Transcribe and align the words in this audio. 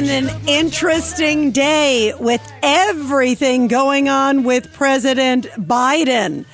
been 0.00 0.26
an 0.26 0.48
interesting 0.48 1.52
day 1.52 2.12
with 2.18 2.42
everything 2.64 3.68
going 3.68 4.08
on 4.08 4.42
with 4.42 4.72
President 4.72 5.46
Biden. 5.56 6.44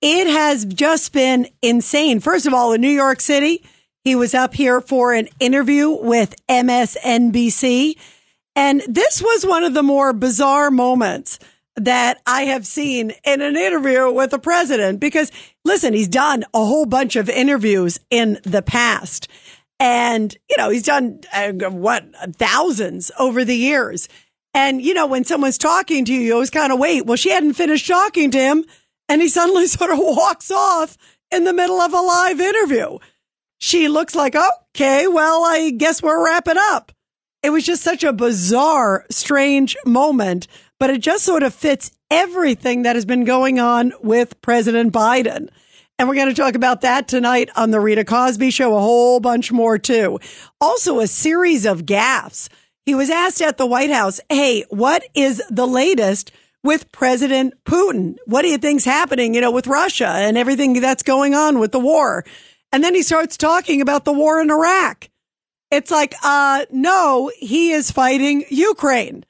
It 0.00 0.28
has 0.28 0.64
just 0.64 1.12
been 1.12 1.48
insane. 1.62 2.20
First 2.20 2.46
of 2.46 2.54
all, 2.54 2.72
in 2.74 2.80
New 2.80 2.88
York 2.88 3.20
City, 3.20 3.64
he 4.04 4.14
was 4.14 4.34
up 4.34 4.54
here 4.54 4.80
for 4.80 5.12
an 5.12 5.26
interview 5.40 5.90
with 5.90 6.36
MSNBC. 6.48 7.96
And 8.54 8.80
this 8.86 9.20
was 9.20 9.44
one 9.44 9.64
of 9.64 9.74
the 9.74 9.82
more 9.82 10.12
bizarre 10.12 10.70
moments 10.70 11.40
that 11.74 12.22
I 12.24 12.42
have 12.42 12.68
seen 12.68 13.10
in 13.24 13.42
an 13.42 13.56
interview 13.56 14.12
with 14.12 14.30
the 14.30 14.38
president 14.38 15.00
because 15.00 15.32
listen, 15.64 15.92
he's 15.92 16.06
done 16.06 16.44
a 16.54 16.64
whole 16.64 16.86
bunch 16.86 17.16
of 17.16 17.28
interviews 17.28 17.98
in 18.10 18.38
the 18.44 18.62
past. 18.62 19.26
And, 19.78 20.34
you 20.48 20.56
know, 20.56 20.70
he's 20.70 20.84
done 20.84 21.20
uh, 21.32 21.52
what 21.52 22.04
thousands 22.36 23.10
over 23.18 23.44
the 23.44 23.56
years. 23.56 24.08
And, 24.54 24.80
you 24.80 24.94
know, 24.94 25.06
when 25.06 25.24
someone's 25.24 25.58
talking 25.58 26.04
to 26.06 26.14
you, 26.14 26.20
you 26.20 26.32
always 26.32 26.50
kind 26.50 26.72
of 26.72 26.78
wait. 26.78 27.04
Well, 27.04 27.16
she 27.16 27.30
hadn't 27.30 27.54
finished 27.54 27.86
talking 27.86 28.30
to 28.30 28.38
him 28.38 28.64
and 29.08 29.20
he 29.20 29.28
suddenly 29.28 29.66
sort 29.66 29.90
of 29.90 29.98
walks 29.98 30.50
off 30.50 30.96
in 31.30 31.44
the 31.44 31.52
middle 31.52 31.80
of 31.80 31.92
a 31.92 32.00
live 32.00 32.40
interview. 32.40 32.98
She 33.58 33.88
looks 33.88 34.14
like, 34.14 34.36
okay, 34.36 35.06
well, 35.08 35.44
I 35.44 35.70
guess 35.70 36.02
we're 36.02 36.24
wrapping 36.24 36.58
up. 36.58 36.92
It 37.42 37.50
was 37.50 37.64
just 37.64 37.82
such 37.82 38.04
a 38.04 38.12
bizarre, 38.12 39.06
strange 39.10 39.76
moment, 39.86 40.46
but 40.78 40.90
it 40.90 41.00
just 41.00 41.24
sort 41.24 41.42
of 41.42 41.54
fits 41.54 41.90
everything 42.10 42.82
that 42.82 42.96
has 42.96 43.04
been 43.04 43.24
going 43.24 43.58
on 43.58 43.92
with 44.02 44.40
President 44.42 44.92
Biden. 44.92 45.48
And 45.98 46.08
we're 46.08 46.14
going 46.14 46.28
to 46.28 46.34
talk 46.34 46.54
about 46.54 46.82
that 46.82 47.08
tonight 47.08 47.48
on 47.56 47.70
the 47.70 47.80
Rita 47.80 48.04
Cosby 48.04 48.50
show, 48.50 48.76
a 48.76 48.80
whole 48.80 49.18
bunch 49.18 49.50
more 49.50 49.78
too. 49.78 50.20
Also 50.60 51.00
a 51.00 51.06
series 51.06 51.64
of 51.64 51.86
gaffes. 51.86 52.50
He 52.84 52.94
was 52.94 53.08
asked 53.08 53.40
at 53.40 53.56
the 53.56 53.66
White 53.66 53.90
House, 53.90 54.20
Hey, 54.28 54.64
what 54.68 55.02
is 55.14 55.42
the 55.48 55.66
latest 55.66 56.32
with 56.62 56.92
President 56.92 57.54
Putin? 57.64 58.16
What 58.26 58.42
do 58.42 58.48
you 58.48 58.58
think's 58.58 58.84
happening, 58.84 59.34
you 59.34 59.40
know, 59.40 59.50
with 59.50 59.66
Russia 59.66 60.08
and 60.08 60.36
everything 60.36 60.80
that's 60.80 61.02
going 61.02 61.34
on 61.34 61.58
with 61.58 61.72
the 61.72 61.80
war? 61.80 62.26
And 62.72 62.84
then 62.84 62.94
he 62.94 63.02
starts 63.02 63.38
talking 63.38 63.80
about 63.80 64.04
the 64.04 64.12
war 64.12 64.40
in 64.40 64.50
Iraq. 64.50 65.08
It's 65.70 65.90
like, 65.90 66.14
uh, 66.22 66.66
no, 66.70 67.30
he 67.38 67.72
is 67.72 67.90
fighting 67.90 68.44
Ukraine. 68.50 69.24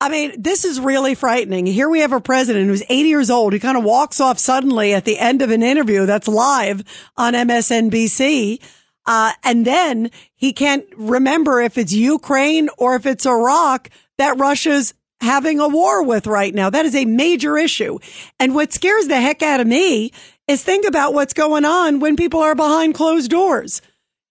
I 0.00 0.08
mean, 0.08 0.34
this 0.40 0.64
is 0.64 0.80
really 0.80 1.14
frightening. 1.14 1.66
Here 1.66 1.88
we 1.88 2.00
have 2.00 2.12
a 2.12 2.20
president 2.20 2.68
who's 2.68 2.82
80 2.88 3.08
years 3.08 3.30
old 3.30 3.52
who 3.52 3.60
kind 3.60 3.78
of 3.78 3.84
walks 3.84 4.20
off 4.20 4.38
suddenly 4.38 4.92
at 4.92 5.04
the 5.04 5.18
end 5.18 5.40
of 5.40 5.50
an 5.50 5.62
interview 5.62 6.04
that's 6.04 6.28
live 6.28 6.82
on 7.16 7.32
MSNBC. 7.34 8.60
Uh, 9.06 9.32
and 9.42 9.64
then 9.66 10.10
he 10.34 10.52
can't 10.52 10.84
remember 10.96 11.60
if 11.60 11.78
it's 11.78 11.92
Ukraine 11.92 12.68
or 12.78 12.96
if 12.96 13.06
it's 13.06 13.26
Iraq 13.26 13.90
that 14.18 14.38
Russia's 14.38 14.94
having 15.20 15.60
a 15.60 15.68
war 15.68 16.02
with 16.02 16.26
right 16.26 16.54
now. 16.54 16.70
That 16.70 16.86
is 16.86 16.94
a 16.94 17.04
major 17.04 17.56
issue. 17.56 17.98
And 18.38 18.54
what 18.54 18.72
scares 18.72 19.08
the 19.08 19.20
heck 19.20 19.42
out 19.42 19.60
of 19.60 19.66
me 19.66 20.12
is 20.48 20.62
think 20.62 20.86
about 20.86 21.14
what's 21.14 21.34
going 21.34 21.64
on 21.64 22.00
when 22.00 22.16
people 22.16 22.40
are 22.40 22.54
behind 22.54 22.94
closed 22.94 23.30
doors. 23.30 23.80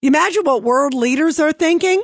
Imagine 0.01 0.43
what 0.43 0.63
world 0.63 0.93
leaders 0.93 1.39
are 1.39 1.53
thinking? 1.53 2.03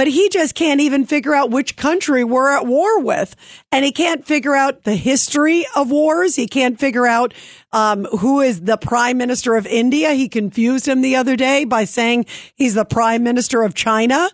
But 0.01 0.07
he 0.07 0.29
just 0.29 0.55
can't 0.55 0.81
even 0.81 1.05
figure 1.05 1.35
out 1.35 1.51
which 1.51 1.75
country 1.75 2.23
we're 2.23 2.49
at 2.49 2.65
war 2.65 3.01
with. 3.01 3.35
And 3.71 3.85
he 3.85 3.91
can't 3.91 4.25
figure 4.25 4.55
out 4.55 4.81
the 4.81 4.95
history 4.95 5.67
of 5.75 5.91
wars. 5.91 6.35
He 6.35 6.47
can't 6.47 6.79
figure 6.79 7.05
out 7.05 7.35
um, 7.71 8.05
who 8.05 8.41
is 8.41 8.61
the 8.61 8.77
prime 8.77 9.19
minister 9.19 9.55
of 9.55 9.67
India. 9.67 10.13
He 10.13 10.27
confused 10.27 10.87
him 10.87 11.01
the 11.01 11.17
other 11.17 11.35
day 11.35 11.65
by 11.65 11.83
saying 11.83 12.25
he's 12.55 12.73
the 12.73 12.83
prime 12.83 13.21
minister 13.21 13.61
of 13.61 13.75
China. 13.75 14.27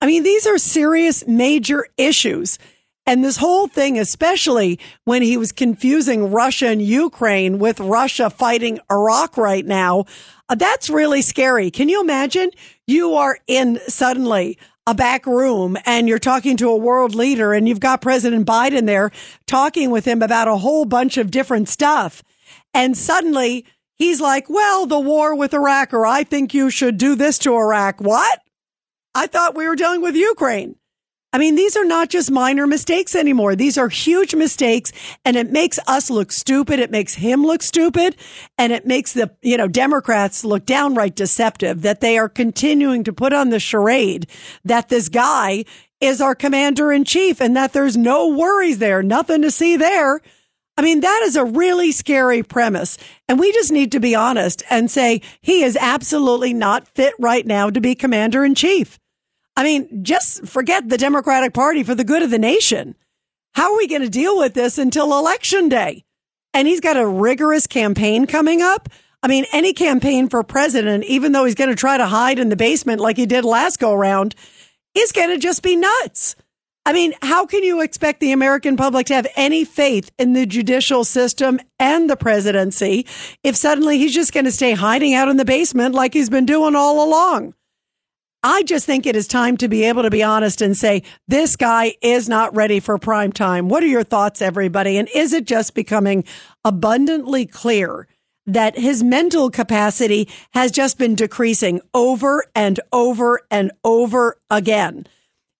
I 0.00 0.06
mean, 0.06 0.22
these 0.22 0.46
are 0.46 0.56
serious 0.56 1.26
major 1.26 1.86
issues. 1.98 2.58
And 3.04 3.22
this 3.22 3.36
whole 3.36 3.68
thing, 3.68 3.98
especially 3.98 4.78
when 5.04 5.20
he 5.20 5.36
was 5.36 5.52
confusing 5.52 6.30
Russia 6.30 6.68
and 6.68 6.80
Ukraine 6.80 7.58
with 7.58 7.80
Russia 7.80 8.30
fighting 8.30 8.78
Iraq 8.90 9.36
right 9.36 9.66
now, 9.66 10.06
uh, 10.48 10.54
that's 10.54 10.88
really 10.88 11.20
scary. 11.20 11.70
Can 11.70 11.90
you 11.90 12.00
imagine? 12.00 12.50
You 12.86 13.14
are 13.14 13.38
in 13.46 13.78
suddenly 13.88 14.58
a 14.86 14.94
back 14.94 15.26
room 15.26 15.76
and 15.86 16.08
you're 16.08 16.18
talking 16.18 16.56
to 16.56 16.68
a 16.68 16.76
world 16.76 17.14
leader 17.14 17.52
and 17.52 17.68
you've 17.68 17.80
got 17.80 18.02
President 18.02 18.46
Biden 18.46 18.86
there 18.86 19.10
talking 19.46 19.90
with 19.90 20.04
him 20.04 20.22
about 20.22 20.48
a 20.48 20.56
whole 20.56 20.84
bunch 20.84 21.16
of 21.16 21.30
different 21.30 21.68
stuff. 21.68 22.22
And 22.74 22.96
suddenly 22.96 23.64
he's 23.94 24.20
like, 24.20 24.50
well, 24.50 24.86
the 24.86 24.98
war 24.98 25.36
with 25.36 25.54
Iraq, 25.54 25.94
or 25.94 26.04
I 26.04 26.24
think 26.24 26.52
you 26.52 26.68
should 26.70 26.98
do 26.98 27.14
this 27.14 27.38
to 27.40 27.54
Iraq. 27.54 28.00
What? 28.00 28.40
I 29.14 29.26
thought 29.26 29.54
we 29.54 29.68
were 29.68 29.76
dealing 29.76 30.02
with 30.02 30.16
Ukraine. 30.16 30.76
I 31.34 31.38
mean, 31.38 31.54
these 31.54 31.76
are 31.78 31.84
not 31.84 32.10
just 32.10 32.30
minor 32.30 32.66
mistakes 32.66 33.14
anymore. 33.14 33.56
These 33.56 33.78
are 33.78 33.88
huge 33.88 34.34
mistakes 34.34 34.92
and 35.24 35.34
it 35.34 35.50
makes 35.50 35.78
us 35.86 36.10
look 36.10 36.30
stupid. 36.30 36.78
It 36.78 36.90
makes 36.90 37.14
him 37.14 37.42
look 37.42 37.62
stupid 37.62 38.16
and 38.58 38.70
it 38.70 38.86
makes 38.86 39.14
the, 39.14 39.34
you 39.40 39.56
know, 39.56 39.66
Democrats 39.66 40.44
look 40.44 40.66
downright 40.66 41.16
deceptive 41.16 41.82
that 41.82 42.02
they 42.02 42.18
are 42.18 42.28
continuing 42.28 43.02
to 43.04 43.14
put 43.14 43.32
on 43.32 43.48
the 43.48 43.60
charade 43.60 44.26
that 44.64 44.90
this 44.90 45.08
guy 45.08 45.64
is 46.00 46.20
our 46.20 46.34
commander 46.34 46.92
in 46.92 47.04
chief 47.04 47.40
and 47.40 47.56
that 47.56 47.72
there's 47.72 47.96
no 47.96 48.28
worries 48.28 48.78
there, 48.78 49.02
nothing 49.02 49.40
to 49.40 49.50
see 49.50 49.76
there. 49.76 50.20
I 50.76 50.82
mean, 50.82 51.00
that 51.00 51.22
is 51.24 51.36
a 51.36 51.44
really 51.44 51.92
scary 51.92 52.42
premise. 52.42 52.98
And 53.28 53.38
we 53.38 53.52
just 53.52 53.72
need 53.72 53.92
to 53.92 54.00
be 54.00 54.14
honest 54.14 54.62
and 54.68 54.90
say 54.90 55.22
he 55.40 55.62
is 55.62 55.78
absolutely 55.80 56.52
not 56.52 56.88
fit 56.88 57.14
right 57.18 57.46
now 57.46 57.70
to 57.70 57.80
be 57.80 57.94
commander 57.94 58.44
in 58.44 58.54
chief. 58.54 58.98
I 59.56 59.64
mean, 59.64 60.04
just 60.04 60.46
forget 60.46 60.88
the 60.88 60.98
Democratic 60.98 61.52
Party 61.52 61.82
for 61.82 61.94
the 61.94 62.04
good 62.04 62.22
of 62.22 62.30
the 62.30 62.38
nation. 62.38 62.94
How 63.54 63.72
are 63.72 63.76
we 63.76 63.86
going 63.86 64.02
to 64.02 64.08
deal 64.08 64.38
with 64.38 64.54
this 64.54 64.78
until 64.78 65.18
election 65.18 65.68
day? 65.68 66.04
And 66.54 66.66
he's 66.66 66.80
got 66.80 66.96
a 66.96 67.06
rigorous 67.06 67.66
campaign 67.66 68.26
coming 68.26 68.62
up. 68.62 68.88
I 69.22 69.28
mean, 69.28 69.44
any 69.52 69.72
campaign 69.72 70.28
for 70.28 70.42
president, 70.42 71.04
even 71.04 71.32
though 71.32 71.44
he's 71.44 71.54
going 71.54 71.70
to 71.70 71.76
try 71.76 71.96
to 71.96 72.06
hide 72.06 72.38
in 72.38 72.48
the 72.48 72.56
basement 72.56 73.00
like 73.00 73.16
he 73.16 73.26
did 73.26 73.44
last 73.44 73.78
go 73.78 73.92
around, 73.92 74.34
is 74.94 75.12
going 75.12 75.30
to 75.30 75.38
just 75.38 75.62
be 75.62 75.76
nuts. 75.76 76.34
I 76.84 76.92
mean, 76.92 77.14
how 77.22 77.46
can 77.46 77.62
you 77.62 77.80
expect 77.80 78.18
the 78.18 78.32
American 78.32 78.76
public 78.76 79.06
to 79.06 79.14
have 79.14 79.28
any 79.36 79.64
faith 79.64 80.10
in 80.18 80.32
the 80.32 80.46
judicial 80.46 81.04
system 81.04 81.60
and 81.78 82.10
the 82.10 82.16
presidency 82.16 83.06
if 83.44 83.54
suddenly 83.54 83.98
he's 83.98 84.14
just 84.14 84.32
going 84.32 84.46
to 84.46 84.52
stay 84.52 84.72
hiding 84.72 85.14
out 85.14 85.28
in 85.28 85.36
the 85.36 85.44
basement 85.44 85.94
like 85.94 86.12
he's 86.12 86.30
been 86.30 86.46
doing 86.46 86.74
all 86.74 87.04
along? 87.06 87.54
I 88.44 88.64
just 88.64 88.86
think 88.86 89.06
it 89.06 89.14
is 89.14 89.28
time 89.28 89.56
to 89.58 89.68
be 89.68 89.84
able 89.84 90.02
to 90.02 90.10
be 90.10 90.22
honest 90.22 90.62
and 90.62 90.76
say, 90.76 91.04
this 91.28 91.54
guy 91.54 91.94
is 92.02 92.28
not 92.28 92.54
ready 92.56 92.80
for 92.80 92.98
prime 92.98 93.32
time. 93.32 93.68
What 93.68 93.84
are 93.84 93.88
your 93.88 94.02
thoughts, 94.02 94.42
everybody? 94.42 94.96
And 94.98 95.08
is 95.14 95.32
it 95.32 95.46
just 95.46 95.74
becoming 95.74 96.24
abundantly 96.64 97.46
clear 97.46 98.08
that 98.46 98.76
his 98.76 99.04
mental 99.04 99.48
capacity 99.48 100.28
has 100.54 100.72
just 100.72 100.98
been 100.98 101.14
decreasing 101.14 101.80
over 101.94 102.44
and 102.54 102.80
over 102.92 103.40
and 103.48 103.70
over 103.84 104.38
again? 104.50 105.06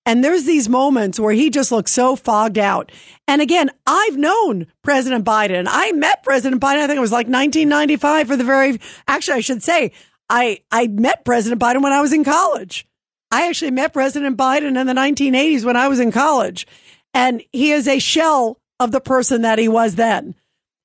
And 0.05 0.25
there's 0.25 0.44
these 0.44 0.69
moments 0.69 1.20
where 1.20 1.32
he 1.32 1.49
just 1.50 1.70
looks 1.70 1.93
so 1.93 2.17
fogged 2.17 2.58
out. 2.58 2.90
And 3.29 3.40
again, 3.40 3.70
I've 3.87 4.17
known 4.17 4.67
President 4.82 5.25
Biden. 5.25 5.67
I 5.69 5.93
met 5.93 6.25
President 6.25 6.61
Biden. 6.61 6.79
I 6.79 6.87
think 6.88 6.96
it 6.96 7.00
was 7.00 7.12
like 7.12 7.29
1995 7.29 8.26
for 8.26 8.37
the 8.37 8.43
very, 8.43 8.81
actually, 9.06 9.37
I 9.37 9.40
should 9.40 9.62
say, 9.62 9.93
I, 10.29 10.61
I 10.71 10.87
met 10.87 11.25
President 11.25 11.61
Biden 11.61 11.83
when 11.83 11.93
I 11.93 12.01
was 12.01 12.13
in 12.13 12.25
college. 12.25 12.87
I 13.31 13.49
actually 13.49 13.71
met 13.71 13.93
President 13.93 14.37
Biden 14.37 14.79
in 14.79 14.87
the 14.87 14.93
1980s 14.93 15.65
when 15.65 15.77
I 15.77 15.89
was 15.89 16.01
in 16.01 16.13
college. 16.13 16.67
And 17.15 17.43
he 17.53 17.73
is 17.73 17.89
a 17.89 17.99
shell 17.99 18.59
of 18.79 18.93
the 18.93 19.01
person 19.01 19.43
that 19.43 19.59
he 19.59 19.69
was 19.69 19.95
then. 19.95 20.35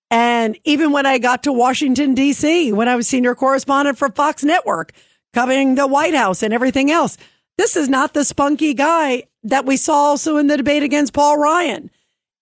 And 0.10 0.58
even 0.64 0.92
when 0.92 1.06
I 1.06 1.18
got 1.18 1.44
to 1.44 1.54
Washington, 1.54 2.14
D.C., 2.14 2.72
when 2.72 2.88
I 2.88 2.96
was 2.96 3.08
senior 3.08 3.36
correspondent 3.36 3.98
for 3.98 4.10
Fox 4.10 4.44
Network, 4.44 4.94
covering 5.34 5.76
the 5.76 5.88
White 5.88 6.16
House 6.16 6.42
and 6.42 6.54
everything 6.54 6.90
else, 6.90 7.18
this 7.58 7.76
is 7.76 7.90
not 7.90 8.14
the 8.14 8.24
spunky 8.24 8.74
guy 8.74 9.24
that 9.44 9.66
we 9.66 9.76
saw 9.76 9.96
also 9.96 10.38
in 10.38 10.48
the 10.48 10.58
debate 10.58 10.84
against 10.84 11.14
Paul 11.14 11.38
Ryan. 11.38 11.90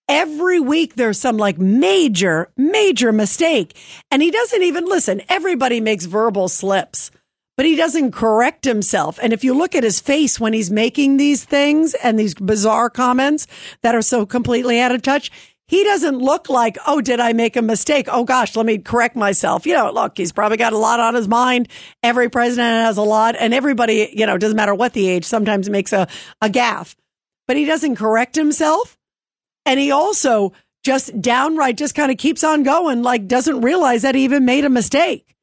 Every 0.08 0.60
week 0.60 0.94
there's 0.94 1.18
some 1.18 1.36
like 1.36 1.58
major, 1.58 2.48
major 2.56 3.12
mistake. 3.12 3.76
And 4.10 4.22
he 4.22 4.30
doesn't 4.30 4.62
even 4.62 4.84
listen. 4.84 5.22
Everybody 5.28 5.80
makes 5.80 6.04
verbal 6.04 6.48
slips, 6.48 7.10
but 7.56 7.66
he 7.66 7.74
doesn't 7.74 8.12
correct 8.12 8.64
himself. 8.64 9.18
And 9.20 9.32
if 9.32 9.42
you 9.42 9.52
look 9.52 9.74
at 9.74 9.82
his 9.82 9.98
face 9.98 10.38
when 10.38 10.52
he's 10.52 10.70
making 10.70 11.16
these 11.16 11.44
things 11.44 11.94
and 11.94 12.18
these 12.18 12.34
bizarre 12.34 12.88
comments 12.88 13.48
that 13.82 13.96
are 13.96 14.02
so 14.02 14.24
completely 14.24 14.78
out 14.78 14.92
of 14.92 15.02
touch, 15.02 15.32
he 15.68 15.82
doesn't 15.82 16.18
look 16.18 16.48
like, 16.48 16.78
oh, 16.86 17.00
did 17.00 17.18
I 17.18 17.32
make 17.32 17.56
a 17.56 17.62
mistake? 17.62 18.06
Oh 18.08 18.22
gosh, 18.22 18.54
let 18.54 18.66
me 18.66 18.78
correct 18.78 19.16
myself. 19.16 19.66
You 19.66 19.74
know, 19.74 19.90
look, 19.90 20.16
he's 20.16 20.30
probably 20.30 20.56
got 20.58 20.72
a 20.72 20.78
lot 20.78 21.00
on 21.00 21.16
his 21.16 21.26
mind. 21.26 21.68
Every 22.04 22.28
president 22.28 22.84
has 22.84 22.96
a 22.96 23.02
lot 23.02 23.34
and 23.36 23.52
everybody, 23.52 24.12
you 24.12 24.26
know, 24.26 24.38
doesn't 24.38 24.56
matter 24.56 24.74
what 24.74 24.92
the 24.92 25.08
age, 25.08 25.24
sometimes 25.24 25.68
makes 25.68 25.92
a, 25.92 26.06
a 26.40 26.48
gaffe, 26.48 26.94
but 27.48 27.56
he 27.56 27.64
doesn't 27.64 27.96
correct 27.96 28.36
himself. 28.36 28.95
And 29.66 29.78
he 29.78 29.90
also 29.90 30.52
just 30.84 31.20
downright 31.20 31.76
just 31.76 31.96
kind 31.96 32.12
of 32.12 32.16
keeps 32.16 32.44
on 32.44 32.62
going, 32.62 33.02
like 33.02 33.26
doesn't 33.26 33.60
realize 33.60 34.02
that 34.02 34.14
he 34.14 34.24
even 34.24 34.44
made 34.44 34.64
a 34.64 34.70
mistake. 34.70 35.36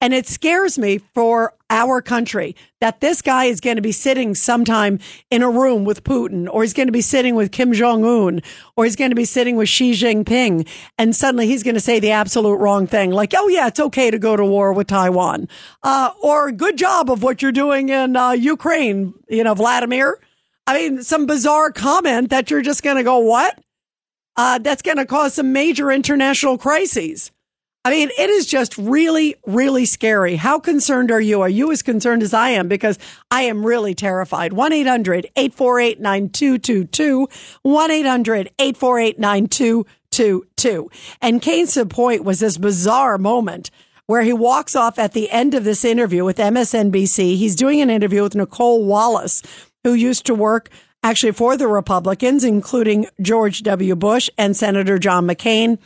And 0.00 0.12
it 0.12 0.26
scares 0.26 0.78
me 0.78 0.98
for 1.14 1.54
our 1.70 2.02
country 2.02 2.54
that 2.80 3.00
this 3.00 3.22
guy 3.22 3.46
is 3.46 3.60
going 3.60 3.76
to 3.76 3.82
be 3.82 3.92
sitting 3.92 4.34
sometime 4.34 4.98
in 5.30 5.42
a 5.42 5.50
room 5.50 5.84
with 5.84 6.04
Putin, 6.04 6.48
or 6.50 6.62
he's 6.62 6.74
going 6.74 6.88
to 6.88 6.92
be 6.92 7.00
sitting 7.00 7.34
with 7.34 7.50
Kim 7.50 7.72
Jong 7.72 8.04
Un, 8.04 8.42
or 8.76 8.84
he's 8.84 8.96
going 8.96 9.10
to 9.10 9.16
be 9.16 9.24
sitting 9.24 9.56
with 9.56 9.68
Xi 9.68 9.92
Jinping, 9.92 10.68
and 10.98 11.16
suddenly 11.16 11.46
he's 11.46 11.62
going 11.62 11.74
to 11.74 11.80
say 11.80 11.98
the 11.98 12.10
absolute 12.12 12.56
wrong 12.56 12.86
thing, 12.86 13.10
like, 13.10 13.32
"Oh 13.36 13.48
yeah, 13.48 13.66
it's 13.66 13.80
okay 13.80 14.10
to 14.10 14.18
go 14.18 14.36
to 14.36 14.44
war 14.44 14.72
with 14.72 14.86
Taiwan," 14.86 15.48
uh, 15.82 16.10
or 16.22 16.52
"Good 16.52 16.76
job 16.76 17.10
of 17.10 17.22
what 17.22 17.40
you're 17.40 17.52
doing 17.52 17.88
in 17.88 18.16
uh, 18.16 18.32
Ukraine," 18.32 19.14
you 19.28 19.44
know, 19.44 19.54
Vladimir. 19.54 20.18
I 20.66 20.78
mean, 20.78 21.02
some 21.02 21.26
bizarre 21.26 21.72
comment 21.72 22.30
that 22.30 22.50
you're 22.50 22.62
just 22.62 22.82
going 22.82 22.96
to 22.96 23.02
go, 23.02 23.18
"What?" 23.18 23.58
Uh, 24.36 24.58
that's 24.58 24.82
going 24.82 24.98
to 24.98 25.06
cause 25.06 25.34
some 25.34 25.52
major 25.52 25.90
international 25.90 26.58
crises. 26.58 27.30
I 27.86 27.90
mean, 27.90 28.10
it 28.18 28.30
is 28.30 28.46
just 28.46 28.76
really, 28.76 29.36
really 29.46 29.84
scary. 29.84 30.34
How 30.34 30.58
concerned 30.58 31.12
are 31.12 31.20
you? 31.20 31.40
Are 31.42 31.48
you 31.48 31.70
as 31.70 31.82
concerned 31.82 32.24
as 32.24 32.34
I 32.34 32.48
am? 32.48 32.66
Because 32.66 32.98
I 33.30 33.42
am 33.42 33.64
really 33.64 33.94
terrified. 33.94 34.52
1 34.52 34.72
800 34.72 35.26
848 35.36 36.00
9222. 36.00 37.28
1 37.62 37.90
800 37.92 38.50
848 38.58 39.18
9222. 39.20 40.90
And 41.22 41.40
Kane's 41.40 41.78
point 41.88 42.24
was 42.24 42.40
this 42.40 42.58
bizarre 42.58 43.18
moment 43.18 43.70
where 44.06 44.22
he 44.22 44.32
walks 44.32 44.74
off 44.74 44.98
at 44.98 45.12
the 45.12 45.30
end 45.30 45.54
of 45.54 45.62
this 45.62 45.84
interview 45.84 46.24
with 46.24 46.38
MSNBC. 46.38 47.36
He's 47.36 47.54
doing 47.54 47.80
an 47.80 47.90
interview 47.90 48.24
with 48.24 48.34
Nicolle 48.34 48.84
Wallace, 48.84 49.42
who 49.84 49.94
used 49.94 50.26
to 50.26 50.34
work 50.34 50.70
actually 51.06 51.30
for 51.30 51.56
the 51.56 51.68
Republicans, 51.68 52.42
including 52.42 53.06
George 53.22 53.62
W. 53.62 53.94
Bush 53.94 54.28
and 54.36 54.56
Senator 54.56 54.98
John 54.98 55.24
McCain. 55.24 55.78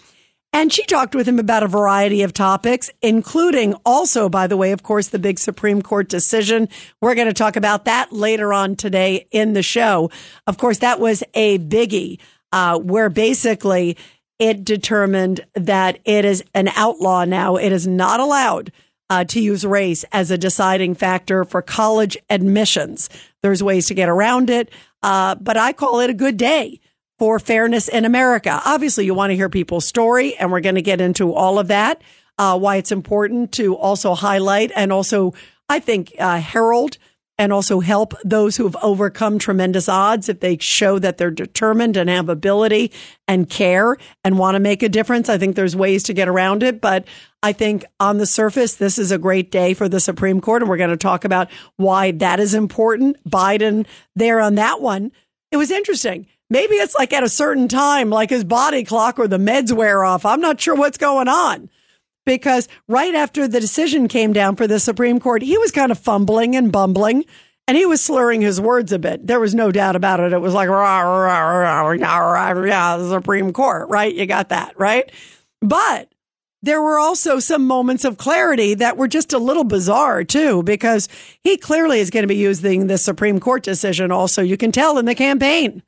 And 0.51 0.73
she 0.73 0.83
talked 0.85 1.15
with 1.15 1.29
him 1.29 1.39
about 1.39 1.63
a 1.63 1.69
variety 1.69 2.23
of 2.23 2.33
topics, 2.33 2.91
including 3.03 3.75
also, 3.85 4.31
by 4.31 4.47
the 4.47 4.57
way, 4.57 4.73
of 4.73 4.83
course, 4.83 5.09
the 5.09 5.19
big 5.19 5.39
Supreme 5.39 5.83
Court 5.83 6.09
decision. 6.09 6.71
We're 7.03 7.15
going 7.15 7.27
to 7.27 7.35
talk 7.35 7.57
about 7.57 7.85
that 7.85 8.15
later 8.15 8.55
on 8.55 8.77
today 8.77 9.27
in 9.31 9.53
the 9.53 9.63
show. 9.63 10.11
Of 10.47 10.57
course, 10.57 10.79
that 10.79 11.01
was 11.01 11.23
a 11.35 11.59
biggie, 11.59 12.19
uh, 12.51 12.79
where 12.79 13.11
basically 13.11 13.99
it 14.39 14.65
determined 14.65 15.45
that 15.55 15.99
it 16.07 16.25
is 16.25 16.43
an 16.55 16.69
outlaw 16.69 17.27
now. 17.27 17.57
It 17.57 17.73
is 17.73 17.87
not 17.87 18.21
allowed 18.21 18.73
uh, 19.11 19.25
to 19.25 19.41
use 19.41 19.67
race 19.67 20.05
as 20.13 20.31
a 20.31 20.39
deciding 20.39 20.95
factor 20.95 21.45
for 21.45 21.61
college 21.61 22.17
admissions. 22.31 23.11
There's 23.43 23.63
ways 23.63 23.87
to 23.89 23.95
get 23.95 24.09
around 24.09 24.49
it, 24.49 24.71
uh, 25.03 25.35
but 25.37 25.57
I 25.57 25.73
call 25.73 26.01
it 26.01 26.11
a 26.11 26.15
good 26.15 26.37
day 26.37 26.81
for 27.19 27.39
fairness 27.39 27.89
in 27.89 28.05
America. 28.05 28.61
Obviously, 28.65 29.05
you 29.05 29.15
want 29.15 29.31
to 29.31 29.37
hear 29.37 29.49
people's 29.49 29.87
story, 29.87 30.37
and 30.37 30.51
we're 30.51 30.61
going 30.61 30.75
to 30.77 30.83
get 30.83 31.01
into 31.01 31.35
all 31.35 31.59
of 31.59 31.69
that. 31.69 32.03
Uh, 32.39 32.59
why 32.59 32.77
it's 32.77 32.91
important 32.93 33.53
to 33.53 33.77
also 33.77 34.15
highlight 34.15 34.73
and 34.75 34.91
also, 34.91 35.35
I 35.69 35.79
think, 35.79 36.15
uh, 36.19 36.41
herald 36.41 36.97
and 37.41 37.55
also 37.55 37.81
help 37.81 38.13
those 38.23 38.57
who 38.59 38.65
have 38.65 38.77
overcome 38.83 39.39
tremendous 39.39 39.89
odds 39.89 40.29
if 40.29 40.41
they 40.41 40.59
show 40.59 40.99
that 40.99 41.17
they're 41.17 41.31
determined 41.31 41.97
and 41.97 42.11
have 42.11 42.29
ability 42.29 42.93
and 43.27 43.49
care 43.49 43.97
and 44.23 44.39
want 44.39 44.57
to 44.57 44.61
make 44.61 44.83
a 44.83 44.91
difference. 44.91 45.31
I 45.31 45.39
think 45.39 45.57
there's 45.57 45.75
ways 45.75 46.03
to 46.05 46.13
get 46.13 46.29
around 46.29 46.63
it, 46.63 46.83
but 46.83 47.07
I 47.43 47.53
think 47.53 47.85
on 47.99 48.19
the 48.19 48.27
surface, 48.27 48.75
this 48.75 48.99
is 48.99 49.11
a 49.11 49.19
great 49.19 49.51
day 49.51 49.75
for 49.75 49.89
the 49.89 50.01
Supreme 50.01 50.41
Court. 50.41 50.63
And 50.63 50.69
we're 50.69 50.77
going 50.77 50.91
to 50.91 50.97
talk 50.97 51.25
about 51.25 51.51
why 51.77 52.11
that 52.13 52.39
is 52.39 52.55
important. 52.55 53.17
Biden 53.29 53.87
there 54.15 54.41
on 54.41 54.57
that 54.57 54.81
one. 54.81 55.13
It 55.51 55.57
was 55.57 55.71
interesting. 55.71 56.27
Maybe 56.51 56.75
it's 56.75 56.95
like 56.95 57.13
at 57.13 57.23
a 57.23 57.29
certain 57.29 57.69
time, 57.69 58.11
like 58.11 58.31
his 58.31 58.45
body 58.45 58.85
clock 58.85 59.19
or 59.19 59.29
the 59.29 59.39
meds 59.39 59.73
wear 59.73 60.05
off. 60.05 60.25
I'm 60.27 60.41
not 60.41 60.61
sure 60.61 60.75
what's 60.75 60.99
going 60.99 61.29
on 61.29 61.71
because 62.27 62.69
right 62.89 63.15
after 63.15 63.49
the 63.49 63.61
decision 63.61 64.09
came 64.09 64.33
down 64.33 64.57
for 64.57 64.67
the 64.67 64.81
Supreme 64.81 65.21
Court, 65.21 65.43
he 65.43 65.57
was 65.59 65.71
kind 65.71 65.93
of 65.93 65.99
fumbling 65.99 66.57
and 66.57 66.73
bumbling 66.73 67.25
and 67.69 67.77
he 67.77 67.87
was 67.87 68.03
slurring 68.03 68.41
his 68.41 68.61
words 68.61 68.93
a 68.93 68.99
bit. 68.99 69.27
There 69.29 69.39
was 69.39 69.55
no 69.55 69.71
doubt 69.71 69.95
about 69.95 70.19
it. 70.19 70.33
It 70.33 70.41
was 70.41 70.53
like, 70.53 70.69
rah, 70.69 71.03
rah, 71.03 71.87
rah, 71.87 72.65
yeah, 72.65 72.97
the 72.97 73.09
Supreme 73.09 73.53
Court, 73.53 73.89
right? 73.89 74.13
You 74.13 74.27
got 74.27 74.49
that, 74.49 74.79
right? 74.79 75.11
But 75.61 76.13
there 76.63 76.83
were 76.83 76.99
also 76.99 77.39
some 77.39 77.67
moments 77.67 78.05
of 78.05 78.19
clarity 78.19 78.75
that 78.75 78.97
were 78.97 79.09
just 79.09 79.33
a 79.33 79.39
little 79.39 79.65
bizarre 79.65 80.25
too, 80.25 80.63
because 80.63 81.09
he 81.43 81.57
clearly 81.57 82.01
is 82.01 82.11
going 82.11 82.23
to 82.23 82.29
be 82.29 82.37
using 82.37 82.87
the 82.87 82.99
Supreme 82.99 83.41
Court 83.41 83.63
decision 83.63 84.13
also. 84.13 84.43
You 84.43 84.57
can 84.57 84.73
tell 84.73 84.99
in 84.99 85.07
the 85.07 85.15
campaign. 85.15 85.83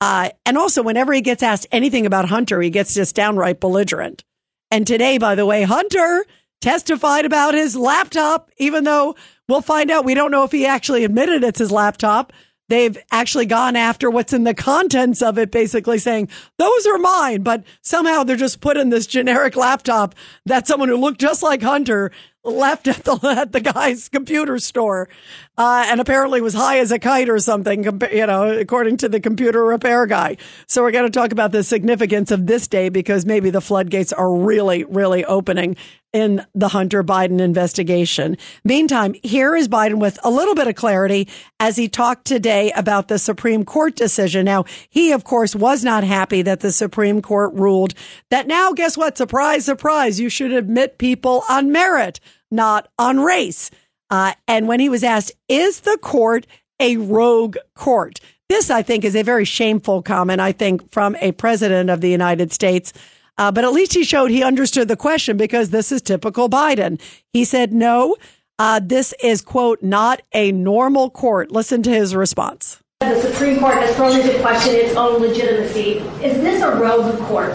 Uh, 0.00 0.30
and 0.46 0.56
also, 0.56 0.82
whenever 0.82 1.12
he 1.12 1.20
gets 1.20 1.42
asked 1.42 1.66
anything 1.72 2.06
about 2.06 2.28
Hunter, 2.28 2.60
he 2.60 2.70
gets 2.70 2.94
just 2.94 3.16
downright 3.16 3.60
belligerent. 3.60 4.24
And 4.70 4.86
today, 4.86 5.18
by 5.18 5.34
the 5.34 5.46
way, 5.46 5.62
Hunter 5.62 6.24
testified 6.60 7.24
about 7.24 7.54
his 7.54 7.76
laptop, 7.76 8.50
even 8.58 8.84
though 8.84 9.16
we'll 9.48 9.60
find 9.60 9.90
out 9.90 10.04
we 10.04 10.14
don't 10.14 10.30
know 10.30 10.44
if 10.44 10.52
he 10.52 10.66
actually 10.66 11.04
admitted 11.04 11.42
it's 11.42 11.58
his 11.58 11.72
laptop. 11.72 12.32
They've 12.68 12.98
actually 13.10 13.46
gone 13.46 13.76
after 13.76 14.10
what's 14.10 14.32
in 14.32 14.44
the 14.44 14.54
contents 14.54 15.22
of 15.22 15.38
it, 15.38 15.50
basically 15.50 15.98
saying, 15.98 16.28
those 16.58 16.86
are 16.86 16.98
mine. 16.98 17.42
But 17.42 17.64
somehow 17.80 18.24
they're 18.24 18.36
just 18.36 18.60
put 18.60 18.76
in 18.76 18.90
this 18.90 19.06
generic 19.06 19.56
laptop 19.56 20.14
that 20.46 20.66
someone 20.66 20.88
who 20.88 20.96
looked 20.96 21.20
just 21.20 21.42
like 21.42 21.62
Hunter 21.62 22.10
left 22.44 22.88
at 22.88 23.04
the, 23.04 23.18
at 23.38 23.52
the 23.52 23.60
guy's 23.60 24.08
computer 24.08 24.58
store 24.58 25.08
uh, 25.56 25.86
and 25.88 26.00
apparently 26.00 26.40
was 26.40 26.54
high 26.54 26.78
as 26.78 26.92
a 26.92 26.98
kite 26.98 27.28
or 27.28 27.38
something, 27.38 27.84
you 28.12 28.26
know, 28.26 28.58
according 28.58 28.96
to 28.98 29.08
the 29.08 29.20
computer 29.20 29.64
repair 29.64 30.06
guy. 30.06 30.36
So 30.66 30.82
we're 30.82 30.92
going 30.92 31.10
to 31.10 31.18
talk 31.18 31.32
about 31.32 31.52
the 31.52 31.62
significance 31.62 32.30
of 32.30 32.46
this 32.46 32.68
day 32.68 32.88
because 32.88 33.26
maybe 33.26 33.50
the 33.50 33.60
floodgates 33.60 34.12
are 34.12 34.32
really, 34.32 34.84
really 34.84 35.24
opening 35.24 35.76
in 36.12 36.44
the 36.54 36.68
Hunter 36.68 37.04
Biden 37.04 37.40
investigation. 37.40 38.36
Meantime, 38.64 39.14
here 39.22 39.54
is 39.54 39.68
Biden 39.68 40.00
with 40.00 40.18
a 40.24 40.30
little 40.30 40.54
bit 40.54 40.66
of 40.66 40.74
clarity 40.74 41.28
as 41.60 41.76
he 41.76 41.88
talked 41.88 42.26
today 42.26 42.72
about 42.72 43.08
the 43.08 43.18
Supreme 43.18 43.64
Court 43.64 43.94
decision. 43.94 44.44
Now, 44.46 44.64
he, 44.88 45.12
of 45.12 45.24
course, 45.24 45.54
was 45.54 45.84
not 45.84 46.04
happy 46.04 46.42
that 46.42 46.60
the 46.60 46.72
Supreme 46.72 47.20
Court 47.20 47.52
ruled 47.54 47.94
that 48.30 48.46
now, 48.46 48.72
guess 48.72 48.96
what? 48.96 49.18
Surprise, 49.18 49.64
surprise, 49.64 50.18
you 50.18 50.30
should 50.30 50.52
admit 50.52 50.98
people 50.98 51.44
on 51.48 51.72
merit, 51.72 52.20
not 52.50 52.88
on 52.98 53.20
race. 53.20 53.70
Uh, 54.10 54.32
and 54.46 54.66
when 54.66 54.80
he 54.80 54.88
was 54.88 55.04
asked, 55.04 55.32
is 55.48 55.80
the 55.80 55.98
court 56.00 56.46
a 56.80 56.96
rogue 56.96 57.56
court? 57.74 58.20
This, 58.48 58.70
I 58.70 58.80
think, 58.80 59.04
is 59.04 59.14
a 59.14 59.22
very 59.22 59.44
shameful 59.44 60.00
comment, 60.00 60.40
I 60.40 60.52
think, 60.52 60.90
from 60.90 61.16
a 61.16 61.32
president 61.32 61.90
of 61.90 62.00
the 62.00 62.08
United 62.08 62.50
States. 62.50 62.94
Uh, 63.38 63.52
but 63.52 63.64
at 63.64 63.72
least 63.72 63.94
he 63.94 64.02
showed 64.02 64.30
he 64.30 64.42
understood 64.42 64.88
the 64.88 64.96
question 64.96 65.36
because 65.36 65.70
this 65.70 65.92
is 65.92 66.02
typical 66.02 66.50
Biden. 66.50 67.00
He 67.32 67.44
said, 67.44 67.72
no, 67.72 68.16
uh, 68.58 68.80
this 68.82 69.14
is, 69.22 69.40
quote, 69.40 69.80
not 69.82 70.20
a 70.32 70.50
normal 70.50 71.08
court. 71.08 71.52
Listen 71.52 71.82
to 71.84 71.90
his 71.90 72.16
response. 72.16 72.82
The 73.00 73.20
Supreme 73.22 73.60
Court 73.60 73.76
has 73.76 73.94
thrown 73.94 74.18
into 74.18 74.36
question 74.40 74.74
its 74.74 74.96
own 74.96 75.20
legitimacy. 75.20 75.98
Is 76.20 76.42
this 76.42 76.62
a 76.62 76.74
rogue 76.74 77.16
court? 77.20 77.54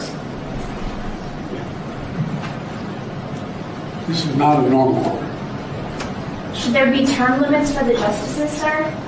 This 4.08 4.26
is 4.26 4.36
not 4.38 4.64
a 4.64 4.70
normal 4.70 5.04
court. 5.04 6.56
Should 6.56 6.72
there 6.72 6.90
be 6.90 7.06
term 7.06 7.42
limits 7.42 7.78
for 7.78 7.84
the 7.84 7.94
justices, 7.94 8.52
sir? 8.52 9.03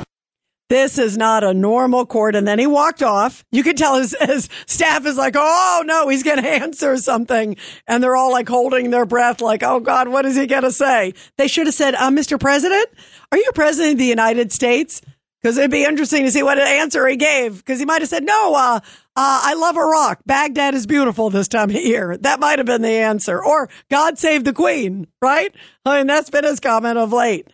This 0.68 0.98
is 0.98 1.16
not 1.16 1.44
a 1.44 1.54
normal 1.54 2.06
court. 2.06 2.36
And 2.36 2.48
then 2.48 2.58
he 2.58 2.66
walked 2.66 3.04
off. 3.04 3.46
You 3.52 3.64
could 3.64 3.78
tell 3.78 3.98
his, 3.98 4.16
his 4.20 4.50
staff 4.66 5.06
is 5.06 5.16
like, 5.16 5.36
oh 5.38 5.84
no, 5.86 6.10
he's 6.10 6.24
going 6.24 6.38
to 6.42 6.50
answer 6.50 6.98
something. 6.98 7.56
And 7.88 8.04
they're 8.04 8.16
all 8.16 8.32
like 8.32 8.50
holding 8.50 8.90
their 8.90 9.06
breath, 9.06 9.42
like, 9.42 9.64
oh 9.64 9.80
God, 9.80 10.08
what 10.08 10.26
is 10.26 10.36
he 10.36 10.48
going 10.48 10.64
to 10.64 10.72
say? 10.72 11.14
They 11.38 11.48
should 11.48 11.68
have 11.68 11.76
said, 11.76 11.96
uh, 11.96 12.10
Mr. 12.10 12.40
President, 12.40 12.88
are 13.32 13.38
you 13.38 13.52
president 13.54 13.94
of 13.94 14.00
the 14.00 14.06
United 14.06 14.52
States? 14.52 15.02
Because 15.42 15.60
it'd 15.60 15.70
be 15.70 15.84
interesting 15.84 16.24
to 16.26 16.32
see 16.32 16.42
what 16.42 16.58
answer 16.58 17.08
he 17.08 17.18
gave. 17.18 17.58
Because 17.58 17.78
he 17.78 17.86
might 17.86 18.02
have 18.02 18.10
said, 18.10 18.24
no, 18.24 18.56
uh, 18.56 18.80
uh, 18.80 18.82
I 19.16 19.54
love 19.54 19.78
Iraq. 19.78 20.22
Baghdad 20.26 20.74
is 20.74 20.88
beautiful 20.88 21.30
this 21.30 21.48
time 21.48 21.70
of 21.70 21.76
year. 21.76 22.18
That 22.18 22.40
might 22.40 22.58
have 22.58 22.66
been 22.66 22.82
the 22.82 22.90
answer. 22.90 23.44
Or 23.44 23.70
God 23.92 24.18
save 24.18 24.44
the 24.44 24.54
queen, 24.54 25.06
right? 25.22 25.54
I 25.86 26.00
mean, 26.00 26.08
that's 26.08 26.32
been 26.32 26.46
his 26.46 26.60
comment 26.60 26.98
of 26.98 27.14
late. 27.14 27.48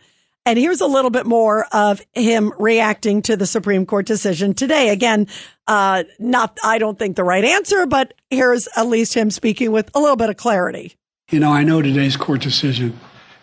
And 0.44 0.58
here's 0.58 0.80
a 0.80 0.86
little 0.86 1.10
bit 1.10 1.24
more 1.24 1.66
of 1.72 2.02
him 2.14 2.52
reacting 2.58 3.22
to 3.22 3.36
the 3.36 3.46
Supreme 3.46 3.86
Court 3.86 4.06
decision 4.06 4.54
today. 4.54 4.88
Again, 4.88 5.28
uh, 5.68 6.02
not, 6.18 6.58
I 6.64 6.78
don't 6.78 6.98
think 6.98 7.14
the 7.14 7.22
right 7.24 7.44
answer, 7.44 7.86
but 7.86 8.14
here's 8.28 8.68
at 8.76 8.86
least 8.88 9.14
him 9.14 9.30
speaking 9.30 9.70
with 9.70 9.90
a 9.94 10.00
little 10.00 10.16
bit 10.16 10.30
of 10.30 10.36
clarity. 10.36 10.96
You 11.30 11.38
know, 11.38 11.52
I 11.52 11.62
know 11.62 11.80
today's 11.80 12.16
court 12.16 12.40
decision 12.40 12.98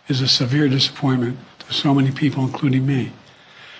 is 0.08 0.20
a 0.20 0.28
severe 0.28 0.68
disappointment 0.68 1.38
to 1.60 1.72
so 1.72 1.94
many 1.94 2.10
people, 2.10 2.44
including 2.44 2.86
me. 2.86 3.12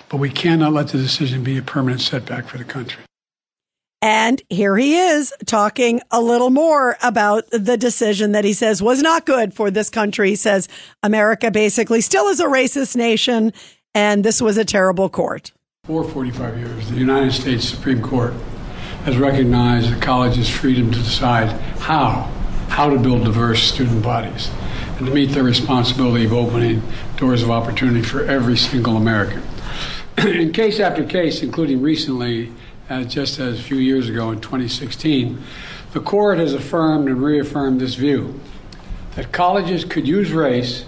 But 0.09 0.17
we 0.17 0.29
cannot 0.29 0.73
let 0.73 0.87
the 0.87 0.97
decision 0.97 1.43
be 1.43 1.57
a 1.57 1.61
permanent 1.61 2.01
setback 2.01 2.47
for 2.47 2.57
the 2.57 2.63
country. 2.63 3.03
And 4.01 4.41
here 4.49 4.75
he 4.77 4.97
is 4.97 5.31
talking 5.45 6.01
a 6.09 6.19
little 6.19 6.49
more 6.49 6.97
about 7.03 7.47
the 7.51 7.77
decision 7.77 8.31
that 8.31 8.43
he 8.43 8.53
says 8.53 8.81
was 8.81 9.01
not 9.01 9.27
good 9.27 9.53
for 9.53 9.69
this 9.69 9.91
country. 9.91 10.29
He 10.29 10.35
says 10.35 10.67
America 11.03 11.51
basically 11.51 12.01
still 12.01 12.27
is 12.29 12.39
a 12.39 12.45
racist 12.45 12.95
nation, 12.95 13.53
and 13.93 14.23
this 14.23 14.41
was 14.41 14.57
a 14.57 14.65
terrible 14.65 15.07
court. 15.07 15.51
For 15.83 16.03
45 16.03 16.57
years, 16.57 16.89
the 16.89 16.97
United 16.97 17.31
States 17.31 17.69
Supreme 17.69 18.01
Court 18.01 18.33
has 19.05 19.17
recognized 19.17 19.95
the 19.95 19.99
college's 19.99 20.49
freedom 20.49 20.91
to 20.91 20.97
decide 20.97 21.49
how, 21.79 22.31
how 22.69 22.89
to 22.89 22.97
build 22.97 23.25
diverse 23.25 23.63
student 23.63 24.01
bodies 24.03 24.49
and 24.97 25.05
to 25.05 25.13
meet 25.13 25.31
their 25.31 25.43
responsibility 25.43 26.25
of 26.25 26.33
opening 26.33 26.81
doors 27.17 27.43
of 27.43 27.51
opportunity 27.51 28.01
for 28.01 28.25
every 28.25 28.57
single 28.57 28.97
American. 28.97 29.43
in 30.17 30.51
case 30.53 30.79
after 30.79 31.03
case, 31.03 31.41
including 31.43 31.81
recently, 31.81 32.51
uh, 32.91 33.03
just 33.05 33.39
as 33.39 33.57
a 33.57 33.63
few 33.63 33.77
years 33.77 34.09
ago 34.09 34.31
in 34.31 34.41
2016, 34.41 35.41
the 35.93 35.99
court 36.01 36.37
has 36.39 36.53
affirmed 36.53 37.07
and 37.07 37.23
reaffirmed 37.23 37.79
this 37.79 37.95
view 37.95 38.37
that 39.15 39.31
colleges 39.31 39.85
could 39.85 40.05
use 40.05 40.31
race 40.31 40.85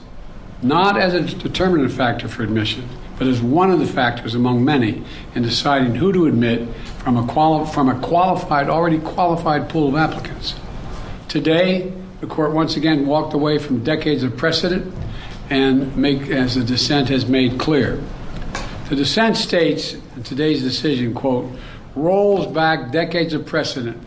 not 0.61 0.97
as 0.97 1.13
a 1.13 1.21
determinant 1.21 1.91
factor 1.91 2.27
for 2.27 2.43
admission, 2.43 2.87
but 3.17 3.27
as 3.27 3.41
one 3.41 3.71
of 3.71 3.79
the 3.79 3.85
factors 3.85 4.35
among 4.35 4.65
many 4.65 5.01
in 5.33 5.43
deciding 5.43 5.95
who 5.95 6.11
to 6.11 6.25
admit 6.25 6.67
from 6.99 7.15
a, 7.15 7.25
quali- 7.25 7.69
from 7.71 7.87
a 7.87 7.99
qualified, 8.01 8.69
already 8.69 8.99
qualified 8.99 9.69
pool 9.69 9.89
of 9.89 9.95
applicants. 9.95 10.55
Today, 11.29 11.93
the 12.19 12.27
court 12.27 12.51
once 12.51 12.75
again 12.75 13.05
walked 13.05 13.33
away 13.33 13.57
from 13.57 13.83
decades 13.83 14.23
of 14.23 14.35
precedent 14.35 14.93
and 15.49 15.95
make, 15.95 16.29
as 16.29 16.55
the 16.55 16.63
dissent 16.63 17.09
has 17.09 17.25
made 17.25 17.57
clear, 17.57 18.01
the 18.89 18.95
dissent 18.95 19.37
states 19.37 19.93
in 20.15 20.23
today's 20.23 20.61
decision, 20.61 21.13
quote, 21.13 21.49
rolls 21.95 22.47
back 22.47 22.91
decades 22.91 23.33
of 23.33 23.45
precedent 23.45 24.01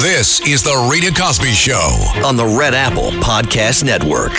This 0.06 0.40
is 0.42 0.62
the 0.62 0.88
Rita 0.92 1.12
Cosby 1.20 1.52
Show 1.54 1.98
on 2.24 2.36
the 2.36 2.46
Red 2.46 2.76
Apple 2.76 3.10
Podcast 3.10 3.84
Network. 3.84 4.34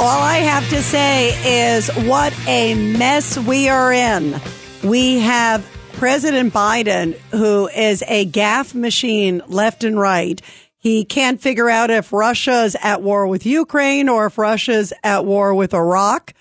All 0.00 0.22
I 0.22 0.38
have 0.38 0.66
to 0.70 0.82
say 0.82 1.74
is 1.74 1.90
what 2.08 2.32
a 2.48 2.74
mess 2.96 3.36
we 3.36 3.68
are 3.68 3.92
in. 3.92 4.40
We 4.82 5.18
have 5.18 5.70
President 5.92 6.54
Biden, 6.54 7.12
who 7.30 7.68
is 7.68 8.02
a 8.08 8.24
gaffe 8.24 8.74
machine 8.74 9.42
left 9.48 9.84
and 9.84 10.00
right. 10.00 10.40
He 10.80 11.04
can't 11.04 11.40
figure 11.40 11.68
out 11.68 11.90
if 11.90 12.10
Russia 12.10 12.64
is 12.64 12.74
at 12.82 13.02
war 13.02 13.26
with 13.26 13.44
Ukraine 13.44 14.08
or 14.08 14.26
if 14.26 14.38
Russia's 14.38 14.94
at 15.04 15.26
war 15.26 15.54
with 15.54 15.74
Iraq. 15.74 16.32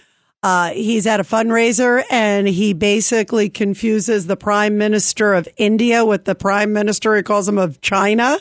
Uh, 0.42 0.70
he's 0.70 1.06
at 1.06 1.20
a 1.20 1.24
fundraiser 1.24 2.02
and 2.10 2.48
he 2.48 2.72
basically 2.72 3.50
confuses 3.50 4.28
the 4.28 4.38
prime 4.38 4.78
minister 4.78 5.34
of 5.34 5.50
India 5.58 6.06
with 6.06 6.24
the 6.24 6.36
prime 6.36 6.72
minister, 6.72 7.14
he 7.18 7.22
calls 7.22 7.50
him 7.50 7.58
of 7.58 7.82
China. 7.82 8.40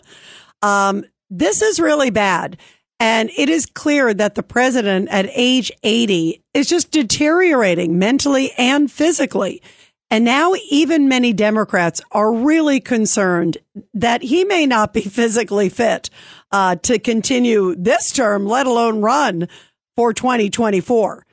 Um, 0.62 1.05
this 1.31 1.62
is 1.62 1.81
really 1.81 2.11
bad. 2.11 2.57
And 3.00 3.31
it 3.37 3.49
is 3.49 3.67
clear 3.67 4.14
that 4.14 4.37
the 4.37 4.43
president 4.45 5.09
at 5.11 5.28
age 5.35 5.73
80 5.83 6.43
is 6.55 6.69
just 6.69 6.93
deteriorating 6.93 7.99
mentally 7.99 8.52
and 8.57 8.90
physically. 8.90 9.62
And 10.10 10.24
now 10.24 10.54
even 10.70 11.08
many 11.08 11.32
Democrats 11.32 12.00
are 12.12 12.32
really 12.32 12.80
concerned 12.80 13.58
that 13.94 14.22
he 14.22 14.44
may 14.44 14.66
not 14.66 14.92
be 14.92 15.00
physically 15.02 15.68
fit 15.68 16.10
uh, 16.50 16.76
to 16.76 16.98
continue 16.98 17.74
this 17.76 18.12
term, 18.12 18.46
let 18.46 18.66
alone 18.66 19.00
run 19.00 19.48
for 19.96 20.12
2024. 20.12 21.26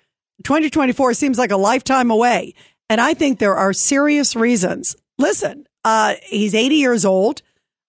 2024 0.44 1.14
seems 1.14 1.38
like 1.38 1.52
a 1.52 1.58
lifetime 1.58 2.12
away. 2.12 2.54
And 2.90 3.00
I 3.00 3.14
think 3.14 3.40
there 3.40 3.56
are 3.56 3.74
serious 3.74 4.36
reasons. 4.36 4.96
Listen, 5.18 5.66
uh, 5.84 6.16
he's 6.24 6.54
80 6.54 6.76
years 6.76 7.06
old. 7.06 7.42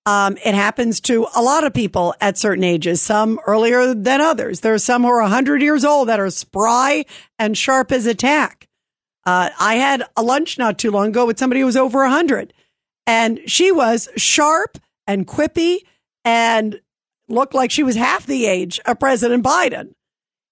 Um, 0.07 0.37
it 0.45 0.55
happens 0.55 1.01
to 1.01 1.27
a 1.35 1.43
lot 1.43 1.65
of 1.65 1.75
people 1.75 2.15
at 2.21 2.39
certain 2.39 2.63
ages, 2.63 3.03
some 3.03 3.41
earlier 3.45 3.93
than 3.93 4.21
others. 4.21 4.61
There 4.61 4.73
are 4.73 4.79
some 4.79 5.03
who 5.03 5.09
are 5.09 5.23
100 5.23 5.61
years 5.61 5.85
old 5.85 6.09
that 6.09 6.21
are 6.21 6.31
spry 6.31 7.05
and 7.41 7.59
sharp 7.59 7.91
as 7.91 8.07
a 8.07 8.15
tack. 8.15 8.69
Uh, 9.27 9.51
I 9.59 9.75
had 9.75 10.05
a 10.17 10.23
lunch 10.23 10.57
not 10.57 10.79
too 10.79 10.93
long 10.93 11.09
ago 11.09 11.27
with 11.27 11.39
somebody 11.39 11.61
who 11.61 11.67
was 11.67 11.77
over 11.77 11.99
100, 11.99 12.53
and 13.07 13.41
she 13.47 13.73
was 13.73 14.09
sharp 14.17 14.79
and 15.07 15.27
quippy 15.27 15.79
and 16.25 16.81
looked 17.29 17.55
like 17.55 17.73
she 17.73 17.83
was 17.83 17.97
half 17.97 18.25
the 18.25 18.47
age 18.47 18.81
of 18.87 19.01
President 19.01 19.45
Biden. 19.45 19.93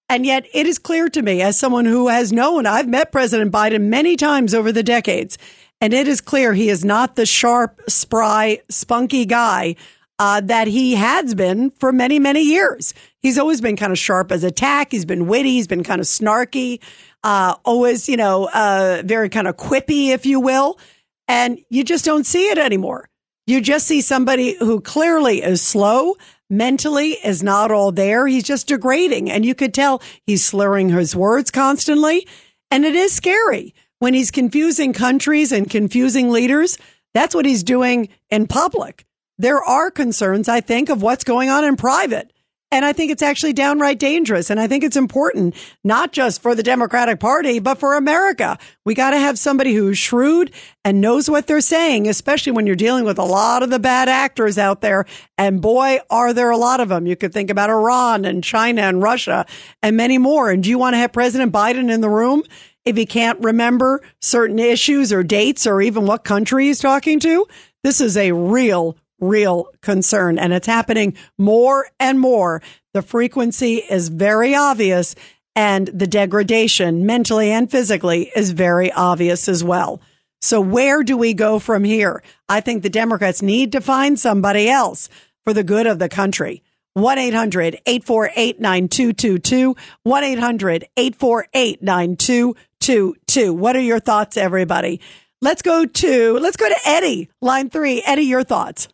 And 0.09 0.27
yet, 0.27 0.47
it 0.53 0.67
is 0.67 0.79
clear 0.79 1.09
to 1.09 1.23
me, 1.23 1.41
as 1.41 1.59
someone 1.59 1.87
who 1.87 2.09
has 2.09 2.33
known, 2.33 2.67
I've 2.67 2.89
met 2.89 3.13
President 3.13 3.53
Biden 3.53 3.83
many 3.83 4.17
times 4.17 4.53
over 4.53 4.71
the 4.71 4.83
decades, 4.83 5.39
and 5.81 5.95
it 5.95 6.09
is 6.09 6.21
clear 6.21 6.53
he 6.53 6.69
is 6.69 6.85
not 6.85 7.17
the 7.17 7.27
sharp, 7.27 7.81
spry, 7.89 8.61
spunky 8.69 9.25
guy 9.25 9.77
uh, 10.19 10.41
that 10.43 10.69
he 10.69 10.95
has 10.95 11.35
been 11.35 11.71
for 11.71 11.93
many, 11.93 12.19
many 12.19 12.43
years. 12.43 12.95
He's 13.21 13.39
always 13.39 13.61
been 13.61 13.77
kind 13.77 13.93
of 13.93 13.99
sharp 13.99 14.31
as 14.31 14.45
a 14.45 14.51
tack. 14.51 14.93
He's 14.93 15.05
been 15.05 15.27
witty. 15.27 15.53
He's 15.53 15.67
been 15.67 15.83
kind 15.83 16.01
of 16.01 16.07
snarky, 16.07 16.81
uh, 17.25 17.57
always, 17.65 18.09
you 18.09 18.17
know, 18.17 18.49
uh, 18.53 19.03
very 19.05 19.31
kind 19.31 19.49
of 19.49 19.57
quippy, 19.57 20.09
if 20.11 20.27
you 20.27 20.39
will. 20.39 20.79
And 21.27 21.59
you 21.71 21.83
just 21.83 22.05
don't 22.05 22.27
see 22.27 22.51
it 22.51 22.59
anymore. 22.59 23.09
You 23.47 23.61
just 23.61 23.87
see 23.87 24.03
somebody 24.03 24.57
who 24.59 24.81
clearly 24.81 25.43
is 25.43 25.63
slow, 25.63 26.17
mentally 26.51 27.13
is 27.13 27.43
not 27.43 27.71
all 27.71 27.93
there. 27.93 28.27
He's 28.27 28.45
just 28.45 28.69
degrading. 28.69 29.31
And 29.31 29.45
you 29.45 29.55
could 29.55 29.73
tell 29.73 30.03
he's 30.27 30.45
slurring 30.45 30.91
his 30.91 31.17
words 31.17 31.51
constantly. 31.51 32.29
And 32.71 32.85
it 32.85 32.95
is 32.95 33.15
scary 33.15 33.75
when 33.99 34.13
he's 34.13 34.31
confusing 34.31 34.93
countries 34.93 35.51
and 35.51 35.69
confusing 35.69 36.31
leaders. 36.31 36.79
That's 37.15 37.35
what 37.35 37.47
he's 37.47 37.63
doing 37.63 38.11
in 38.31 38.47
public. 38.47 39.07
There 39.39 39.63
are 39.63 39.91
concerns, 39.91 40.49
I 40.49 40.61
think, 40.61 40.91
of 40.91 41.01
what's 41.01 41.25
going 41.25 41.49
on 41.49 41.65
in 41.65 41.77
private. 41.77 42.33
And 42.75 42.85
I 42.85 42.93
think 42.93 43.13
it's 43.13 43.23
actually 43.23 43.53
downright 43.53 44.01
dangerous. 44.01 44.51
And 44.51 44.59
I 44.59 44.67
think 44.67 44.83
it's 44.83 44.97
important, 44.97 45.55
not 45.85 46.11
just 46.11 46.43
for 46.43 46.57
the 46.57 46.63
Democratic 46.65 47.21
Party, 47.21 47.61
but 47.61 47.79
for 47.79 47.95
America. 47.95 48.59
We 48.85 48.95
got 48.97 49.11
to 49.11 49.19
have 49.21 49.39
somebody 49.39 49.75
who's 49.75 49.97
shrewd 49.97 50.51
and 50.85 51.01
knows 51.01 51.31
what 51.31 51.47
they're 51.47 51.61
saying, 51.61 52.09
especially 52.09 52.51
when 52.51 52.67
you're 52.67 52.75
dealing 52.75 53.05
with 53.05 53.17
a 53.17 53.25
lot 53.25 53.63
of 53.63 53.71
the 53.71 53.79
bad 53.79 54.09
actors 54.09 54.59
out 54.59 54.81
there. 54.81 55.05
And 55.39 55.63
boy, 55.63 56.01
are 56.11 56.33
there 56.33 56.51
a 56.51 56.57
lot 56.57 56.81
of 56.81 56.89
them. 56.89 57.07
You 57.07 57.15
could 57.15 57.33
think 57.33 57.49
about 57.49 57.71
Iran 57.71 58.25
and 58.25 58.43
China 58.43 58.83
and 58.83 59.01
Russia 59.01 59.47
and 59.81 59.97
many 59.97 60.19
more. 60.19 60.51
And 60.51 60.61
do 60.61 60.69
you 60.69 60.77
want 60.77 60.95
to 60.95 60.99
have 60.99 61.13
President 61.13 61.53
Biden 61.53 61.93
in 61.93 62.01
the 62.01 62.11
room? 62.11 62.43
If 62.85 62.97
he 62.97 63.07
can't 63.07 63.39
remember 63.39 64.03
certain 64.21 64.59
issues 64.59 65.13
or 65.13 65.23
dates 65.23 65.65
or 65.65 65.81
even 65.81 66.07
what 66.07 66.25
country 66.25 66.65
he's 66.67 66.81
talking 66.81 67.21
to, 67.21 67.47
this 67.85 68.01
is 68.01 68.17
a 68.17 68.33
real, 68.33 68.97
real 69.25 69.69
concern 69.83 70.39
and 70.39 70.53
it's 70.53 70.67
happening 70.67 71.17
more 71.39 71.89
and 71.99 72.21
more. 72.21 72.63
The 72.93 73.03
frequency 73.03 73.77
is 73.77 74.09
very 74.09 74.55
obvious 74.55 75.15
and 75.57 75.87
the 75.89 76.07
degradation 76.07 77.07
mentally 77.07 77.51
and 77.51 77.71
physically 77.71 78.31
is 78.35 78.51
very 78.51 78.91
obvious 78.93 79.49
as 79.49 79.63
well. 79.63 80.01
So 80.41 80.61
where 80.61 81.03
do 81.03 81.17
we 81.17 81.33
go 81.33 81.59
from 81.59 81.85
here? 81.85 82.23
I 82.49 82.61
think 82.61 82.83
the 82.83 82.91
Democrats 82.91 83.41
need 83.41 83.73
to 83.73 83.81
find 83.81 84.19
somebody 84.19 84.69
else 84.69 85.09
for 85.45 85.53
the 85.53 85.65
good 85.65 85.87
of 85.87 85.99
the 85.99 86.09
country. 86.09 86.63
1 86.95 87.19
800 87.19 87.81
848 87.87 88.61
9222. 88.61 89.77
1 90.03 90.25
800 90.25 90.85
848 90.97 91.83
9222. 91.83 93.55
What 93.55 93.75
are 93.75 93.81
your 93.81 94.01
thoughts, 94.01 94.37
everybody? 94.37 95.01
Let's 95.41 95.63
go 95.63 95.87
to, 95.87 96.39
let's 96.39 96.57
go 96.57 96.69
to 96.69 96.77
Eddie, 96.87 97.31
line 97.41 97.69
three. 97.69 98.03
Eddie, 98.05 98.23
your 98.23 98.45
thoughts. 98.45 98.89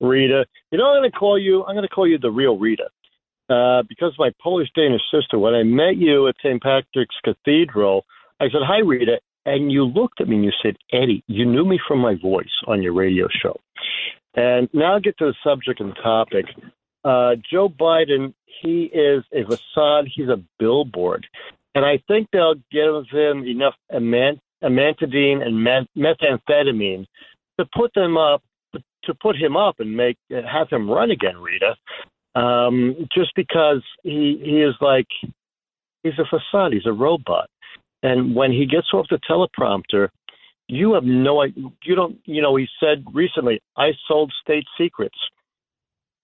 Rita. 0.00 0.46
You 0.70 0.78
know, 0.78 0.86
I'm 0.86 1.00
going 1.00 1.10
to 1.10 1.16
call 1.16 1.38
you. 1.38 1.64
I'm 1.64 1.74
going 1.74 1.88
to 1.88 1.94
call 1.94 2.06
you 2.06 2.18
the 2.18 2.30
real 2.30 2.58
Rita, 2.58 2.88
uh, 3.48 3.82
because 3.88 4.14
my 4.18 4.30
Polish 4.42 4.68
Danish 4.74 5.02
sister. 5.10 5.38
When 5.38 5.54
I 5.54 5.62
met 5.62 5.96
you 5.96 6.28
at 6.28 6.36
St. 6.42 6.62
Patrick's 6.62 7.16
Cathedral, 7.24 8.04
I 8.40 8.44
said, 8.44 8.62
"Hi, 8.64 8.78
Rita," 8.78 9.20
and 9.44 9.72
you 9.72 9.84
looked 9.84 10.20
at 10.20 10.28
me 10.28 10.36
and 10.36 10.44
you 10.44 10.52
said, 10.62 10.76
"Eddie, 10.92 11.22
you 11.26 11.44
knew 11.44 11.64
me 11.64 11.78
from 11.86 12.00
my 12.00 12.14
voice 12.14 12.52
on 12.66 12.82
your 12.82 12.92
radio 12.92 13.28
show." 13.42 13.58
And 14.34 14.68
now 14.72 14.94
I'll 14.94 15.00
get 15.00 15.16
to 15.18 15.26
the 15.26 15.34
subject 15.42 15.80
and 15.80 15.96
topic. 15.96 16.46
Uh, 17.04 17.36
Joe 17.50 17.68
Biden, 17.68 18.34
he 18.60 18.84
is 18.84 19.24
a 19.32 19.44
facade. 19.44 20.08
He's 20.14 20.28
a 20.28 20.42
billboard, 20.58 21.26
and 21.74 21.84
I 21.84 22.02
think 22.08 22.28
they'll 22.32 22.60
give 22.70 23.06
him 23.10 23.46
enough 23.46 23.74
amant- 23.90 24.40
amantadine 24.62 25.40
and 25.42 25.86
methamphetamine 25.96 27.06
to 27.58 27.66
put 27.74 27.94
them 27.94 28.16
up 28.16 28.42
to 29.06 29.14
put 29.14 29.36
him 29.36 29.56
up 29.56 29.80
and 29.80 29.96
make 29.96 30.16
have 30.30 30.68
him 30.70 30.90
run 30.90 31.10
again, 31.10 31.38
Rita. 31.38 31.74
Um, 32.34 33.08
just 33.14 33.32
because 33.34 33.82
he 34.02 34.40
he 34.44 34.62
is 34.62 34.74
like 34.80 35.06
he's 36.02 36.18
a 36.18 36.24
facade, 36.24 36.72
he's 36.72 36.86
a 36.86 36.92
robot, 36.92 37.48
and 38.02 38.34
when 38.34 38.52
he 38.52 38.66
gets 38.66 38.88
off 38.92 39.06
the 39.08 39.18
teleprompter, 39.28 40.08
you 40.68 40.94
have 40.94 41.04
no 41.04 41.42
you 41.44 41.94
don't 41.94 42.18
you 42.24 42.42
know 42.42 42.56
he 42.56 42.66
said 42.80 43.04
recently 43.12 43.60
I 43.76 43.92
sold 44.06 44.32
state 44.42 44.66
secrets. 44.78 45.18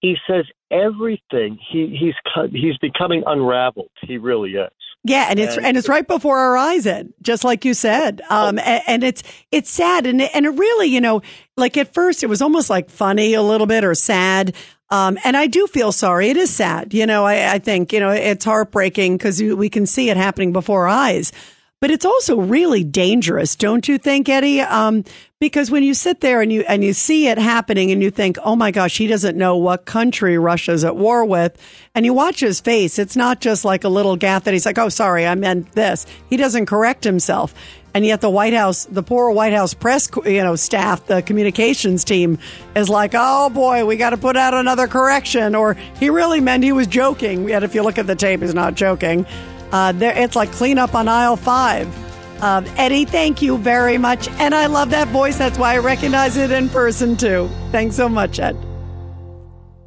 He 0.01 0.17
says 0.29 0.45
everything. 0.71 1.59
He 1.71 1.97
he's 1.99 2.15
he's 2.53 2.77
becoming 2.79 3.23
unraveled. 3.27 3.91
He 4.03 4.19
really 4.19 4.53
is. 4.53 4.71
Yeah, 5.05 5.27
and 5.29 5.41
it's 5.41 5.57
and, 5.57 5.67
and 5.67 5.77
it's 5.77 5.89
right 5.89 6.07
before 6.07 6.39
our 6.39 6.57
eyes, 6.57 6.87
Ed, 6.87 7.13
just 7.23 7.43
like 7.43 7.65
you 7.65 7.75
said. 7.75 8.23
Um, 8.31 8.59
and, 8.61 8.83
and, 8.87 9.05
it's 9.05 9.25
it's 9.51 9.69
sad, 9.69 10.07
and 10.07 10.21
it, 10.21 10.31
and 10.33 10.47
it 10.47 10.51
really, 10.51 10.87
you 10.87 11.01
know, 11.01 11.23
like 11.57 11.77
at 11.77 11.93
first 11.93 12.23
it 12.23 12.29
was 12.29 12.41
almost 12.41 12.71
like 12.71 12.89
funny 12.89 13.35
a 13.35 13.43
little 13.43 13.67
bit 13.67 13.83
or 13.83 13.95
sad. 13.95 14.55
Um, 14.91 15.19
and 15.25 15.37
I 15.37 15.49
do 15.49 15.67
feel 15.67 15.91
sorry. 15.91 16.29
It 16.29 16.37
is 16.37 16.55
sad, 16.55 16.95
you 16.95 17.07
know. 17.07 17.25
I, 17.25 17.55
I 17.55 17.59
think 17.59 17.93
you 17.93 17.99
know 17.99 18.11
it's 18.11 18.45
heartbreaking 18.45 19.17
because 19.17 19.43
we 19.43 19.69
can 19.69 19.87
see 19.87 20.09
it 20.09 20.17
happening 20.17 20.53
before 20.53 20.83
our 20.83 20.89
eyes 20.89 21.33
but 21.83 21.91
it's 21.91 22.05
also 22.05 22.37
really 22.37 22.85
dangerous, 22.85 23.57
don't 23.57 23.89
you 23.89 23.99
think, 23.99 24.29
Eddie? 24.29 24.61
Um, 24.61 25.03
because 25.43 25.73
when 25.73 25.83
you 25.83 25.93
sit 25.93 26.21
there 26.21 26.41
and 26.41 26.53
you 26.53 26.63
and 26.69 26.85
you 26.85 26.93
see 26.93 27.27
it 27.27 27.37
happening 27.37 27.91
and 27.91 28.01
you 28.01 28.13
think, 28.13 28.39
"Oh 28.45 28.55
my 28.55 28.71
gosh, 28.71 28.97
he 28.97 29.09
doesn't 29.09 29.37
know 29.37 29.57
what 29.57 29.87
country 29.87 30.39
Russia's 30.39 30.85
at 30.85 30.95
war 30.95 31.25
with," 31.25 31.59
and 31.97 32.07
you 32.07 32.15
watch 32.15 32.39
his 32.39 32.61
face, 32.61 32.97
it's 32.97 33.17
not 33.17 33.41
just 33.41 33.65
like 33.65 33.83
a 33.83 33.89
little 33.89 34.17
gaffe 34.17 34.45
that 34.45 34.55
he's 34.55 34.65
like, 34.65 34.79
"Oh, 34.79 34.89
sorry, 34.89 35.27
I 35.27 35.35
meant 35.35 35.73
this." 35.73 36.07
He 36.31 36.37
doesn't 36.37 36.67
correct 36.67 37.03
himself. 37.03 37.57
And 37.93 38.07
yet 38.07 38.21
the 38.21 38.31
White 38.31 38.55
House, 38.55 38.85
the 38.85 39.03
poor 39.03 39.33
White 39.33 39.53
House 39.53 39.75
press, 39.75 40.09
you 40.25 40.45
know, 40.45 40.55
staff, 40.55 41.07
the 41.07 41.23
communications 41.23 42.05
team 42.05 42.39
is 42.77 42.89
like, 42.89 43.11
oh 43.15 43.51
boy, 43.51 43.85
we 43.85 43.97
got 43.97 44.11
to 44.11 44.17
put 44.17 44.37
out 44.37 44.55
another 44.55 44.87
correction. 44.87 45.57
Or 45.57 45.75
he 45.99 46.09
really 46.09 46.41
meant 46.41 46.63
he 46.63 46.73
was 46.73 46.87
joking. 46.87 47.49
Yet 47.49 47.65
if 47.65 47.75
you 47.75 47.83
look 47.83 47.99
at 47.99 48.07
the 48.07 48.15
tape, 48.15 48.41
he's 48.41 48.55
not 48.55 48.77
joking. 48.77 49.27
Uh, 49.73 49.93
there, 49.93 50.17
it's 50.17 50.37
like 50.37 50.53
cleanup 50.53 50.95
on 50.95 51.09
aisle 51.09 51.37
five. 51.37 51.87
Um, 52.43 52.67
Eddie, 52.77 53.05
thank 53.05 53.41
you 53.41 53.57
very 53.57 53.97
much. 53.99 54.29
And 54.29 54.53
I 54.53 54.67
love 54.67 54.91
that 54.91 55.09
voice. 55.09 55.39
That's 55.39 55.59
why 55.59 55.75
I 55.75 55.79
recognize 55.79 56.37
it 56.37 56.51
in 56.51 56.69
person 56.69 57.17
too. 57.17 57.49
Thanks 57.71 57.95
so 57.95 58.09
much, 58.09 58.41
Ed. 58.41 58.57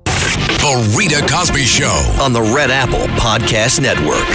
The 0.05 0.95
Rita 0.97 1.23
Cosby 1.31 1.63
Show 1.63 2.17
on 2.19 2.33
the 2.33 2.41
Red 2.41 2.71
Apple 2.71 3.05
Podcast 3.19 3.81
Network. 3.81 4.25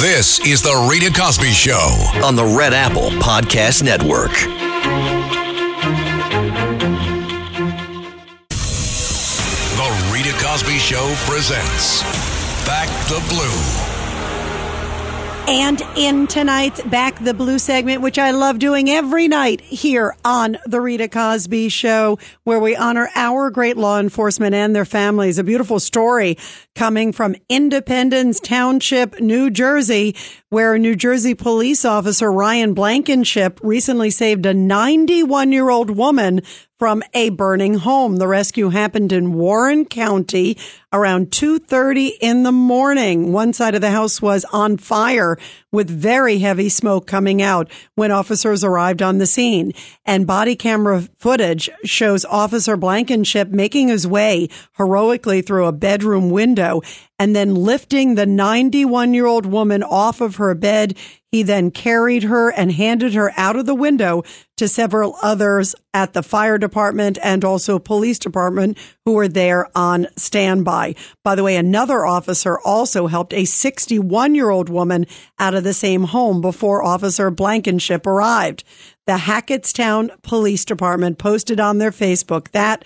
This 0.00 0.40
is 0.46 0.62
the 0.62 0.88
Rita 0.90 1.12
Cosby 1.12 1.50
Show 1.50 2.10
on 2.24 2.36
the 2.36 2.44
Red 2.44 2.72
Apple 2.72 3.10
Podcast 3.20 3.82
Network. 3.82 4.32
The 9.76 10.10
Rita 10.12 10.32
Cosby 10.42 10.78
Show 10.78 11.14
presents 11.26 12.25
Back 12.66 12.88
the 13.06 13.24
Blue. 13.28 13.86
And 15.48 15.80
in 15.96 16.26
tonight's 16.26 16.82
Back 16.82 17.22
the 17.22 17.32
Blue 17.32 17.60
segment, 17.60 18.02
which 18.02 18.18
I 18.18 18.32
love 18.32 18.58
doing 18.58 18.90
every 18.90 19.28
night 19.28 19.60
here 19.60 20.16
on 20.24 20.58
The 20.66 20.80
Rita 20.80 21.06
Cosby 21.06 21.68
Show, 21.68 22.18
where 22.42 22.58
we 22.58 22.74
honor 22.74 23.08
our 23.14 23.50
great 23.50 23.76
law 23.76 24.00
enforcement 24.00 24.56
and 24.56 24.74
their 24.74 24.84
families. 24.84 25.38
A 25.38 25.44
beautiful 25.44 25.78
story 25.78 26.36
coming 26.74 27.12
from 27.12 27.36
Independence 27.48 28.40
Township, 28.40 29.20
New 29.20 29.48
Jersey, 29.48 30.16
where 30.48 30.76
New 30.76 30.96
Jersey 30.96 31.36
police 31.36 31.84
officer 31.84 32.32
Ryan 32.32 32.74
Blankenship 32.74 33.60
recently 33.62 34.10
saved 34.10 34.44
a 34.44 34.54
91 34.54 35.52
year 35.52 35.70
old 35.70 35.90
woman 35.90 36.42
from 36.78 37.02
a 37.14 37.30
burning 37.30 37.74
home. 37.74 38.16
The 38.16 38.28
rescue 38.28 38.68
happened 38.68 39.12
in 39.12 39.32
Warren 39.32 39.84
County 39.86 40.58
around 40.96 41.30
2:30 41.30 42.16
in 42.20 42.42
the 42.42 42.52
morning. 42.52 43.30
One 43.30 43.52
side 43.52 43.74
of 43.74 43.82
the 43.82 43.90
house 43.90 44.22
was 44.22 44.46
on 44.50 44.78
fire 44.78 45.36
with 45.70 45.90
very 45.90 46.38
heavy 46.38 46.70
smoke 46.70 47.06
coming 47.06 47.42
out 47.42 47.70
when 47.96 48.10
officers 48.10 48.64
arrived 48.64 49.02
on 49.02 49.18
the 49.18 49.26
scene. 49.26 49.72
And 50.06 50.26
body 50.26 50.56
camera 50.56 51.04
footage 51.18 51.68
shows 51.84 52.24
Officer 52.24 52.78
Blankenship 52.78 53.48
making 53.48 53.88
his 53.88 54.06
way 54.06 54.48
heroically 54.78 55.42
through 55.42 55.66
a 55.66 55.72
bedroom 55.72 56.30
window 56.30 56.80
and 57.18 57.36
then 57.36 57.54
lifting 57.54 58.14
the 58.14 58.26
91 58.26 59.12
year 59.12 59.26
old 59.26 59.44
woman 59.44 59.82
off 59.82 60.22
of 60.22 60.36
her 60.36 60.54
bed. 60.54 60.96
He 61.30 61.42
then 61.42 61.70
carried 61.70 62.22
her 62.22 62.50
and 62.50 62.72
handed 62.72 63.12
her 63.12 63.32
out 63.36 63.56
of 63.56 63.66
the 63.66 63.74
window 63.74 64.22
to 64.56 64.68
several 64.68 65.18
others 65.20 65.74
at 65.92 66.14
the 66.14 66.22
fire 66.22 66.56
department 66.56 67.18
and 67.22 67.44
also 67.44 67.78
police 67.78 68.18
department 68.18 68.78
who 69.04 69.12
were 69.12 69.28
there 69.28 69.68
on 69.74 70.06
standby. 70.16 70.85
By 71.24 71.34
the 71.34 71.42
way, 71.42 71.56
another 71.56 72.06
officer 72.06 72.58
also 72.60 73.06
helped 73.06 73.32
a 73.32 73.44
61 73.44 74.34
year 74.34 74.50
old 74.50 74.68
woman 74.68 75.06
out 75.38 75.54
of 75.54 75.64
the 75.64 75.74
same 75.74 76.04
home 76.04 76.40
before 76.40 76.84
Officer 76.84 77.30
Blankenship 77.30 78.06
arrived. 78.06 78.64
The 79.06 79.14
Hackettstown 79.14 80.10
Police 80.22 80.64
Department 80.64 81.18
posted 81.18 81.60
on 81.60 81.78
their 81.78 81.92
Facebook 81.92 82.50
that 82.50 82.84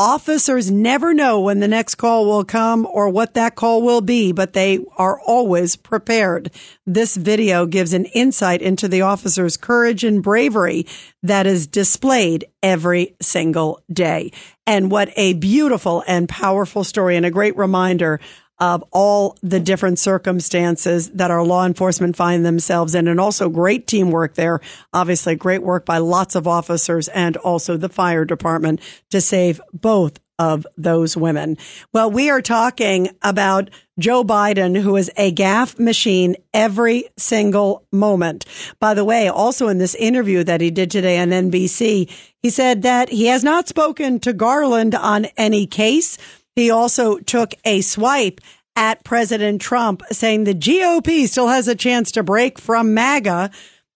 Officers 0.00 0.70
never 0.70 1.12
know 1.12 1.42
when 1.42 1.60
the 1.60 1.68
next 1.68 1.96
call 1.96 2.24
will 2.24 2.42
come 2.42 2.86
or 2.86 3.10
what 3.10 3.34
that 3.34 3.54
call 3.54 3.82
will 3.82 4.00
be, 4.00 4.32
but 4.32 4.54
they 4.54 4.78
are 4.96 5.20
always 5.20 5.76
prepared. 5.76 6.50
This 6.86 7.18
video 7.18 7.66
gives 7.66 7.92
an 7.92 8.06
insight 8.06 8.62
into 8.62 8.88
the 8.88 9.02
officer's 9.02 9.58
courage 9.58 10.02
and 10.02 10.22
bravery 10.22 10.86
that 11.22 11.46
is 11.46 11.66
displayed 11.66 12.46
every 12.62 13.14
single 13.20 13.82
day. 13.92 14.32
And 14.66 14.90
what 14.90 15.10
a 15.16 15.34
beautiful 15.34 16.02
and 16.06 16.30
powerful 16.30 16.82
story 16.82 17.18
and 17.18 17.26
a 17.26 17.30
great 17.30 17.58
reminder 17.58 18.20
of 18.60 18.84
all 18.92 19.36
the 19.42 19.58
different 19.58 19.98
circumstances 19.98 21.10
that 21.10 21.30
our 21.30 21.42
law 21.42 21.64
enforcement 21.64 22.14
find 22.14 22.44
themselves 22.44 22.94
in 22.94 23.08
and 23.08 23.18
also 23.18 23.48
great 23.48 23.86
teamwork 23.86 24.34
there. 24.34 24.60
Obviously 24.92 25.34
great 25.34 25.62
work 25.62 25.86
by 25.86 25.98
lots 25.98 26.34
of 26.34 26.46
officers 26.46 27.08
and 27.08 27.36
also 27.38 27.76
the 27.76 27.88
fire 27.88 28.24
department 28.24 28.80
to 29.10 29.20
save 29.20 29.60
both 29.72 30.18
of 30.40 30.66
those 30.78 31.18
women. 31.18 31.58
Well, 31.92 32.10
we 32.10 32.30
are 32.30 32.40
talking 32.40 33.10
about 33.22 33.68
Joe 33.98 34.24
Biden, 34.24 34.80
who 34.80 34.96
is 34.96 35.10
a 35.18 35.32
gaffe 35.32 35.78
machine 35.78 36.34
every 36.54 37.10
single 37.18 37.86
moment. 37.92 38.46
By 38.80 38.94
the 38.94 39.04
way, 39.04 39.28
also 39.28 39.68
in 39.68 39.76
this 39.76 39.94
interview 39.94 40.42
that 40.44 40.62
he 40.62 40.70
did 40.70 40.90
today 40.90 41.18
on 41.18 41.28
NBC, 41.28 42.10
he 42.42 42.48
said 42.48 42.80
that 42.82 43.10
he 43.10 43.26
has 43.26 43.44
not 43.44 43.68
spoken 43.68 44.18
to 44.20 44.32
Garland 44.32 44.94
on 44.94 45.26
any 45.36 45.66
case. 45.66 46.16
He 46.56 46.70
also 46.70 47.18
took 47.18 47.54
a 47.64 47.80
swipe 47.80 48.40
at 48.76 49.04
President 49.04 49.60
Trump 49.60 50.02
saying 50.10 50.44
the 50.44 50.54
GOP 50.54 51.26
still 51.28 51.48
has 51.48 51.68
a 51.68 51.74
chance 51.74 52.12
to 52.12 52.22
break 52.22 52.58
from 52.58 52.94
MAGA. 52.94 53.50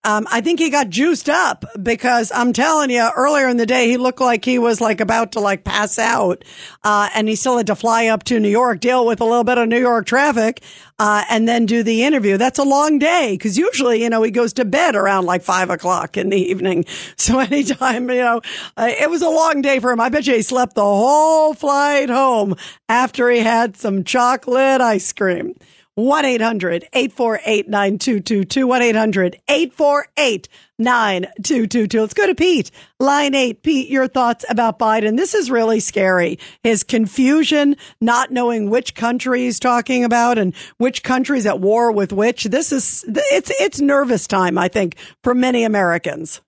Um, 0.05 0.27
I 0.31 0.43
think 0.43 0.59
he 0.61 0.69
got 0.69 0.91
juiced 0.91 1.31
up 1.31 1.65
because 1.83 2.31
I'm 2.31 2.53
telling 2.53 2.91
you, 2.91 3.09
earlier 3.17 3.49
in 3.49 3.57
the 3.57 3.65
day, 3.65 3.89
he 3.89 3.97
looked 3.97 4.21
like 4.21 4.45
he 4.45 4.59
was 4.59 4.79
like 4.79 5.01
about 5.01 5.33
to 5.33 5.41
like 5.41 5.65
pass 5.65 5.99
out. 5.99 6.45
Uh, 6.83 7.09
and 7.15 7.27
he 7.27 7.37
still 7.37 7.57
had 7.57 7.67
to 7.69 7.75
fly 7.75 8.07
up 8.09 8.23
to 8.25 8.39
New 8.39 8.51
York, 8.51 8.81
deal 8.81 9.07
with 9.07 9.23
a 9.23 9.25
little 9.25 9.45
bit 9.45 9.57
of 9.57 9.67
New 9.67 9.81
York 9.81 10.05
traffic, 10.05 10.63
uh, 10.99 11.25
and 11.31 11.49
then 11.49 11.65
do 11.65 11.83
the 11.83 12.05
interview. 12.05 12.37
That's 12.37 12.59
a 12.59 12.65
long 12.65 12.99
day 12.99 13.33
because 13.33 13.57
usually, 13.57 14.03
you 14.03 14.11
know, 14.11 14.23
he 14.23 14.31
goes 14.31 14.53
to 14.55 14.67
bed 14.67 14.95
around 14.95 15.25
like 15.25 15.43
five 15.43 15.71
o'clock 15.71 16.19
in 16.19 16.29
the 16.29 16.37
evening. 16.39 16.85
So 17.17 17.39
anytime, 17.39 18.11
you 18.11 18.17
know, 18.17 18.41
uh, 18.77 18.91
it 18.91 19.09
was 19.09 19.23
a 19.23 19.31
long 19.31 19.63
day 19.63 19.79
for 19.79 19.93
him. 19.93 20.01
I 20.01 20.11
bet 20.11 20.27
you 20.27 20.35
he 20.35 20.43
slept 20.43 20.75
the 20.75 20.83
whole 20.83 21.55
flight 21.55 22.11
home 22.11 22.57
after 22.89 23.31
he 23.31 23.39
had 23.39 23.77
some 23.77 24.05
chocolate 24.05 24.81
ice 24.81 25.13
cream. 25.13 25.55
1 25.97 26.25
800 26.25 26.89
848 26.93 27.69
9222. 27.69 28.67
1 28.67 28.83
800 28.83 29.37
848 29.49 30.49
9222. 30.79 32.01
Let's 32.01 32.15
go 32.15 32.27
to 32.27 32.35
Pete. 32.35 32.73
Line 32.99 33.35
8. 33.37 33.63
Pete, 33.63 33.89
your 33.89 34.09
thoughts 34.09 34.45
about 34.49 34.81
Biden. 34.81 35.17
This 35.17 35.35
is 35.35 35.53
really 35.53 35.79
scary. 35.79 36.41
His 36.65 36.83
confusion, 36.83 37.77
not 38.01 38.33
knowing 38.33 38.71
which 38.71 38.97
country 38.97 39.43
he's 39.43 39.61
talking 39.61 40.03
about 40.03 40.37
and 40.37 40.53
which 40.79 41.05
country's 41.05 41.47
at 41.47 41.61
war 41.61 41.93
with 41.93 42.13
which. 42.13 42.45
This 42.45 42.73
is, 42.73 43.05
it's, 43.07 43.53
it's 43.61 43.81
nervous 43.81 44.27
time, 44.27 44.59
I 44.59 44.67
think, 44.67 44.97
for 45.23 45.33
many 45.33 45.63
Americans. 45.63 46.41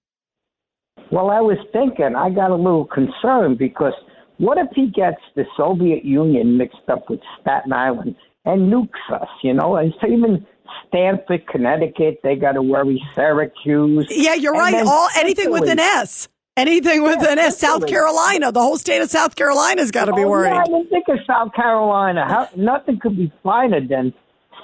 Well, 1.13 1.31
I 1.31 1.41
was 1.41 1.59
thinking, 1.73 2.17
I 2.17 2.31
got 2.31 2.51
a 2.51 2.57
little 2.57 2.87
concerned 2.87 3.59
because 3.59 3.93
what 4.39 4.59
if 4.59 4.67
he 4.75 4.89
gets 4.89 5.21
the 5.37 5.45
Soviet 5.57 6.05
Union 6.05 6.59
mixed 6.59 6.89
up 6.89 7.09
with 7.09 7.21
Staten 7.41 7.73
Island? 7.73 8.17
And 8.47 8.73
nukes 8.73 9.13
us, 9.13 9.29
you 9.43 9.53
know. 9.53 9.77
And 9.77 9.93
so 10.01 10.07
even 10.07 10.47
Stamford, 10.89 11.47
Connecticut, 11.49 12.21
they 12.23 12.37
got 12.37 12.53
to 12.53 12.63
worry 12.63 13.03
Syracuse. 13.15 14.07
Yeah, 14.11 14.35
you're 14.35 14.55
right. 14.55 14.87
All 14.87 15.09
anything 15.17 15.51
with 15.51 15.69
an 15.69 15.79
S. 15.79 16.29
Anything 16.57 17.03
with 17.03 17.21
yeah, 17.21 17.33
an 17.33 17.39
S. 17.39 17.59
South 17.59 17.87
Carolina, 17.87 18.51
the 18.51 18.63
whole 18.63 18.79
state 18.79 19.03
of 19.03 19.11
South 19.11 19.37
Carolina's 19.37 19.91
got 19.91 20.07
to 20.07 20.15
be 20.15 20.25
oh, 20.25 20.29
worried. 20.29 20.55
Yeah, 20.55 20.63
I 20.63 20.65
didn't 20.65 20.89
think 20.89 21.05
of 21.09 21.19
South 21.27 21.53
Carolina. 21.53 22.25
How, 22.27 22.49
nothing 22.57 22.99
could 22.99 23.15
be 23.15 23.31
finer 23.43 23.87
than 23.87 24.15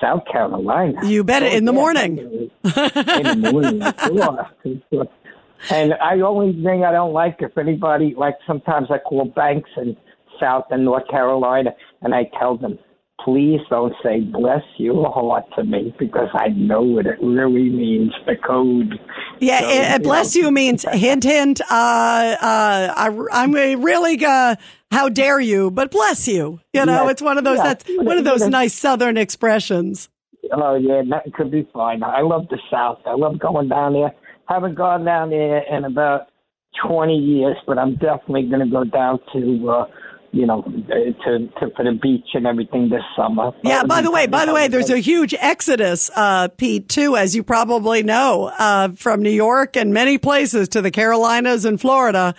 South 0.00 0.22
Carolina. 0.30 1.06
You 1.06 1.22
bet 1.22 1.42
oh, 1.42 1.46
it 1.46 1.52
in 1.52 1.66
the 1.66 1.72
morning. 1.72 2.18
in 2.18 3.42
the 3.42 3.50
morning, 3.52 4.82
sure. 4.90 5.06
And 5.70 5.94
I 5.94 6.18
only 6.20 6.60
thing 6.62 6.84
I 6.84 6.92
don't 6.92 7.12
like 7.12 7.36
if 7.40 7.56
anybody 7.58 8.14
like 8.16 8.34
sometimes 8.46 8.88
I 8.90 8.98
call 8.98 9.26
banks 9.26 9.70
in 9.76 9.96
South 10.40 10.64
and 10.70 10.84
North 10.84 11.06
Carolina 11.08 11.70
and 12.00 12.14
I 12.14 12.24
tell 12.38 12.56
them 12.56 12.78
please 13.24 13.60
don't 13.70 13.94
say 14.02 14.20
bless 14.20 14.62
your 14.76 15.10
heart 15.12 15.44
to 15.56 15.64
me 15.64 15.94
because 15.98 16.28
I 16.34 16.48
know 16.48 16.82
what 16.82 17.06
it 17.06 17.18
really 17.20 17.70
means, 17.70 18.12
the 18.26 18.36
code. 18.36 18.98
Yeah, 19.40 19.60
so, 19.60 19.68
it, 19.68 19.94
it 19.94 20.02
bless 20.02 20.34
know. 20.34 20.42
you 20.42 20.50
means 20.50 20.84
hint, 20.92 21.24
hint. 21.24 21.60
Uh, 21.62 21.64
uh, 21.70 22.94
I, 22.96 23.26
I'm 23.32 23.52
really, 23.52 24.24
uh, 24.24 24.56
how 24.90 25.08
dare 25.08 25.40
you, 25.40 25.70
but 25.70 25.90
bless 25.90 26.28
you. 26.28 26.60
You 26.72 26.86
know, 26.86 27.04
yes, 27.04 27.12
it's 27.12 27.22
one 27.22 27.38
of 27.38 27.44
those, 27.44 27.58
that's 27.58 27.84
one 27.88 28.18
of 28.18 28.24
those 28.24 28.46
nice 28.46 28.74
Southern 28.74 29.16
expressions. 29.16 30.08
Oh, 30.52 30.74
yeah, 30.74 31.02
that 31.10 31.32
could 31.34 31.50
be 31.50 31.68
fine. 31.72 32.02
I 32.02 32.20
love 32.20 32.48
the 32.50 32.58
South. 32.70 32.98
I 33.06 33.14
love 33.14 33.38
going 33.38 33.68
down 33.68 33.94
there. 33.94 34.12
Haven't 34.46 34.74
gone 34.74 35.04
down 35.04 35.30
there 35.30 35.62
in 35.74 35.84
about 35.84 36.28
20 36.86 37.14
years, 37.14 37.56
but 37.66 37.78
I'm 37.78 37.94
definitely 37.94 38.48
going 38.48 38.60
to 38.60 38.70
go 38.70 38.84
down 38.84 39.20
to, 39.32 39.70
uh, 39.70 39.84
you 40.32 40.46
know, 40.46 40.62
to, 40.62 41.38
to 41.60 41.70
for 41.76 41.84
the 41.84 41.98
beach 42.00 42.28
and 42.34 42.46
everything 42.46 42.88
this 42.88 43.02
summer. 43.14 43.52
Yeah. 43.62 43.84
By 43.84 44.00
the 44.00 44.10
way, 44.10 44.26
by 44.26 44.46
the 44.46 44.54
way, 44.54 44.66
there's 44.66 44.90
a 44.90 44.98
huge 44.98 45.34
exodus, 45.38 46.10
uh, 46.16 46.48
Pete, 46.48 46.88
too, 46.88 47.16
as 47.16 47.36
you 47.36 47.42
probably 47.42 48.02
know, 48.02 48.50
uh, 48.58 48.88
from 48.96 49.22
New 49.22 49.30
York 49.30 49.76
and 49.76 49.92
many 49.92 50.16
places 50.18 50.70
to 50.70 50.80
the 50.80 50.90
Carolinas 50.90 51.64
and 51.64 51.80
Florida. 51.80 52.34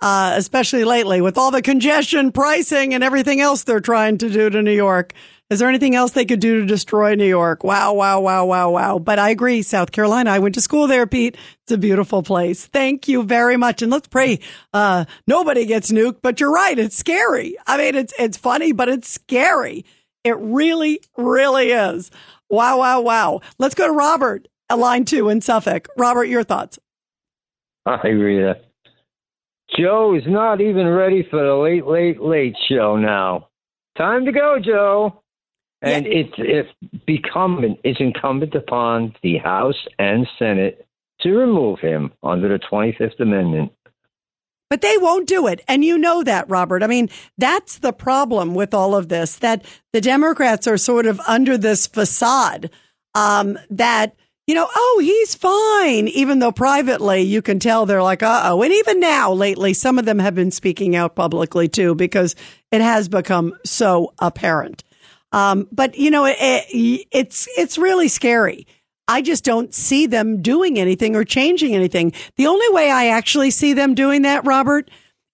Uh, 0.00 0.34
especially 0.36 0.84
lately 0.84 1.22
with 1.22 1.38
all 1.38 1.50
the 1.50 1.62
congestion 1.62 2.30
pricing 2.30 2.92
and 2.92 3.02
everything 3.02 3.40
else 3.40 3.64
they're 3.64 3.80
trying 3.80 4.18
to 4.18 4.28
do 4.28 4.50
to 4.50 4.60
New 4.60 4.74
York. 4.74 5.14
Is 5.50 5.58
there 5.58 5.68
anything 5.68 5.94
else 5.94 6.12
they 6.12 6.24
could 6.24 6.40
do 6.40 6.60
to 6.60 6.66
destroy 6.66 7.14
New 7.14 7.26
York? 7.26 7.64
Wow, 7.64 7.92
wow, 7.92 8.18
wow, 8.20 8.46
wow, 8.46 8.70
wow. 8.70 8.98
But 8.98 9.18
I 9.18 9.28
agree. 9.28 9.60
South 9.60 9.92
Carolina. 9.92 10.30
I 10.30 10.38
went 10.38 10.54
to 10.54 10.62
school 10.62 10.86
there, 10.86 11.06
Pete. 11.06 11.36
It's 11.62 11.72
a 11.72 11.76
beautiful 11.76 12.22
place. 12.22 12.66
Thank 12.66 13.08
you 13.08 13.22
very 13.22 13.58
much. 13.58 13.82
And 13.82 13.92
let's 13.92 14.08
pray, 14.08 14.40
uh, 14.72 15.04
nobody 15.26 15.66
gets 15.66 15.92
nuked, 15.92 16.20
but 16.22 16.40
you're 16.40 16.52
right. 16.52 16.78
It's 16.78 16.96
scary. 16.96 17.56
I 17.66 17.76
mean, 17.76 17.94
it's, 17.94 18.14
it's 18.18 18.38
funny, 18.38 18.72
but 18.72 18.88
it's 18.88 19.08
scary. 19.08 19.84
It 20.24 20.38
really, 20.38 21.00
really 21.18 21.72
is. 21.72 22.10
Wow, 22.48 22.78
wow, 22.78 23.02
wow. 23.02 23.40
Let's 23.58 23.74
go 23.74 23.86
to 23.86 23.92
Robert, 23.92 24.48
a 24.70 24.76
line 24.76 25.04
two 25.04 25.28
in 25.28 25.42
Suffolk. 25.42 25.88
Robert, 25.98 26.24
your 26.24 26.42
thoughts. 26.42 26.78
Hi, 27.86 28.08
Rita. 28.08 28.60
Joe 29.78 30.14
is 30.14 30.22
not 30.26 30.62
even 30.62 30.86
ready 30.86 31.26
for 31.30 31.44
the 31.44 31.54
late, 31.54 31.86
late, 31.86 32.20
late 32.20 32.54
show 32.68 32.96
now. 32.96 33.48
Time 33.98 34.24
to 34.24 34.32
go, 34.32 34.56
Joe. 34.64 35.20
And 35.82 36.06
it's 36.06 36.32
it's 36.38 36.70
become 37.06 37.76
it's 37.84 38.00
incumbent 38.00 38.54
upon 38.54 39.14
the 39.22 39.38
House 39.38 39.86
and 39.98 40.26
Senate 40.38 40.86
to 41.20 41.32
remove 41.32 41.78
him 41.80 42.12
under 42.22 42.48
the 42.48 42.58
Twenty 42.58 42.92
Fifth 42.92 43.20
Amendment. 43.20 43.72
But 44.70 44.80
they 44.80 44.96
won't 44.96 45.28
do 45.28 45.46
it. 45.46 45.60
And 45.68 45.84
you 45.84 45.98
know 45.98 46.24
that, 46.24 46.48
Robert. 46.48 46.82
I 46.82 46.86
mean, 46.86 47.10
that's 47.36 47.78
the 47.78 47.92
problem 47.92 48.54
with 48.54 48.72
all 48.72 48.96
of 48.96 49.08
this, 49.08 49.36
that 49.36 49.64
the 49.92 50.00
Democrats 50.00 50.66
are 50.66 50.78
sort 50.78 51.06
of 51.06 51.20
under 51.28 51.58
this 51.58 51.86
facade 51.86 52.70
um, 53.14 53.58
that, 53.70 54.16
you 54.46 54.54
know, 54.54 54.66
oh, 54.74 55.00
he's 55.00 55.34
fine, 55.34 56.08
even 56.08 56.38
though 56.38 56.50
privately 56.50 57.20
you 57.20 57.42
can 57.42 57.58
tell 57.60 57.86
they're 57.86 58.02
like, 58.02 58.22
uh 58.22 58.42
oh. 58.46 58.62
And 58.62 58.72
even 58.72 58.98
now, 59.00 59.32
lately, 59.32 59.74
some 59.74 59.98
of 59.98 60.06
them 60.06 60.18
have 60.18 60.34
been 60.34 60.50
speaking 60.50 60.96
out 60.96 61.14
publicly 61.14 61.68
too, 61.68 61.94
because 61.94 62.34
it 62.72 62.80
has 62.80 63.08
become 63.08 63.52
so 63.64 64.12
apparent. 64.18 64.82
Um, 65.34 65.66
but 65.72 65.96
you 65.96 66.12
know, 66.12 66.26
it, 66.26 66.36
it, 66.38 67.06
it's 67.10 67.48
it's 67.58 67.76
really 67.76 68.06
scary. 68.06 68.68
I 69.08 69.20
just 69.20 69.44
don't 69.44 69.74
see 69.74 70.06
them 70.06 70.40
doing 70.40 70.78
anything 70.78 71.16
or 71.16 71.24
changing 71.24 71.74
anything. 71.74 72.12
The 72.36 72.46
only 72.46 72.68
way 72.70 72.88
I 72.88 73.08
actually 73.08 73.50
see 73.50 73.72
them 73.72 73.96
doing 73.96 74.22
that, 74.22 74.46
Robert, 74.46 74.88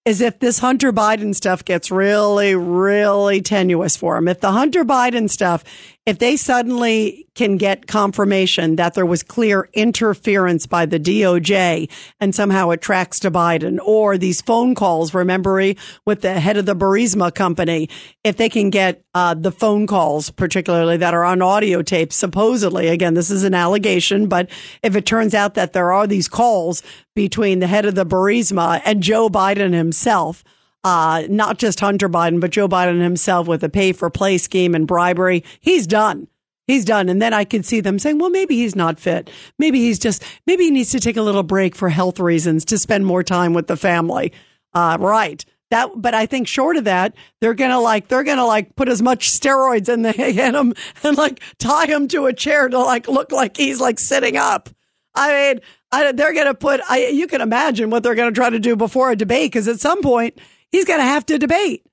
is 0.06 0.22
if 0.22 0.38
this 0.38 0.58
Hunter 0.58 0.90
Biden 0.90 1.34
stuff 1.34 1.64
gets 1.64 1.90
really, 1.90 2.54
really 2.54 3.42
tenuous 3.42 3.94
for 3.94 4.16
him. 4.16 4.26
If 4.26 4.40
the 4.40 4.52
Hunter 4.52 4.86
Biden 4.86 5.28
stuff, 5.28 5.62
if 6.06 6.18
they 6.18 6.36
suddenly 6.36 7.26
can 7.34 7.56
get 7.56 7.86
confirmation 7.86 8.76
that 8.76 8.94
there 8.94 9.06
was 9.06 9.22
clear 9.22 9.68
interference 9.74 10.66
by 10.66 10.86
the 10.86 10.98
DOJ 10.98 11.90
and 12.18 12.34
somehow 12.34 12.70
it 12.70 12.80
tracks 12.80 13.20
to 13.20 13.30
Biden 13.30 13.78
or 13.84 14.16
these 14.16 14.40
phone 14.40 14.74
calls, 14.74 15.12
remember 15.12 15.74
with 16.06 16.22
the 16.22 16.40
head 16.40 16.56
of 16.56 16.66
the 16.66 16.74
Burisma 16.74 17.34
company, 17.34 17.88
if 18.24 18.36
they 18.36 18.48
can 18.48 18.70
get 18.70 19.04
uh, 19.14 19.34
the 19.34 19.52
phone 19.52 19.86
calls, 19.86 20.30
particularly 20.30 20.96
that 20.96 21.14
are 21.14 21.24
on 21.24 21.42
audio 21.42 21.82
tape, 21.82 22.12
supposedly, 22.12 22.88
again, 22.88 23.14
this 23.14 23.30
is 23.30 23.44
an 23.44 23.54
allegation, 23.54 24.26
but 24.26 24.48
if 24.82 24.96
it 24.96 25.04
turns 25.04 25.34
out 25.34 25.54
that 25.54 25.72
there 25.74 25.92
are 25.92 26.06
these 26.06 26.28
calls 26.28 26.82
between 27.14 27.58
the 27.58 27.66
head 27.66 27.84
of 27.84 27.94
the 27.94 28.06
Burisma 28.06 28.80
and 28.84 29.02
Joe 29.02 29.28
Biden 29.28 29.74
himself, 29.74 30.42
uh, 30.84 31.24
not 31.28 31.58
just 31.58 31.80
Hunter 31.80 32.08
Biden, 32.08 32.40
but 32.40 32.50
Joe 32.50 32.68
Biden 32.68 33.02
himself 33.02 33.46
with 33.46 33.62
a 33.62 33.68
pay 33.68 33.92
for 33.92 34.10
play 34.10 34.38
scheme 34.38 34.74
and 34.74 34.86
bribery. 34.86 35.44
He's 35.60 35.86
done. 35.86 36.28
He's 36.66 36.84
done. 36.84 37.08
And 37.08 37.20
then 37.20 37.34
I 37.34 37.44
could 37.44 37.66
see 37.66 37.80
them 37.80 37.98
saying, 37.98 38.18
well, 38.18 38.30
maybe 38.30 38.56
he's 38.56 38.76
not 38.76 39.00
fit. 39.00 39.28
Maybe 39.58 39.80
he's 39.80 39.98
just, 39.98 40.22
maybe 40.46 40.64
he 40.64 40.70
needs 40.70 40.92
to 40.92 41.00
take 41.00 41.16
a 41.16 41.22
little 41.22 41.42
break 41.42 41.74
for 41.74 41.88
health 41.88 42.20
reasons 42.20 42.64
to 42.66 42.78
spend 42.78 43.04
more 43.04 43.24
time 43.24 43.54
with 43.54 43.66
the 43.66 43.76
family. 43.76 44.32
Uh, 44.72 44.96
right. 45.00 45.44
That, 45.70 45.90
but 45.96 46.14
I 46.14 46.26
think 46.26 46.48
short 46.48 46.76
of 46.76 46.84
that, 46.84 47.14
they're 47.40 47.54
gonna 47.54 47.80
like 47.80 48.08
they're 48.08 48.24
gonna 48.24 48.46
like 48.46 48.74
put 48.74 48.88
as 48.88 49.00
much 49.00 49.30
steroids 49.30 49.88
in 49.88 50.02
the 50.02 50.14
in 50.46 50.54
him 50.54 50.74
and 51.04 51.16
like 51.16 51.40
tie 51.58 51.86
him 51.86 52.08
to 52.08 52.26
a 52.26 52.32
chair 52.32 52.68
to 52.68 52.78
like 52.78 53.06
look 53.06 53.30
like 53.30 53.56
he's 53.56 53.80
like 53.80 54.00
sitting 54.00 54.36
up. 54.36 54.68
I 55.14 55.32
mean, 55.32 55.60
I, 55.92 56.10
they're 56.10 56.34
gonna 56.34 56.54
put. 56.54 56.80
I, 56.88 57.06
you 57.06 57.28
can 57.28 57.40
imagine 57.40 57.90
what 57.90 58.02
they're 58.02 58.16
gonna 58.16 58.32
try 58.32 58.50
to 58.50 58.58
do 58.58 58.74
before 58.74 59.12
a 59.12 59.16
debate 59.16 59.52
because 59.52 59.68
at 59.68 59.78
some 59.78 60.02
point 60.02 60.40
he's 60.72 60.84
going 60.84 61.00
to 61.00 61.04
have 61.04 61.26
to 61.26 61.38
debate. 61.38 61.84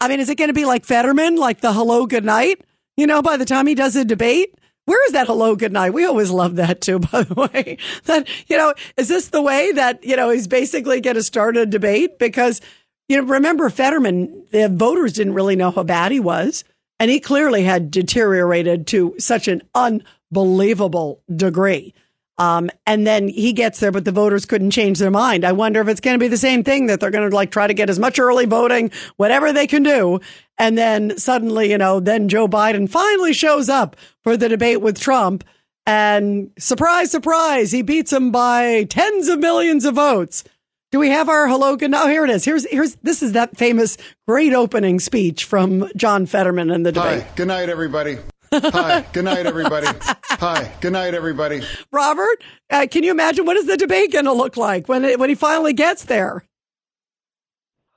I 0.00 0.08
mean, 0.08 0.20
is 0.20 0.28
it 0.28 0.36
going 0.36 0.48
to 0.48 0.54
be 0.54 0.64
like 0.64 0.84
Fetterman, 0.84 1.36
like 1.36 1.60
the 1.60 1.72
hello, 1.72 2.06
good 2.06 2.24
night? 2.24 2.62
You 2.96 3.06
know, 3.06 3.22
by 3.22 3.36
the 3.36 3.44
time 3.44 3.66
he 3.66 3.74
does 3.74 3.96
a 3.96 4.04
debate, 4.04 4.54
where 4.86 5.04
is 5.06 5.12
that 5.12 5.26
hello 5.26 5.56
good 5.56 5.72
night? 5.72 5.94
We 5.94 6.04
always 6.04 6.30
love 6.30 6.56
that 6.56 6.80
too, 6.80 6.98
by 7.12 7.22
the 7.22 7.34
way. 7.34 7.78
That, 8.04 8.28
you 8.48 8.56
know, 8.56 8.74
is 8.96 9.08
this 9.08 9.28
the 9.28 9.42
way 9.42 9.72
that, 9.72 10.04
you 10.04 10.16
know, 10.16 10.30
he's 10.30 10.46
basically 10.46 11.00
going 11.00 11.16
to 11.16 11.22
start 11.22 11.56
a 11.56 11.66
debate? 11.66 12.18
Because, 12.18 12.60
you 13.08 13.16
know, 13.16 13.24
remember 13.24 13.70
Fetterman, 13.70 14.46
the 14.50 14.68
voters 14.68 15.14
didn't 15.14 15.34
really 15.34 15.56
know 15.56 15.70
how 15.70 15.82
bad 15.82 16.12
he 16.12 16.20
was. 16.20 16.64
And 17.00 17.10
he 17.10 17.18
clearly 17.18 17.64
had 17.64 17.90
deteriorated 17.90 18.86
to 18.88 19.14
such 19.18 19.48
an 19.48 19.62
unbelievable 19.74 21.22
degree. 21.34 21.92
Um, 22.36 22.70
and 22.86 23.06
then 23.06 23.28
he 23.28 23.52
gets 23.52 23.78
there, 23.78 23.92
but 23.92 24.04
the 24.04 24.12
voters 24.12 24.44
couldn't 24.44 24.72
change 24.72 24.98
their 24.98 25.10
mind. 25.10 25.44
I 25.44 25.52
wonder 25.52 25.80
if 25.80 25.88
it's 25.88 26.00
going 26.00 26.14
to 26.16 26.22
be 26.24 26.28
the 26.28 26.36
same 26.36 26.64
thing 26.64 26.86
that 26.86 26.98
they're 26.98 27.12
going 27.12 27.28
to 27.30 27.34
like 27.34 27.50
try 27.50 27.66
to 27.66 27.74
get 27.74 27.88
as 27.88 27.98
much 27.98 28.18
early 28.18 28.46
voting, 28.46 28.90
whatever 29.16 29.52
they 29.52 29.66
can 29.66 29.82
do. 29.82 30.20
And 30.58 30.76
then 30.76 31.16
suddenly, 31.16 31.70
you 31.70 31.78
know, 31.78 32.00
then 32.00 32.28
Joe 32.28 32.48
Biden 32.48 32.88
finally 32.88 33.32
shows 33.32 33.68
up 33.68 33.96
for 34.22 34.36
the 34.36 34.48
debate 34.48 34.80
with 34.80 34.98
Trump. 34.98 35.44
And 35.86 36.50
surprise, 36.58 37.10
surprise, 37.10 37.70
he 37.70 37.82
beats 37.82 38.12
him 38.12 38.32
by 38.32 38.84
tens 38.84 39.28
of 39.28 39.38
millions 39.38 39.84
of 39.84 39.94
votes. 39.94 40.42
Do 40.90 40.98
we 40.98 41.10
have 41.10 41.28
our 41.28 41.48
hello? 41.48 41.76
Oh, 41.80 42.08
here 42.08 42.24
it 42.24 42.30
is. 42.30 42.44
Here's 42.44 42.64
here's 42.70 42.94
this 43.02 43.20
is 43.20 43.32
that 43.32 43.56
famous 43.56 43.96
great 44.28 44.54
opening 44.54 45.00
speech 45.00 45.44
from 45.44 45.90
John 45.96 46.24
Fetterman 46.24 46.70
in 46.70 46.84
the 46.84 46.92
debate. 46.92 47.22
Hi, 47.24 47.28
good 47.34 47.48
night, 47.48 47.68
everybody. 47.68 48.18
Hi, 48.62 49.04
good 49.12 49.24
night, 49.24 49.46
everybody. 49.46 49.88
Hi, 50.02 50.72
good 50.80 50.92
night, 50.92 51.14
everybody. 51.14 51.62
Robert, 51.90 52.44
uh, 52.70 52.86
can 52.88 53.02
you 53.02 53.10
imagine 53.10 53.46
what 53.46 53.56
is 53.56 53.66
the 53.66 53.76
debate 53.76 54.12
going 54.12 54.26
to 54.26 54.32
look 54.32 54.56
like 54.56 54.88
when 54.88 55.04
it, 55.04 55.18
when 55.18 55.28
he 55.28 55.34
finally 55.34 55.72
gets 55.72 56.04
there? 56.04 56.44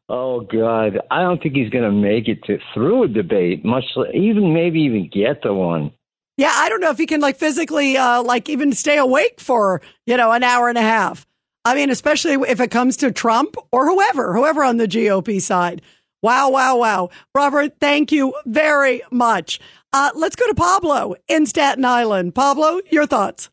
Oh 0.09 0.41
God, 0.41 0.99
I 1.11 1.21
don't 1.21 1.41
think 1.43 1.55
he's 1.55 1.69
going 1.69 1.83
to 1.83 1.91
make 1.91 2.27
it 2.27 2.43
to 2.45 2.57
through 2.73 3.03
a 3.03 3.07
debate, 3.07 3.63
much 3.63 3.83
even 4.13 4.53
maybe 4.53 4.81
even 4.81 5.09
get 5.13 5.43
the 5.43 5.53
one. 5.53 5.91
Yeah, 6.37 6.53
I 6.53 6.69
don't 6.69 6.79
know 6.79 6.91
if 6.91 6.97
he 6.97 7.05
can 7.05 7.19
like 7.19 7.37
physically, 7.37 7.97
uh, 7.97 8.23
like 8.23 8.49
even 8.49 8.71
stay 8.73 8.97
awake 8.97 9.39
for 9.39 9.81
you 10.07 10.17
know 10.17 10.31
an 10.31 10.43
hour 10.43 10.69
and 10.69 10.77
a 10.77 10.81
half. 10.81 11.27
I 11.65 11.75
mean, 11.75 11.91
especially 11.91 12.33
if 12.49 12.61
it 12.61 12.71
comes 12.71 12.97
to 12.97 13.11
Trump 13.11 13.57
or 13.71 13.85
whoever, 13.85 14.33
whoever 14.33 14.63
on 14.63 14.77
the 14.77 14.87
GOP 14.87 15.41
side. 15.41 15.81
Wow, 16.23 16.49
wow, 16.49 16.77
wow. 16.77 17.09
Robert, 17.35 17.73
thank 17.79 18.11
you 18.11 18.33
very 18.45 19.01
much. 19.11 19.59
Uh, 19.97 20.11
let's 20.13 20.35
go 20.35 20.45
to 20.45 20.53
Pablo 20.53 21.15
in 21.27 21.47
Staten 21.47 21.83
Island. 21.83 22.35
Pablo, 22.35 22.81
your 22.91 23.07
thoughts? 23.07 23.49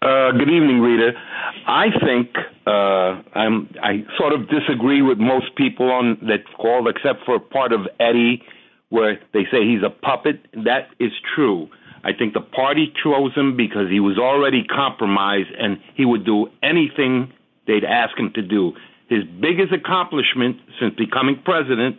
Uh, 0.00 0.32
good 0.32 0.48
evening, 0.48 0.80
Rita. 0.80 1.10
I 1.66 1.88
think 2.02 2.30
uh, 2.66 3.20
I'm, 3.38 3.68
I 3.82 4.02
sort 4.16 4.32
of 4.32 4.48
disagree 4.48 5.02
with 5.02 5.18
most 5.18 5.54
people 5.56 5.90
on 5.90 6.16
that 6.22 6.44
call, 6.56 6.88
except 6.88 7.26
for 7.26 7.38
part 7.38 7.74
of 7.74 7.80
Eddie, 8.00 8.42
where 8.88 9.20
they 9.34 9.42
say 9.52 9.58
he's 9.68 9.82
a 9.84 9.90
puppet. 9.90 10.46
That 10.54 10.88
is 10.98 11.12
true. 11.34 11.68
I 12.02 12.14
think 12.18 12.32
the 12.32 12.40
party 12.40 12.90
chose 13.02 13.34
him 13.34 13.54
because 13.54 13.90
he 13.90 14.00
was 14.00 14.16
already 14.16 14.64
compromised 14.64 15.50
and 15.58 15.76
he 15.96 16.06
would 16.06 16.24
do 16.24 16.46
anything 16.62 17.30
they'd 17.66 17.84
ask 17.84 18.18
him 18.18 18.32
to 18.36 18.40
do. 18.40 18.72
His 19.10 19.24
biggest 19.38 19.70
accomplishment 19.70 20.56
since 20.80 20.94
becoming 20.94 21.42
president 21.44 21.96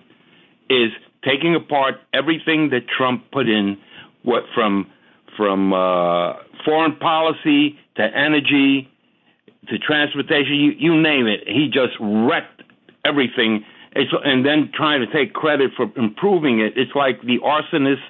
is 0.71 0.89
taking 1.25 1.55
apart 1.55 1.95
everything 2.13 2.69
that 2.69 2.87
Trump 2.87 3.31
put 3.31 3.49
in, 3.49 3.77
what 4.23 4.43
from 4.53 4.89
from 5.35 5.73
uh, 5.73 6.33
foreign 6.63 6.95
policy 6.95 7.77
to 7.97 8.03
energy 8.03 8.89
to 9.67 9.77
transportation, 9.79 10.55
you, 10.55 10.71
you 10.77 11.01
name 11.01 11.27
it. 11.27 11.41
He 11.47 11.67
just 11.67 11.93
wrecked 11.99 12.61
everything, 13.03 13.63
and 13.95 14.45
then 14.45 14.71
trying 14.73 15.05
to 15.05 15.11
take 15.11 15.33
credit 15.33 15.71
for 15.75 15.87
improving 15.97 16.59
it. 16.59 16.73
It's 16.75 16.91
like 16.95 17.21
the 17.21 17.39
arsonist 17.39 18.03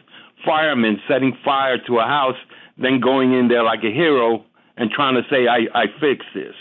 fireman 0.44 1.00
setting 1.08 1.38
fire 1.44 1.78
to 1.88 2.00
a 2.00 2.04
house, 2.04 2.38
then 2.78 3.00
going 3.00 3.34
in 3.34 3.48
there 3.48 3.64
like 3.64 3.84
a 3.84 3.94
hero 3.94 4.44
and 4.78 4.92
trying 4.92 5.16
to 5.16 5.24
say, 5.30 5.48
"I, 5.48 5.68
I 5.74 5.86
fixed 6.00 6.30
this." 6.34 6.56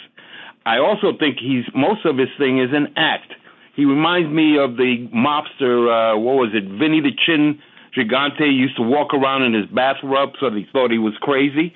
I 0.66 0.78
also 0.78 1.12
think 1.18 1.38
he's 1.38 1.64
most 1.74 2.06
of 2.06 2.16
his 2.16 2.28
thing 2.38 2.58
is 2.58 2.70
an 2.72 2.92
act. 2.96 3.32
He 3.74 3.84
reminds 3.84 4.30
me 4.30 4.58
of 4.58 4.76
the 4.76 5.08
mobster. 5.14 6.14
Uh, 6.14 6.18
what 6.18 6.36
was 6.36 6.50
it? 6.54 6.64
Vinny 6.64 7.00
the 7.00 7.12
Chin 7.26 7.60
Gigante 7.96 8.46
used 8.46 8.76
to 8.76 8.82
walk 8.82 9.14
around 9.14 9.42
in 9.42 9.54
his 9.54 9.66
bathrobe, 9.66 10.32
so 10.40 10.50
they 10.50 10.66
thought 10.72 10.90
he 10.90 10.98
was 10.98 11.14
crazy. 11.20 11.74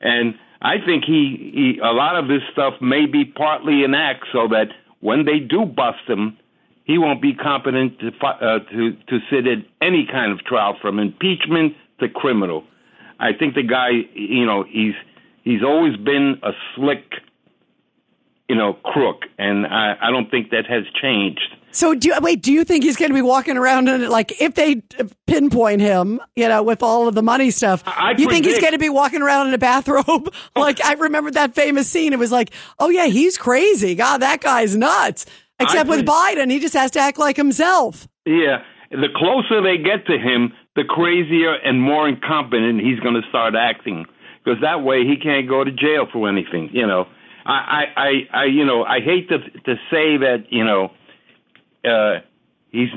And 0.00 0.34
I 0.62 0.76
think 0.84 1.04
he, 1.04 1.52
he 1.54 1.80
a 1.82 1.92
lot 1.92 2.16
of 2.16 2.28
this 2.28 2.42
stuff 2.52 2.74
may 2.80 3.06
be 3.06 3.24
partly 3.24 3.84
an 3.84 3.94
act, 3.94 4.26
so 4.32 4.48
that 4.48 4.68
when 5.00 5.24
they 5.24 5.38
do 5.38 5.64
bust 5.64 6.04
him, 6.06 6.36
he 6.84 6.98
won't 6.98 7.22
be 7.22 7.34
competent 7.34 7.98
to 8.00 8.08
uh, 8.26 8.58
to 8.70 8.92
to 8.92 9.18
sit 9.30 9.46
at 9.46 9.58
any 9.80 10.06
kind 10.10 10.32
of 10.32 10.44
trial, 10.44 10.76
from 10.80 10.98
impeachment 10.98 11.74
to 12.00 12.08
criminal. 12.08 12.64
I 13.20 13.32
think 13.38 13.54
the 13.54 13.62
guy, 13.62 13.90
you 14.14 14.44
know, 14.46 14.64
he's 14.64 14.94
he's 15.44 15.62
always 15.62 15.96
been 15.96 16.40
a 16.42 16.52
slick 16.74 17.04
you 18.50 18.56
know, 18.56 18.72
crook, 18.72 19.26
and 19.38 19.64
I, 19.64 19.94
I 20.02 20.10
don't 20.10 20.28
think 20.28 20.50
that 20.50 20.66
has 20.66 20.82
changed. 21.00 21.54
So, 21.70 21.94
do 21.94 22.08
you, 22.08 22.14
wait? 22.20 22.42
Do 22.42 22.52
you 22.52 22.64
think 22.64 22.82
he's 22.82 22.96
going 22.96 23.10
to 23.10 23.14
be 23.14 23.22
walking 23.22 23.56
around 23.56 23.88
and 23.88 24.08
like 24.08 24.40
if 24.40 24.56
they 24.56 24.82
pinpoint 25.28 25.80
him, 25.80 26.20
you 26.34 26.48
know, 26.48 26.60
with 26.64 26.82
all 26.82 27.06
of 27.06 27.14
the 27.14 27.22
money 27.22 27.52
stuff? 27.52 27.84
I 27.86 28.10
you 28.18 28.28
think 28.28 28.44
he's 28.44 28.58
going 28.58 28.72
to 28.72 28.78
be 28.78 28.88
walking 28.88 29.22
around 29.22 29.46
in 29.46 29.54
a 29.54 29.58
bathrobe? 29.58 30.34
like 30.56 30.84
I 30.84 30.94
remember 30.94 31.30
that 31.30 31.54
famous 31.54 31.88
scene. 31.88 32.12
It 32.12 32.18
was 32.18 32.32
like, 32.32 32.50
oh 32.80 32.88
yeah, 32.88 33.06
he's 33.06 33.38
crazy. 33.38 33.94
God, 33.94 34.18
that 34.18 34.40
guy's 34.40 34.76
nuts. 34.76 35.26
Except 35.60 35.88
with 35.88 36.04
Biden, 36.04 36.50
he 36.50 36.58
just 36.58 36.74
has 36.74 36.90
to 36.92 36.98
act 36.98 37.18
like 37.18 37.36
himself. 37.36 38.08
Yeah, 38.26 38.64
the 38.90 39.10
closer 39.14 39.62
they 39.62 39.76
get 39.76 40.06
to 40.06 40.18
him, 40.18 40.54
the 40.74 40.82
crazier 40.82 41.54
and 41.54 41.80
more 41.80 42.08
incompetent 42.08 42.80
he's 42.80 42.98
going 42.98 43.14
to 43.14 43.28
start 43.28 43.54
acting. 43.54 44.06
Because 44.42 44.60
that 44.62 44.82
way 44.82 45.04
he 45.06 45.16
can't 45.22 45.48
go 45.48 45.62
to 45.62 45.70
jail 45.70 46.08
for 46.10 46.28
anything. 46.28 46.70
You 46.72 46.86
know, 46.88 47.06
I, 47.46 47.84
I, 47.96 48.10
I, 48.32 48.44
you 48.44 48.64
know, 48.64 48.84
I 48.84 49.00
hate 49.00 49.28
to 49.28 49.38
to 49.38 49.74
say 49.90 50.18
that, 50.18 50.44
you 50.50 50.64
know, 50.64 50.90
uh, 51.84 52.20
he's 52.70 52.88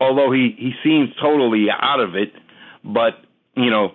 although 0.00 0.32
he 0.32 0.54
he 0.58 0.72
seems 0.82 1.10
totally 1.20 1.66
out 1.70 2.00
of 2.00 2.14
it, 2.16 2.32
but 2.84 3.14
you 3.56 3.70
know, 3.70 3.92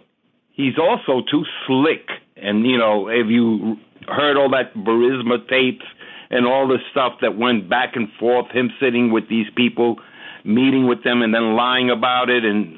he's 0.51 0.77
also 0.77 1.25
too 1.29 1.43
slick. 1.67 2.07
And 2.37 2.65
you 2.65 2.77
know, 2.77 3.07
have 3.07 3.29
you 3.29 3.77
heard 4.07 4.37
all 4.37 4.49
that 4.51 4.73
Burisma 4.75 5.47
tapes 5.49 5.85
and 6.29 6.45
all 6.45 6.67
the 6.67 6.77
stuff 6.91 7.13
that 7.21 7.37
went 7.37 7.69
back 7.69 7.95
and 7.95 8.07
forth? 8.19 8.51
Him 8.51 8.71
sitting 8.79 9.11
with 9.11 9.29
these 9.29 9.47
people, 9.55 9.97
meeting 10.43 10.87
with 10.87 11.03
them, 11.03 11.21
and 11.21 11.33
then 11.33 11.55
lying 11.55 11.89
about 11.89 12.29
it. 12.29 12.45
And 12.45 12.77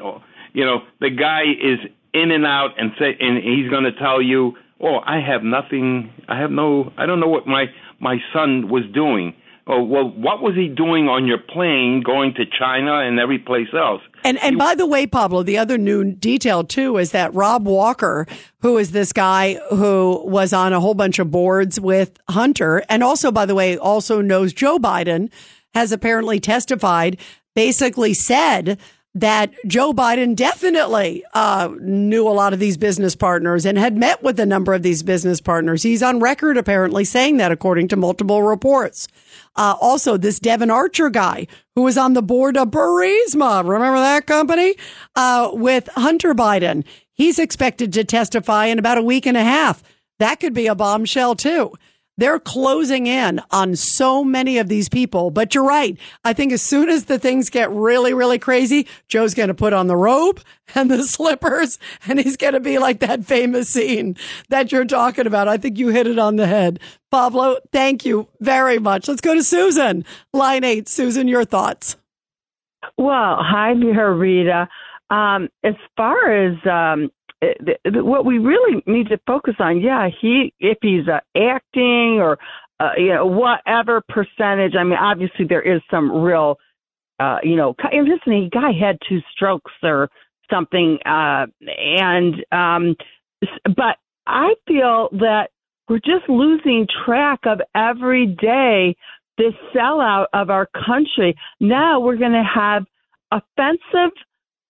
you 0.54 0.66
know, 0.66 0.82
the 1.02 1.10
guy 1.10 1.44
is 1.44 1.80
in 2.14 2.32
and 2.32 2.46
out, 2.46 2.72
and 2.78 2.92
say, 2.98 3.16
and 3.20 3.38
he's 3.38 3.70
going 3.70 3.84
to 3.84 3.92
tell 3.92 4.22
you, 4.22 4.54
"Oh, 4.82 5.00
I 5.06 5.20
have 5.20 5.44
nothing. 5.44 6.12
I 6.28 6.40
have 6.40 6.52
no. 6.52 6.92
I 6.98 7.06
don't 7.06 7.20
know 7.20 7.28
what 7.28 7.48
my 7.48 7.66
my 8.00 8.18
son 8.34 8.70
was 8.70 8.84
doing." 8.94 9.34
Oh 9.70 9.84
well, 9.84 10.10
what 10.10 10.42
was 10.42 10.56
he 10.56 10.70
doing 10.70 11.10
on 11.10 11.28
your 11.28 11.40
plane 11.40 12.02
going 12.02 12.34
to 12.36 12.46
China 12.46 13.00
and 13.00 13.20
every 13.20 13.38
place 13.38 13.68
else? 13.74 14.02
And 14.24 14.38
and 14.38 14.58
by 14.58 14.76
the 14.76 14.88
way, 14.88 15.06
Pablo, 15.06 15.44
the 15.44 15.58
other 15.58 15.78
new 15.78 16.14
detail 16.14 16.64
too 16.64 16.98
is 16.98 17.12
that 17.12 17.34
Rob 17.36 17.68
Walker, 17.68 18.28
who 18.62 18.78
is 18.78 18.92
this 18.92 19.12
guy 19.12 19.60
who 19.70 20.22
was 20.26 20.54
on 20.54 20.72
a 20.72 20.80
whole 20.80 20.94
bunch 20.94 21.20
of 21.20 21.32
boards 21.32 21.82
with 21.82 22.18
Hunter, 22.30 22.82
and 22.88 23.04
also, 23.04 23.30
by 23.30 23.46
the 23.46 23.56
way, 23.56 23.78
also 23.78 24.22
knows 24.22 24.54
Joe 24.54 24.80
Biden, 24.80 25.30
has 25.74 25.92
apparently 25.92 26.40
testified, 26.40 27.18
basically 27.54 28.14
said 28.14 28.80
that 29.20 29.52
Joe 29.66 29.94
Biden 29.94 30.36
definitely 30.36 31.24
uh, 31.34 31.70
knew 31.80 32.28
a 32.28 32.30
lot 32.30 32.54
of 32.54 32.60
these 32.60 32.78
business 32.78 33.16
partners 33.16 33.66
and 33.66 33.78
had 33.78 33.98
met 33.98 34.22
with 34.22 34.40
a 34.40 34.46
number 34.46 34.74
of 34.74 34.84
these 34.84 35.02
business 35.02 35.42
partners. 35.42 35.82
He's 35.82 36.04
on 36.04 36.20
record 36.20 36.56
apparently 36.56 37.04
saying 37.04 37.38
that, 37.38 37.52
according 37.52 37.88
to 37.90 37.96
multiple 37.96 38.44
reports. 38.44 39.08
Uh, 39.56 39.76
also, 39.82 40.18
this 40.18 40.40
Devon 40.40 40.70
Archer 40.70 41.10
guy 41.10 41.48
who 41.76 41.82
was 41.82 41.98
on 41.98 42.14
the 42.14 42.22
board 42.22 42.58
of 42.58 42.70
Burisma, 42.70 43.68
remember 43.68 44.00
that 44.00 44.28
company? 44.28 44.76
Uh, 45.16 45.50
with 45.54 45.90
Hunter 45.96 46.36
Biden. 46.36 46.84
He's 47.14 47.40
expected 47.40 47.94
to 47.94 48.04
testify 48.04 48.68
in 48.68 48.78
about 48.78 49.00
a 49.00 49.04
week 49.04 49.26
and 49.26 49.36
a 49.36 49.44
half. 49.44 49.82
That 50.20 50.40
could 50.40 50.54
be 50.54 50.68
a 50.68 50.76
bombshell 50.76 51.36
too. 51.36 51.74
They're 52.18 52.40
closing 52.40 53.08
in 53.08 53.42
on 53.52 53.76
so 53.76 54.24
many 54.24 54.58
of 54.58 54.68
these 54.68 54.90
people. 54.90 55.30
But 55.30 55.54
you're 55.54 55.64
right. 55.64 55.98
I 56.24 56.34
think 56.34 56.52
as 56.52 56.62
soon 56.62 56.90
as 56.90 57.06
the 57.06 57.20
things 57.20 57.50
get 57.50 57.70
really, 57.72 58.14
really 58.14 58.40
crazy, 58.40 58.88
Joe's 59.08 59.34
going 59.34 59.50
to 59.50 59.54
put 59.54 59.74
on 59.74 59.88
the 59.88 59.96
robe 59.96 60.42
and 60.76 60.90
the 60.90 61.04
slippers 61.08 61.80
and 62.08 62.20
he's 62.20 62.38
going 62.38 62.54
to 62.54 62.60
be 62.60 62.80
like 62.80 63.00
that 63.00 63.26
famous 63.26 63.70
scene 63.70 64.18
that 64.50 64.72
you're 64.72 64.86
talking 64.86 65.28
about. 65.28 65.48
I 65.48 65.58
think 65.58 65.78
you 65.78 65.90
hit 65.90 66.08
it 66.08 66.20
on 66.20 66.36
the 66.36 66.48
head. 66.48 66.80
Pablo, 67.12 67.58
thank 67.72 68.06
you 68.06 68.28
very 68.40 68.80
much. 68.80 69.08
Let's 69.08 69.22
go 69.22 69.34
to 69.34 69.44
Susan. 69.44 70.04
Line 70.34 70.64
eight. 70.64 70.90
Susan, 70.90 71.28
your 71.28 71.46
thoughts. 71.46 71.96
Well, 72.98 73.38
hi 73.40 73.72
Rita. 73.72 74.68
Um, 75.10 75.50
as 75.64 75.76
far 75.96 76.32
as 76.32 76.58
um, 76.66 77.12
what 77.42 78.26
we 78.26 78.40
really 78.40 78.84
need 78.86 79.08
to 79.10 79.20
focus 79.28 79.56
on, 79.60 79.80
yeah, 79.80 80.10
he 80.22 80.54
if 80.60 80.78
he's 80.82 81.08
uh, 81.08 81.20
acting 81.38 82.20
or 82.20 82.40
uh, 82.80 82.92
you 82.98 83.14
know 83.14 83.26
whatever 83.26 84.02
percentage. 84.10 84.74
I 84.78 84.84
mean, 84.84 84.98
obviously 85.00 85.46
there 85.48 85.62
is 85.62 85.82
some 85.92 86.12
real, 86.12 86.58
uh, 87.20 87.38
you 87.44 87.56
know, 87.56 87.76
and 87.92 88.08
listen, 88.08 88.50
guy 88.52 88.72
had 88.72 88.98
two 89.08 89.20
strokes 89.32 89.72
or 89.84 90.10
something. 90.50 90.98
Uh, 91.06 91.46
and 91.78 92.36
um, 92.52 92.96
but 93.66 93.98
I 94.26 94.56
feel 94.68 95.10
that 95.14 95.50
we're 95.88 96.00
just 96.00 96.28
losing 96.28 96.88
track 97.06 97.40
of 97.46 97.62
every 97.76 98.26
day 98.26 98.96
this 99.38 99.54
sellout 99.76 100.26
of 100.34 100.50
our 100.50 100.68
country. 100.86 101.36
Now 101.60 102.00
we're 102.00 102.18
going 102.18 102.32
to 102.32 102.44
have 102.44 102.86
offensive 103.32 104.12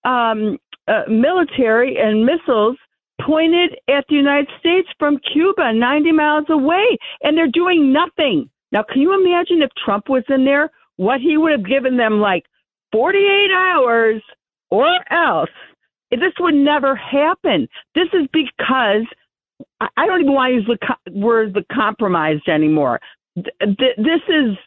um, 0.04 0.58
uh, 0.88 1.04
military 1.08 1.98
and 1.98 2.26
missiles 2.26 2.78
pointed 3.22 3.78
at 3.90 4.06
the 4.10 4.16
United 4.16 4.50
States 4.60 4.88
from 5.00 5.20
Cuba, 5.34 5.74
90 5.74 6.12
miles 6.12 6.46
away, 6.50 6.98
and 7.22 7.38
they're 7.38 7.48
doing 7.48 7.92
nothing. 7.92 8.50
Now, 8.72 8.84
can 8.84 9.02
you 9.02 9.14
imagine 9.14 9.62
if 9.62 9.72
Trump 9.84 10.10
was 10.10 10.24
in 10.30 10.46
there, 10.46 10.70
what 10.98 11.20
he 11.22 11.38
would 11.38 11.52
have 11.52 11.66
given 11.66 11.98
them 11.98 12.20
like 12.20 12.46
48 12.92 13.52
hours 13.52 14.22
or 14.70 14.88
else? 15.12 15.50
This 16.12 16.34
would 16.40 16.56
never 16.56 16.96
happen. 16.96 17.68
This 17.96 18.08
is 18.14 18.28
because 18.32 19.06
I 19.82 20.06
don't 20.06 20.22
even 20.22 20.34
want 20.34 20.52
to 20.52 20.56
use 20.56 20.80
the 21.06 21.12
word 21.20 21.54
the 21.54 21.66
compromised 21.74 22.48
anymore. 22.48 23.00
This 23.36 24.22
is 24.30 24.58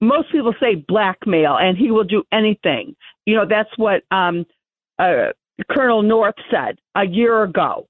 most 0.00 0.30
people 0.30 0.54
say 0.60 0.76
blackmail, 0.76 1.56
and 1.56 1.76
he 1.76 1.90
will 1.90 2.04
do 2.04 2.22
anything. 2.32 2.94
You 3.26 3.36
know, 3.36 3.46
that's 3.48 3.70
what 3.76 4.02
um, 4.10 4.46
uh, 4.98 5.32
Colonel 5.70 6.02
North 6.02 6.36
said 6.50 6.78
a 6.94 7.04
year 7.04 7.42
ago 7.42 7.86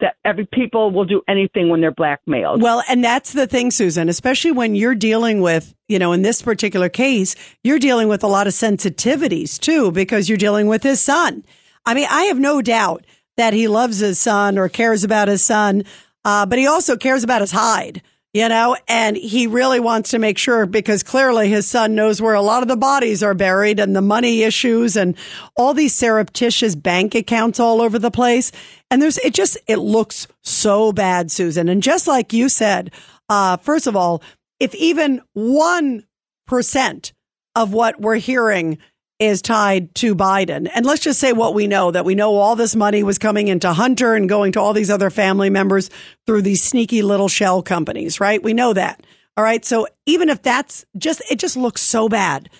that 0.00 0.16
every 0.24 0.46
people 0.46 0.90
will 0.90 1.04
do 1.04 1.22
anything 1.28 1.68
when 1.68 1.80
they're 1.80 1.92
blackmailed. 1.92 2.60
Well, 2.60 2.82
and 2.88 3.04
that's 3.04 3.32
the 3.32 3.46
thing, 3.46 3.70
Susan, 3.70 4.08
especially 4.08 4.50
when 4.50 4.74
you're 4.74 4.96
dealing 4.96 5.40
with, 5.40 5.74
you 5.88 5.98
know, 5.98 6.12
in 6.12 6.22
this 6.22 6.42
particular 6.42 6.88
case, 6.88 7.36
you're 7.62 7.78
dealing 7.78 8.08
with 8.08 8.24
a 8.24 8.26
lot 8.26 8.48
of 8.48 8.52
sensitivities 8.52 9.58
too, 9.60 9.92
because 9.92 10.28
you're 10.28 10.38
dealing 10.38 10.66
with 10.66 10.82
his 10.82 11.00
son. 11.00 11.44
I 11.86 11.94
mean, 11.94 12.08
I 12.10 12.24
have 12.24 12.38
no 12.38 12.62
doubt 12.62 13.04
that 13.36 13.54
he 13.54 13.68
loves 13.68 13.98
his 13.98 14.18
son 14.18 14.58
or 14.58 14.68
cares 14.68 15.04
about 15.04 15.28
his 15.28 15.44
son, 15.44 15.84
uh, 16.24 16.46
but 16.46 16.58
he 16.58 16.66
also 16.66 16.96
cares 16.96 17.22
about 17.22 17.40
his 17.40 17.52
hide 17.52 18.02
you 18.32 18.48
know, 18.48 18.76
and 18.88 19.16
he 19.16 19.46
really 19.46 19.78
wants 19.78 20.10
to 20.10 20.18
make 20.18 20.38
sure 20.38 20.64
because 20.64 21.02
clearly 21.02 21.50
his 21.50 21.66
son 21.66 21.94
knows 21.94 22.22
where 22.22 22.34
a 22.34 22.40
lot 22.40 22.62
of 22.62 22.68
the 22.68 22.76
bodies 22.76 23.22
are 23.22 23.34
buried 23.34 23.78
and 23.78 23.94
the 23.94 24.00
money 24.00 24.42
issues 24.42 24.96
and 24.96 25.16
all 25.54 25.74
these 25.74 25.94
surreptitious 25.94 26.74
bank 26.74 27.14
accounts 27.14 27.60
all 27.60 27.82
over 27.82 27.98
the 27.98 28.10
place. 28.10 28.50
And 28.90 29.02
there's, 29.02 29.18
it 29.18 29.34
just, 29.34 29.58
it 29.66 29.76
looks 29.76 30.28
so 30.42 30.92
bad, 30.92 31.30
Susan. 31.30 31.68
And 31.68 31.82
just 31.82 32.06
like 32.06 32.32
you 32.32 32.48
said, 32.48 32.92
uh, 33.28 33.58
first 33.58 33.86
of 33.86 33.96
all, 33.96 34.22
if 34.58 34.74
even 34.76 35.20
1% 35.36 37.12
of 37.54 37.72
what 37.72 38.00
we're 38.00 38.16
hearing 38.16 38.78
is 39.22 39.40
tied 39.40 39.94
to 39.94 40.16
Biden. 40.16 40.68
And 40.74 40.84
let's 40.84 41.02
just 41.02 41.20
say 41.20 41.32
what 41.32 41.54
we 41.54 41.68
know 41.68 41.92
that 41.92 42.04
we 42.04 42.16
know 42.16 42.34
all 42.34 42.56
this 42.56 42.74
money 42.74 43.04
was 43.04 43.18
coming 43.18 43.46
into 43.46 43.72
Hunter 43.72 44.14
and 44.14 44.28
going 44.28 44.50
to 44.52 44.60
all 44.60 44.72
these 44.72 44.90
other 44.90 45.10
family 45.10 45.48
members 45.48 45.90
through 46.26 46.42
these 46.42 46.64
sneaky 46.64 47.02
little 47.02 47.28
shell 47.28 47.62
companies, 47.62 48.18
right? 48.18 48.42
We 48.42 48.52
know 48.52 48.72
that. 48.72 49.06
All 49.36 49.44
right. 49.44 49.64
So 49.64 49.86
even 50.06 50.28
if 50.28 50.42
that's 50.42 50.84
just, 50.98 51.22
it 51.30 51.38
just 51.38 51.56
looks 51.56 51.82
so 51.82 52.08
bad. 52.08 52.50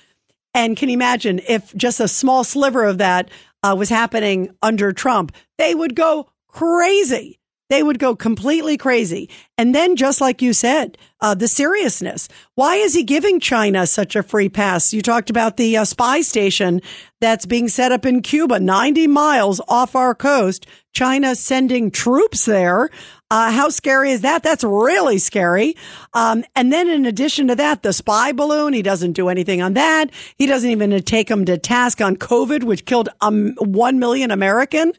And 0.55 0.77
can 0.77 0.89
you 0.89 0.95
imagine 0.95 1.41
if 1.49 1.75
just 1.75 1.99
a 1.99 2.07
small 2.07 2.45
sliver 2.45 2.85
of 2.85 2.99
that 2.99 3.31
uh, 3.65 3.75
was 3.77 3.89
happening 3.89 4.55
under 4.63 4.93
Trump, 4.93 5.33
they 5.59 5.75
would 5.75 5.97
go 5.97 6.31
crazy. 6.47 7.41
They 7.73 7.83
would 7.83 7.99
go 7.99 8.15
completely 8.15 8.77
crazy. 8.77 9.31
And 9.57 9.75
then, 9.75 9.97
just 9.97 10.21
like 10.21 10.43
you 10.43 10.53
said, 10.53 10.99
uh, 11.23 11.33
the 11.35 11.49
seriousness. 11.49 12.29
Why 12.55 12.77
is 12.77 12.93
he 12.93 13.03
giving 13.03 13.41
China 13.41 13.87
such 13.87 14.15
a 14.15 14.23
free 14.23 14.51
pass? 14.51 14.93
You 14.93 15.01
talked 15.01 15.31
about 15.31 15.57
the 15.57 15.79
uh, 15.79 15.87
spy 15.87 16.21
station 16.21 16.83
that's 17.23 17.47
being 17.47 17.69
set 17.69 17.91
up 17.91 18.05
in 18.05 18.21
Cuba, 18.21 18.61
90 18.61 19.07
miles 19.07 19.59
off 19.69 19.97
our 19.97 20.15
coast. 20.15 20.67
China 20.93 21.35
sending 21.35 21.91
troops 21.91 22.45
there. 22.45 22.91
Uh, 23.31 23.51
how 23.51 23.71
scary 23.71 24.11
is 24.11 24.21
that? 24.21 24.43
That's 24.43 24.65
really 24.65 25.17
scary. 25.17 25.75
Um, 26.13 26.45
and 26.55 26.71
then 26.71 26.91
in 26.91 27.07
addition 27.07 27.49
to 27.49 27.55
that, 27.55 27.83
the 27.83 27.95
spy 27.95 28.33
balloon, 28.33 28.75
he 28.75 28.83
doesn't 28.83 29.13
do 29.13 29.31
anything 29.31 29.63
on 29.63 29.73
that. 29.73 30.11
He 30.37 30.47
doesn't 30.47 30.69
even 30.69 31.03
take 31.05 31.31
him 31.31 31.47
to 31.47 31.57
task 31.57 32.03
on 32.03 32.19
COVID, 32.19 32.65
which 32.65 32.85
killed 32.85 33.09
um, 33.23 33.55
1 33.57 33.99
million 33.99 34.31
American 34.31 34.93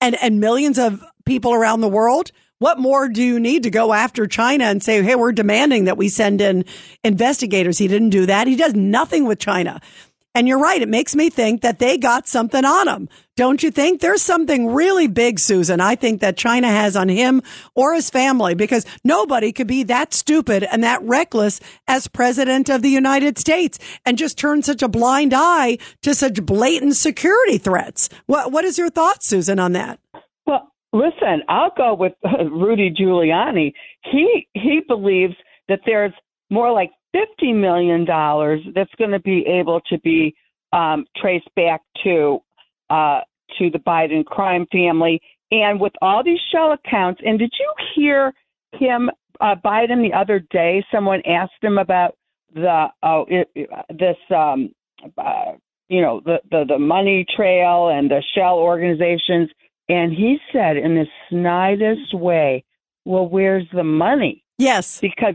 and, 0.00 0.16
and 0.22 0.40
millions 0.40 0.78
of 0.78 1.02
people 1.24 1.52
around 1.52 1.80
the 1.80 1.88
world. 1.88 2.32
What 2.58 2.78
more 2.78 3.08
do 3.08 3.22
you 3.22 3.40
need 3.40 3.62
to 3.62 3.70
go 3.70 3.92
after 3.92 4.26
China 4.26 4.64
and 4.64 4.82
say, 4.82 5.02
hey, 5.02 5.14
we're 5.14 5.32
demanding 5.32 5.84
that 5.84 5.96
we 5.96 6.10
send 6.10 6.42
in 6.42 6.66
investigators? 7.02 7.78
He 7.78 7.88
didn't 7.88 8.10
do 8.10 8.26
that. 8.26 8.46
He 8.46 8.56
does 8.56 8.74
nothing 8.74 9.24
with 9.24 9.38
China. 9.38 9.80
And 10.34 10.46
you're 10.46 10.60
right. 10.60 10.80
It 10.80 10.88
makes 10.88 11.16
me 11.16 11.28
think 11.28 11.62
that 11.62 11.80
they 11.80 11.98
got 11.98 12.28
something 12.28 12.64
on 12.64 12.86
him. 12.86 13.08
Don't 13.36 13.62
you 13.62 13.70
think? 13.70 14.00
There's 14.00 14.22
something 14.22 14.72
really 14.72 15.08
big, 15.08 15.40
Susan, 15.40 15.80
I 15.80 15.96
think 15.96 16.20
that 16.20 16.36
China 16.36 16.68
has 16.68 16.94
on 16.94 17.08
him 17.08 17.42
or 17.74 17.94
his 17.94 18.10
family 18.10 18.54
because 18.54 18.86
nobody 19.02 19.50
could 19.50 19.66
be 19.66 19.82
that 19.84 20.14
stupid 20.14 20.62
and 20.62 20.84
that 20.84 21.02
reckless 21.02 21.58
as 21.88 22.06
president 22.06 22.68
of 22.68 22.82
the 22.82 22.90
United 22.90 23.38
States 23.38 23.78
and 24.06 24.16
just 24.18 24.38
turn 24.38 24.62
such 24.62 24.82
a 24.82 24.88
blind 24.88 25.32
eye 25.34 25.78
to 26.02 26.14
such 26.14 26.44
blatant 26.44 26.96
security 26.96 27.58
threats. 27.58 28.08
What, 28.26 28.52
what 28.52 28.64
is 28.64 28.78
your 28.78 28.90
thought, 28.90 29.24
Susan, 29.24 29.58
on 29.58 29.72
that? 29.72 29.98
Well, 30.46 30.70
listen, 30.92 31.42
I'll 31.48 31.72
go 31.76 31.94
with 31.94 32.12
uh, 32.24 32.44
Rudy 32.44 32.90
Giuliani. 32.90 33.72
He 34.10 34.48
he 34.54 34.80
believes 34.86 35.34
that 35.68 35.80
there's 35.86 36.12
more 36.50 36.72
like 36.72 36.90
fifty 37.12 37.52
million 37.52 38.04
dollars 38.04 38.60
that's 38.74 38.94
going 38.98 39.10
to 39.10 39.20
be 39.20 39.44
able 39.46 39.80
to 39.82 39.98
be 40.00 40.34
um, 40.72 41.04
traced 41.16 41.48
back 41.56 41.80
to 42.04 42.40
uh, 42.90 43.20
to 43.58 43.70
the 43.70 43.78
Biden 43.78 44.24
crime 44.24 44.66
family, 44.70 45.20
and 45.50 45.80
with 45.80 45.92
all 46.02 46.22
these 46.22 46.40
shell 46.52 46.72
accounts. 46.72 47.20
And 47.24 47.38
did 47.38 47.52
you 47.58 47.72
hear 47.94 48.32
him, 48.72 49.10
uh, 49.40 49.56
Biden, 49.64 50.02
the 50.02 50.16
other 50.16 50.40
day? 50.50 50.84
Someone 50.92 51.22
asked 51.26 51.62
him 51.62 51.78
about 51.78 52.16
the 52.54 52.86
oh 53.02 53.26
it, 53.28 53.48
this 53.90 54.16
um, 54.34 54.70
uh, 55.18 55.52
you 55.88 56.00
know 56.02 56.20
the, 56.24 56.40
the 56.50 56.64
the 56.68 56.78
money 56.78 57.24
trail 57.36 57.88
and 57.88 58.10
the 58.10 58.22
shell 58.34 58.56
organizations 58.56 59.50
and 59.90 60.12
he 60.12 60.38
said 60.52 60.76
in 60.76 60.94
the 60.94 61.06
snidest 61.30 62.14
way, 62.14 62.64
"Well, 63.04 63.28
where's 63.28 63.66
the 63.72 63.84
money?" 63.84 64.44
Yes, 64.56 65.00
because 65.00 65.34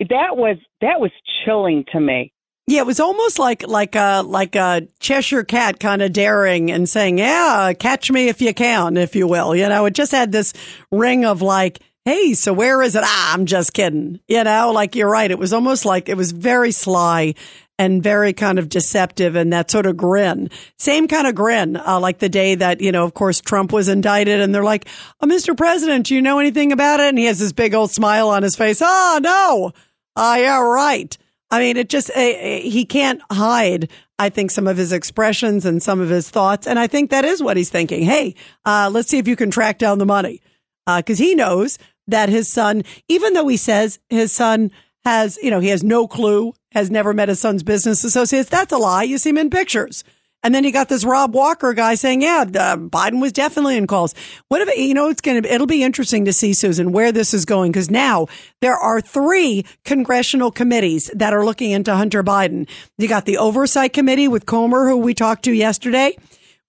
that 0.00 0.36
was 0.36 0.56
that 0.80 1.00
was 1.00 1.10
chilling 1.44 1.84
to 1.92 2.00
me. 2.00 2.32
Yeah, 2.66 2.80
it 2.80 2.86
was 2.86 3.00
almost 3.00 3.38
like 3.38 3.66
like 3.66 3.94
a 3.96 4.22
like 4.24 4.54
a 4.54 4.88
Cheshire 5.00 5.42
cat 5.42 5.80
kind 5.80 6.02
of 6.02 6.12
daring 6.12 6.70
and 6.70 6.88
saying, 6.88 7.18
"Yeah, 7.18 7.72
catch 7.72 8.10
me 8.10 8.28
if 8.28 8.42
you 8.42 8.52
can, 8.52 8.96
if 8.96 9.16
you 9.16 9.26
will." 9.26 9.56
You 9.56 9.68
know, 9.68 9.86
it 9.86 9.94
just 9.94 10.12
had 10.12 10.32
this 10.32 10.52
ring 10.92 11.24
of 11.24 11.40
like, 11.40 11.80
"Hey, 12.04 12.34
so 12.34 12.52
where 12.52 12.82
is 12.82 12.94
it?" 12.94 13.02
Ah, 13.04 13.34
I'm 13.34 13.46
just 13.46 13.72
kidding. 13.72 14.20
You 14.28 14.44
know, 14.44 14.72
like 14.72 14.94
you're 14.94 15.10
right. 15.10 15.30
It 15.30 15.38
was 15.38 15.52
almost 15.54 15.86
like 15.86 16.08
it 16.08 16.16
was 16.16 16.32
very 16.32 16.70
sly 16.70 17.34
and 17.78 18.02
very 18.02 18.32
kind 18.32 18.58
of 18.58 18.68
deceptive 18.68 19.36
and 19.36 19.52
that 19.52 19.70
sort 19.70 19.86
of 19.86 19.96
grin. 19.96 20.50
Same 20.78 21.06
kind 21.06 21.26
of 21.26 21.34
grin, 21.34 21.76
uh, 21.76 22.00
like 22.00 22.18
the 22.18 22.28
day 22.28 22.56
that, 22.56 22.80
you 22.80 22.90
know, 22.90 23.04
of 23.04 23.14
course, 23.14 23.40
Trump 23.40 23.72
was 23.72 23.88
indicted 23.88 24.40
and 24.40 24.52
they're 24.52 24.64
like, 24.64 24.88
oh, 25.20 25.26
Mr. 25.26 25.56
President, 25.56 26.06
do 26.06 26.14
you 26.14 26.20
know 26.20 26.40
anything 26.40 26.72
about 26.72 26.98
it? 26.98 27.08
And 27.08 27.18
he 27.18 27.26
has 27.26 27.38
this 27.38 27.52
big 27.52 27.74
old 27.74 27.92
smile 27.92 28.30
on 28.30 28.42
his 28.42 28.56
face. 28.56 28.82
Oh, 28.84 29.20
no. 29.22 29.72
Uh, 30.18 30.36
yeah, 30.40 30.60
right. 30.60 31.16
I 31.50 31.60
mean, 31.60 31.76
it 31.76 31.88
just, 31.88 32.10
uh, 32.10 32.20
he 32.20 32.84
can't 32.84 33.22
hide, 33.30 33.88
I 34.18 34.28
think, 34.28 34.50
some 34.50 34.66
of 34.66 34.76
his 34.76 34.92
expressions 34.92 35.64
and 35.64 35.80
some 35.82 36.00
of 36.00 36.08
his 36.08 36.28
thoughts. 36.28 36.66
And 36.66 36.78
I 36.78 36.88
think 36.88 37.10
that 37.10 37.24
is 37.24 37.42
what 37.42 37.56
he's 37.56 37.70
thinking. 37.70 38.02
Hey, 38.02 38.34
uh, 38.66 38.90
let's 38.92 39.08
see 39.08 39.18
if 39.18 39.28
you 39.28 39.36
can 39.36 39.50
track 39.50 39.78
down 39.78 39.98
the 39.98 40.06
money. 40.06 40.42
Because 40.86 41.18
he 41.18 41.34
knows 41.34 41.78
that 42.08 42.30
his 42.30 42.50
son, 42.50 42.82
even 43.08 43.34
though 43.34 43.46
he 43.46 43.58
says 43.58 44.00
his 44.08 44.32
son 44.32 44.70
has, 45.04 45.38
you 45.42 45.50
know, 45.50 45.60
he 45.60 45.68
has 45.68 45.84
no 45.84 46.08
clue 46.08 46.52
has 46.72 46.90
never 46.90 47.14
met 47.14 47.28
his 47.28 47.40
son's 47.40 47.62
business 47.62 48.04
associates. 48.04 48.50
That's 48.50 48.72
a 48.72 48.78
lie. 48.78 49.04
You 49.04 49.18
see 49.18 49.30
him 49.30 49.38
in 49.38 49.50
pictures. 49.50 50.04
And 50.44 50.54
then 50.54 50.62
you 50.62 50.72
got 50.72 50.88
this 50.88 51.04
Rob 51.04 51.34
Walker 51.34 51.74
guy 51.74 51.96
saying, 51.96 52.22
yeah, 52.22 52.42
uh, 52.42 52.76
Biden 52.76 53.20
was 53.20 53.32
definitely 53.32 53.76
in 53.76 53.86
calls. 53.88 54.14
What 54.48 54.62
if, 54.62 54.76
you 54.76 54.94
know, 54.94 55.08
it's 55.08 55.20
going 55.20 55.42
to, 55.42 55.52
it'll 55.52 55.66
be 55.66 55.82
interesting 55.82 56.24
to 56.26 56.32
see, 56.32 56.54
Susan, 56.54 56.92
where 56.92 57.10
this 57.10 57.34
is 57.34 57.44
going. 57.44 57.72
Cause 57.72 57.90
now 57.90 58.28
there 58.60 58.76
are 58.76 59.00
three 59.00 59.64
congressional 59.84 60.52
committees 60.52 61.10
that 61.14 61.32
are 61.32 61.44
looking 61.44 61.72
into 61.72 61.94
Hunter 61.94 62.22
Biden. 62.22 62.68
You 62.98 63.08
got 63.08 63.24
the 63.24 63.38
oversight 63.38 63.92
committee 63.92 64.28
with 64.28 64.46
Comer, 64.46 64.88
who 64.88 64.98
we 64.98 65.12
talked 65.12 65.44
to 65.44 65.52
yesterday. 65.52 66.16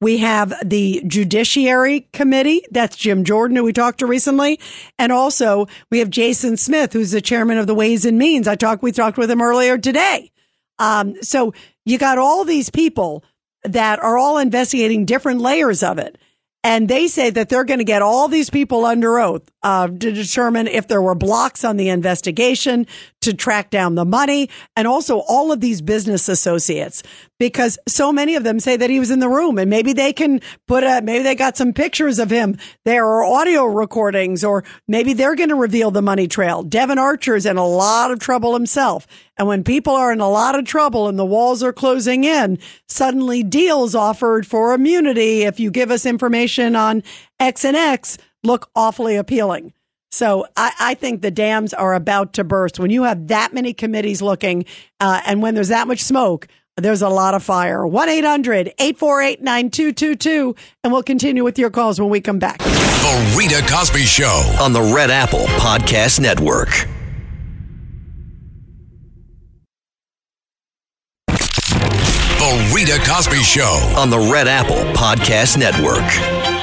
We 0.02 0.18
have 0.20 0.54
the 0.68 1.04
Judiciary 1.06 2.08
Committee. 2.14 2.64
That's 2.72 2.96
Jim 2.96 3.24
Jordan, 3.24 3.58
who 3.58 3.66
we 3.66 3.74
talked 3.74 4.00
to 4.00 4.08
recently. 4.08 4.60
And 4.98 5.12
also 5.12 5.68
we 5.92 6.00
have 6.00 6.10
Jason 6.10 6.58
Smith, 6.58 6.94
who's 6.94 7.12
the 7.12 7.22
chairman 7.22 7.58
of 7.58 7.68
the 7.68 7.76
Ways 7.76 8.06
and 8.06 8.18
Means. 8.18 8.48
I 8.48 8.56
talked, 8.56 8.82
we 8.82 8.94
talked 8.94 9.18
with 9.18 9.30
him 9.30 9.42
earlier 9.42 9.78
today. 9.78 10.32
Um, 10.80 11.22
so 11.22 11.54
you 11.86 11.98
got 11.98 12.18
all 12.18 12.46
these 12.46 12.70
people 12.70 13.24
that 13.64 14.00
are 14.00 14.18
all 14.18 14.38
investigating 14.38 15.06
different 15.06 15.42
layers 15.42 15.84
of 15.84 15.98
it. 15.98 16.18
And 16.64 16.90
they 16.90 17.08
say 17.08 17.30
that 17.30 17.48
they're 17.48 17.64
going 17.64 17.80
to 17.80 17.86
get 17.86 18.02
all 18.02 18.28
these 18.28 18.50
people 18.50 18.86
under 18.86 19.18
oath 19.18 19.50
uh, 19.64 19.88
to 19.88 20.12
determine 20.12 20.68
if 20.68 20.90
there 20.90 21.02
were 21.02 21.16
blocks 21.16 21.64
on 21.64 21.78
the 21.78 21.88
investigation, 21.88 22.86
to 23.22 23.34
track 23.34 23.70
down 23.70 23.96
the 23.96 24.06
money 24.06 24.50
and 24.76 24.88
also 24.88 25.20
all 25.28 25.52
of 25.52 25.60
these 25.60 25.82
business 25.82 26.30
associates 26.30 27.04
because 27.38 27.78
so 27.88 28.12
many 28.12 28.36
of 28.36 28.44
them 28.44 28.60
say 28.60 28.78
that 28.78 28.90
he 28.90 29.00
was 29.00 29.12
in 29.12 29.20
the 29.20 29.30
room 29.30 29.58
and 29.58 29.70
maybe 29.70 29.94
they 29.94 30.14
can 30.14 30.42
put 30.68 30.84
a, 30.84 31.02
maybe 31.02 31.24
they 31.24 31.36
got 31.36 31.58
some 31.58 31.74
pictures 31.74 32.20
of 32.20 32.30
him. 32.30 32.58
There 32.86 33.06
are 33.06 33.24
audio 33.24 33.66
recordings 33.66 34.44
or 34.44 34.64
maybe 34.88 35.14
they're 35.14 35.36
going 35.36 35.50
to 35.50 35.56
reveal 35.56 35.92
the 35.92 36.02
money 36.02 36.28
trail. 36.28 36.64
Devon 36.64 36.98
Archer's 36.98 37.46
in 37.46 37.58
a 37.58 37.66
lot 37.66 38.12
of 38.12 38.20
trouble 38.20 38.54
himself. 38.54 39.08
And 39.38 39.48
when 39.48 39.64
people 39.64 39.94
are 39.94 40.12
in 40.12 40.20
a 40.20 40.30
lot 40.30 40.58
of 40.58 40.66
trouble 40.66 41.08
and 41.08 41.18
the 41.18 41.26
walls 41.26 41.64
are 41.64 41.74
closing 41.74 42.24
in, 42.24 42.60
suddenly 42.88 43.44
deals 43.44 43.96
offered 43.96 44.46
for 44.46 44.74
immunity 44.74 45.44
if 45.44 45.60
you 45.60 45.72
give 45.72 45.92
us 45.92 46.06
information 46.06 46.76
on 46.76 47.04
X 47.40 47.64
and 47.64 47.78
X 47.78 48.18
look 48.44 48.70
awfully 48.76 49.16
appealing. 49.16 49.74
So 50.12 50.48
I, 50.58 50.72
I, 50.80 50.94
think 50.96 51.22
the 51.22 51.32
dams 51.32 51.74
are 51.74 51.94
about 51.94 52.34
to 52.34 52.44
burst. 52.44 52.80
When 52.80 52.90
you 52.90 53.04
have 53.04 53.28
that 53.28 53.54
many 53.54 53.74
committees 53.74 54.22
looking, 54.22 54.66
uh, 55.00 55.22
and 55.26 55.42
when 55.42 55.54
there's 55.54 55.68
that 55.68 55.88
much 55.88 56.02
smoke, 56.02 56.48
there's 56.78 57.02
a 57.02 57.10
lot 57.10 57.34
of 57.34 57.44
fire. 57.44 57.86
1 57.86 58.10
800 58.10 58.74
848 58.80 59.42
9222. 59.42 60.56
And 60.84 60.94
we'll 60.94 61.04
continue 61.04 61.44
with 61.44 61.60
your 61.60 61.70
calls 61.70 62.00
when 62.00 62.10
we 62.10 62.22
come 62.22 62.40
back. 62.40 62.58
The 62.60 63.36
Rita 63.38 63.66
Cosby 63.72 64.04
Show 64.04 64.56
on 64.60 64.74
the 64.74 64.82
Red 64.82 65.12
Apple 65.12 65.46
Podcast 65.60 66.20
Network. 66.20 66.70
The 71.28 72.72
Rita 72.74 73.00
Cosby 73.06 73.44
Show 73.44 73.94
on 73.98 74.10
the 74.10 74.20
Red 74.32 74.48
Apple 74.48 74.78
Podcast 74.94 75.58
Network. 75.58 76.59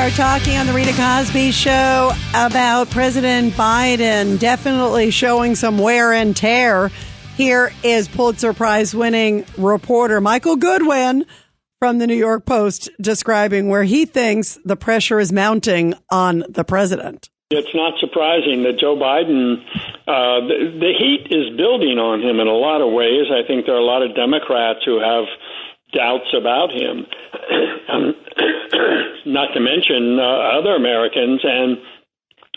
Are 0.00 0.08
talking 0.12 0.56
on 0.56 0.66
the 0.66 0.72
Rita 0.72 0.94
Cosby 0.94 1.50
show 1.50 2.10
about 2.34 2.88
President 2.88 3.52
Biden 3.52 4.38
definitely 4.38 5.10
showing 5.10 5.54
some 5.54 5.76
wear 5.76 6.14
and 6.14 6.34
tear. 6.34 6.90
Here 7.36 7.70
is 7.82 8.08
Pulitzer 8.08 8.54
Prize 8.54 8.94
winning 8.94 9.44
reporter 9.58 10.18
Michael 10.22 10.56
Goodwin 10.56 11.26
from 11.80 11.98
the 11.98 12.06
New 12.06 12.14
York 12.14 12.46
Post 12.46 12.88
describing 12.98 13.68
where 13.68 13.84
he 13.84 14.06
thinks 14.06 14.58
the 14.64 14.74
pressure 14.74 15.20
is 15.20 15.32
mounting 15.32 15.92
on 16.10 16.44
the 16.48 16.64
president. 16.64 17.28
It's 17.50 17.74
not 17.74 18.00
surprising 18.00 18.62
that 18.62 18.78
Joe 18.80 18.96
Biden, 18.96 19.60
uh, 20.08 20.46
the, 20.48 20.78
the 20.80 20.92
heat 20.96 21.26
is 21.28 21.54
building 21.58 21.98
on 21.98 22.22
him 22.22 22.40
in 22.40 22.46
a 22.46 22.56
lot 22.56 22.80
of 22.80 22.90
ways. 22.90 23.26
I 23.28 23.46
think 23.46 23.66
there 23.66 23.74
are 23.74 23.78
a 23.78 23.84
lot 23.84 24.00
of 24.00 24.16
Democrats 24.16 24.80
who 24.86 24.98
have 24.98 25.24
doubts 25.92 26.34
about 26.36 26.70
him, 26.70 27.06
not 29.26 29.52
to 29.54 29.60
mention 29.60 30.18
uh, 30.18 30.58
other 30.58 30.74
Americans. 30.74 31.40
And 31.44 31.78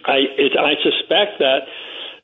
I, 0.05 0.17
it, 0.37 0.57
I 0.57 0.75
suspect 0.83 1.39
that 1.39 1.67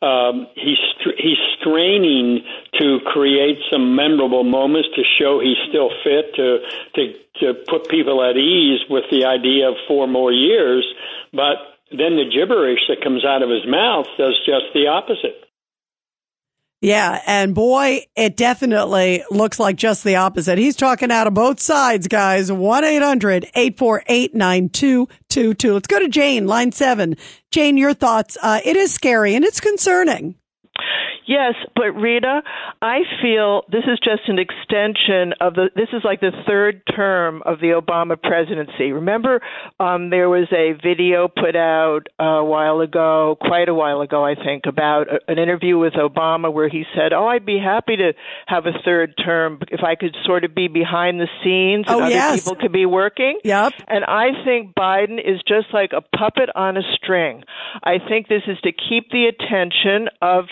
um, 0.01 0.47
he's 0.55 0.79
he's 1.17 1.37
straining 1.59 2.41
to 2.79 2.99
create 3.05 3.57
some 3.69 3.95
memorable 3.95 4.45
moments 4.45 4.87
to 4.95 5.03
show 5.19 5.41
he's 5.41 5.57
still 5.67 5.89
fit 6.03 6.33
to 6.35 6.59
to 6.95 7.13
to 7.41 7.53
put 7.67 7.89
people 7.89 8.23
at 8.23 8.37
ease 8.37 8.79
with 8.89 9.03
the 9.11 9.25
idea 9.25 9.67
of 9.67 9.75
four 9.87 10.07
more 10.07 10.31
years, 10.31 10.85
but 11.33 11.57
then 11.91 12.15
the 12.15 12.29
gibberish 12.31 12.79
that 12.87 13.03
comes 13.03 13.25
out 13.25 13.41
of 13.41 13.49
his 13.49 13.65
mouth 13.67 14.07
does 14.17 14.39
just 14.45 14.71
the 14.73 14.87
opposite. 14.87 15.48
Yeah. 16.81 17.21
And 17.25 17.53
boy, 17.53 18.05
it 18.15 18.37
definitely 18.37 19.23
looks 19.29 19.59
like 19.59 19.75
just 19.75 20.03
the 20.03 20.15
opposite. 20.15 20.57
He's 20.57 20.77
talking 20.77 21.11
out 21.11 21.27
of 21.27 21.33
both 21.33 21.59
sides, 21.59 22.07
guys. 22.07 22.51
1 22.51 22.83
800 22.83 23.45
848 23.53 24.33
9222. 24.33 25.73
Let's 25.73 25.87
go 25.87 25.99
to 25.99 26.07
Jane, 26.07 26.47
line 26.47 26.71
seven. 26.71 27.17
Jane, 27.51 27.77
your 27.77 27.93
thoughts. 27.93 28.37
Uh, 28.41 28.61
it 28.63 28.77
is 28.77 28.93
scary 28.93 29.35
and 29.35 29.43
it's 29.43 29.59
concerning. 29.59 30.35
Yes, 31.29 31.53
but 31.75 31.91
Rita, 31.91 32.41
I 32.81 33.01
feel 33.21 33.61
this 33.71 33.83
is 33.83 33.99
just 33.99 34.27
an 34.29 34.39
extension 34.39 35.35
of 35.39 35.53
the. 35.53 35.69
This 35.75 35.89
is 35.93 36.01
like 36.03 36.21
the 36.21 36.31
third 36.47 36.81
term 36.95 37.43
of 37.45 37.59
the 37.59 37.79
Obama 37.79 38.19
presidency. 38.19 38.91
Remember, 38.93 39.39
um, 39.79 40.09
there 40.09 40.27
was 40.27 40.47
a 40.51 40.73
video 40.81 41.27
put 41.27 41.55
out 41.55 42.07
a 42.17 42.43
while 42.43 42.79
ago, 42.79 43.37
quite 43.39 43.69
a 43.69 43.75
while 43.75 44.01
ago, 44.01 44.25
I 44.25 44.33
think, 44.33 44.63
about 44.65 45.05
a, 45.07 45.19
an 45.31 45.37
interview 45.37 45.77
with 45.77 45.93
Obama 45.93 46.51
where 46.51 46.67
he 46.67 46.83
said, 46.95 47.13
"Oh, 47.13 47.27
I'd 47.27 47.45
be 47.45 47.59
happy 47.59 47.97
to 47.97 48.13
have 48.47 48.65
a 48.65 48.73
third 48.83 49.13
term 49.23 49.59
if 49.69 49.83
I 49.83 49.93
could 49.93 50.17
sort 50.25 50.45
of 50.45 50.55
be 50.55 50.67
behind 50.67 51.19
the 51.19 51.27
scenes 51.43 51.85
and 51.87 51.95
oh, 51.95 52.05
other 52.05 52.09
yes. 52.09 52.41
people 52.41 52.55
could 52.55 52.73
be 52.73 52.87
working." 52.87 53.39
Yep. 53.43 53.73
And 53.87 54.03
I 54.03 54.29
think 54.43 54.73
Biden 54.73 55.19
is 55.19 55.39
just 55.47 55.67
like 55.73 55.91
a 55.95 56.01
puppet 56.01 56.49
on 56.55 56.75
a 56.75 56.81
string. 56.95 57.43
I 57.83 57.99
think 57.99 58.27
this 58.27 58.41
is 58.47 58.57
to 58.63 58.71
keep 58.71 59.11
the 59.11 59.27
attention 59.27 60.09
of 60.23 60.45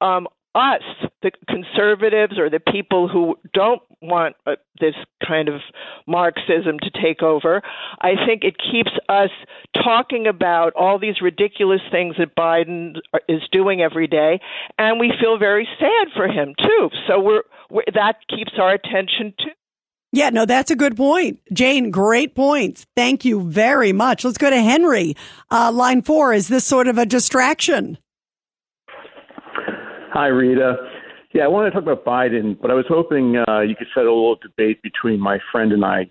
um, 0.00 0.26
us, 0.54 0.82
the 1.22 1.30
conservatives 1.48 2.38
or 2.38 2.50
the 2.50 2.60
people 2.60 3.08
who 3.08 3.36
don't 3.54 3.82
want 4.00 4.36
uh, 4.46 4.56
this 4.80 4.94
kind 5.26 5.48
of 5.48 5.60
Marxism 6.06 6.78
to 6.80 6.90
take 6.90 7.22
over, 7.22 7.62
I 8.00 8.12
think 8.26 8.44
it 8.44 8.56
keeps 8.58 8.90
us 9.08 9.30
talking 9.74 10.26
about 10.26 10.72
all 10.74 10.98
these 10.98 11.20
ridiculous 11.20 11.80
things 11.90 12.16
that 12.18 12.34
Biden 12.34 12.96
is 13.28 13.42
doing 13.52 13.80
every 13.82 14.06
day, 14.06 14.40
and 14.78 14.98
we 14.98 15.12
feel 15.20 15.38
very 15.38 15.68
sad 15.78 16.08
for 16.14 16.28
him 16.28 16.54
too. 16.58 16.90
So 17.06 17.20
we're, 17.20 17.42
we're 17.70 17.82
that 17.94 18.16
keeps 18.28 18.52
our 18.58 18.72
attention 18.74 19.34
too. 19.38 19.52
Yeah, 20.10 20.30
no, 20.30 20.46
that's 20.46 20.70
a 20.70 20.76
good 20.76 20.96
point. 20.96 21.40
Jane, 21.52 21.90
great 21.90 22.34
points. 22.34 22.86
Thank 22.96 23.26
you 23.26 23.42
very 23.42 23.92
much. 23.92 24.24
Let's 24.24 24.38
go 24.38 24.48
to 24.48 24.60
Henry. 24.60 25.14
Uh, 25.50 25.70
line 25.70 26.00
four. 26.00 26.32
Is 26.32 26.48
this 26.48 26.64
sort 26.64 26.88
of 26.88 26.96
a 26.96 27.04
distraction? 27.04 27.98
Hi, 30.12 30.28
Rita. 30.28 30.76
Yeah, 31.34 31.44
I 31.44 31.48
want 31.48 31.66
to 31.66 31.70
talk 31.70 31.82
about 31.82 32.04
Biden, 32.04 32.58
but 32.58 32.70
I 32.70 32.74
was 32.74 32.86
hoping 32.88 33.36
uh, 33.46 33.60
you 33.60 33.76
could 33.76 33.88
settle 33.94 34.14
a 34.14 34.16
little 34.16 34.38
debate 34.40 34.80
between 34.82 35.20
my 35.20 35.38
friend 35.52 35.72
and 35.72 35.84
I. 35.84 36.10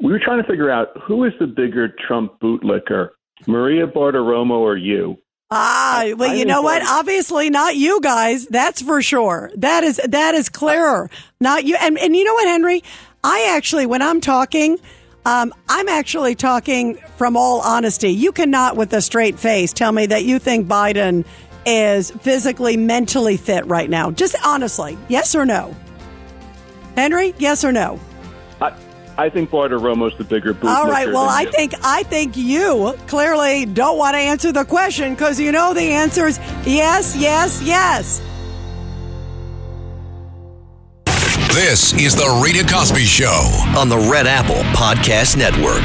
We 0.00 0.12
were 0.12 0.20
trying 0.22 0.42
to 0.42 0.48
figure 0.48 0.70
out 0.70 0.88
who 1.06 1.24
is 1.24 1.32
the 1.40 1.46
bigger 1.46 1.88
Trump 2.06 2.38
bootlicker, 2.40 3.08
Maria 3.46 3.86
Bartiromo 3.86 4.58
or 4.58 4.76
you? 4.76 5.16
Ah, 5.50 6.12
well, 6.16 6.34
you 6.34 6.44
know 6.44 6.60
what? 6.60 6.82
Obviously 6.86 7.48
not 7.48 7.74
you 7.74 8.00
guys. 8.02 8.46
That's 8.46 8.82
for 8.82 9.00
sure. 9.00 9.50
That 9.56 9.82
is, 9.82 9.98
that 10.06 10.34
is 10.34 10.50
clearer. 10.50 11.08
Not 11.40 11.64
you. 11.64 11.76
And, 11.80 11.98
and 11.98 12.14
you 12.14 12.24
know 12.24 12.34
what, 12.34 12.46
Henry? 12.46 12.82
I 13.24 13.54
actually, 13.56 13.86
when 13.86 14.02
I'm 14.02 14.20
talking, 14.20 14.78
um, 15.24 15.54
I'm 15.68 15.88
actually 15.88 16.34
talking 16.34 16.96
from 17.16 17.36
all 17.36 17.62
honesty. 17.62 18.10
You 18.10 18.30
cannot, 18.32 18.76
with 18.76 18.92
a 18.92 19.00
straight 19.00 19.38
face, 19.38 19.72
tell 19.72 19.90
me 19.90 20.06
that 20.06 20.24
you 20.24 20.38
think 20.38 20.68
Biden 20.68 21.24
is 21.68 22.10
physically, 22.10 22.76
mentally 22.76 23.36
fit 23.36 23.66
right 23.66 23.90
now? 23.90 24.10
Just 24.10 24.34
honestly, 24.44 24.98
yes 25.08 25.34
or 25.34 25.44
no? 25.44 25.76
Henry, 26.96 27.34
yes 27.38 27.64
or 27.64 27.72
no? 27.72 28.00
I, 28.60 28.76
I 29.16 29.28
think 29.28 29.50
Bartiromo's 29.50 30.16
the 30.16 30.24
bigger 30.24 30.54
bootlicker. 30.54 30.74
All 30.74 30.86
right. 30.88 31.06
Well, 31.08 31.28
I 31.28 31.42
you. 31.42 31.52
think 31.52 31.74
I 31.82 32.02
think 32.04 32.36
you 32.36 32.94
clearly 33.06 33.66
don't 33.66 33.98
want 33.98 34.14
to 34.14 34.18
answer 34.18 34.50
the 34.50 34.64
question 34.64 35.14
because 35.14 35.38
you 35.38 35.52
know 35.52 35.74
the 35.74 35.82
answer 35.82 36.26
is 36.26 36.38
yes, 36.64 37.16
yes, 37.16 37.62
yes. 37.62 38.22
This 41.54 41.92
is 41.94 42.14
the 42.14 42.40
Rita 42.44 42.66
Cosby 42.72 43.04
Show 43.04 43.50
on 43.76 43.88
the 43.88 43.98
Red 44.10 44.26
Apple 44.26 44.62
Podcast 44.76 45.36
Network. 45.36 45.84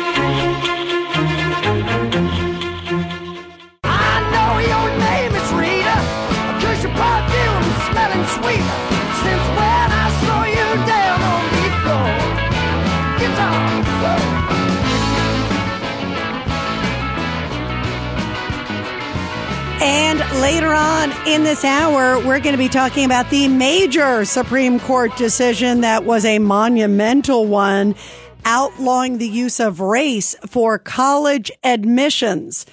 Later 20.41 20.73
on 20.73 21.11
in 21.27 21.43
this 21.43 21.63
hour, 21.63 22.17
we're 22.25 22.39
going 22.39 22.53
to 22.53 22.57
be 22.57 22.67
talking 22.67 23.05
about 23.05 23.29
the 23.29 23.47
major 23.47 24.25
Supreme 24.25 24.79
Court 24.79 25.15
decision 25.15 25.81
that 25.81 26.03
was 26.03 26.25
a 26.25 26.39
monumental 26.39 27.45
one 27.45 27.93
outlawing 28.43 29.19
the 29.19 29.27
use 29.27 29.59
of 29.59 29.81
race 29.81 30.35
for 30.47 30.79
college 30.79 31.51
admissions. 31.63 32.65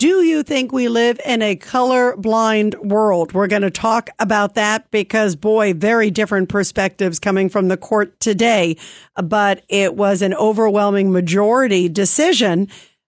Do 0.00 0.24
you 0.24 0.42
think 0.42 0.72
we 0.72 0.88
live 0.88 1.20
in 1.24 1.42
a 1.42 1.54
color-blind 1.54 2.74
world? 2.80 3.32
We're 3.32 3.46
going 3.46 3.62
to 3.62 3.70
talk 3.70 4.10
about 4.18 4.56
that 4.56 4.90
because, 4.90 5.36
boy, 5.36 5.74
very 5.74 6.10
different 6.10 6.48
perspectives 6.48 7.20
coming 7.20 7.48
from 7.48 7.68
the 7.68 7.76
court 7.76 8.18
today. 8.18 8.78
But 9.14 9.64
it 9.68 9.94
was 9.94 10.22
an 10.22 10.34
overwhelming 10.34 11.12
majority 11.12 11.88
decision 11.88 12.66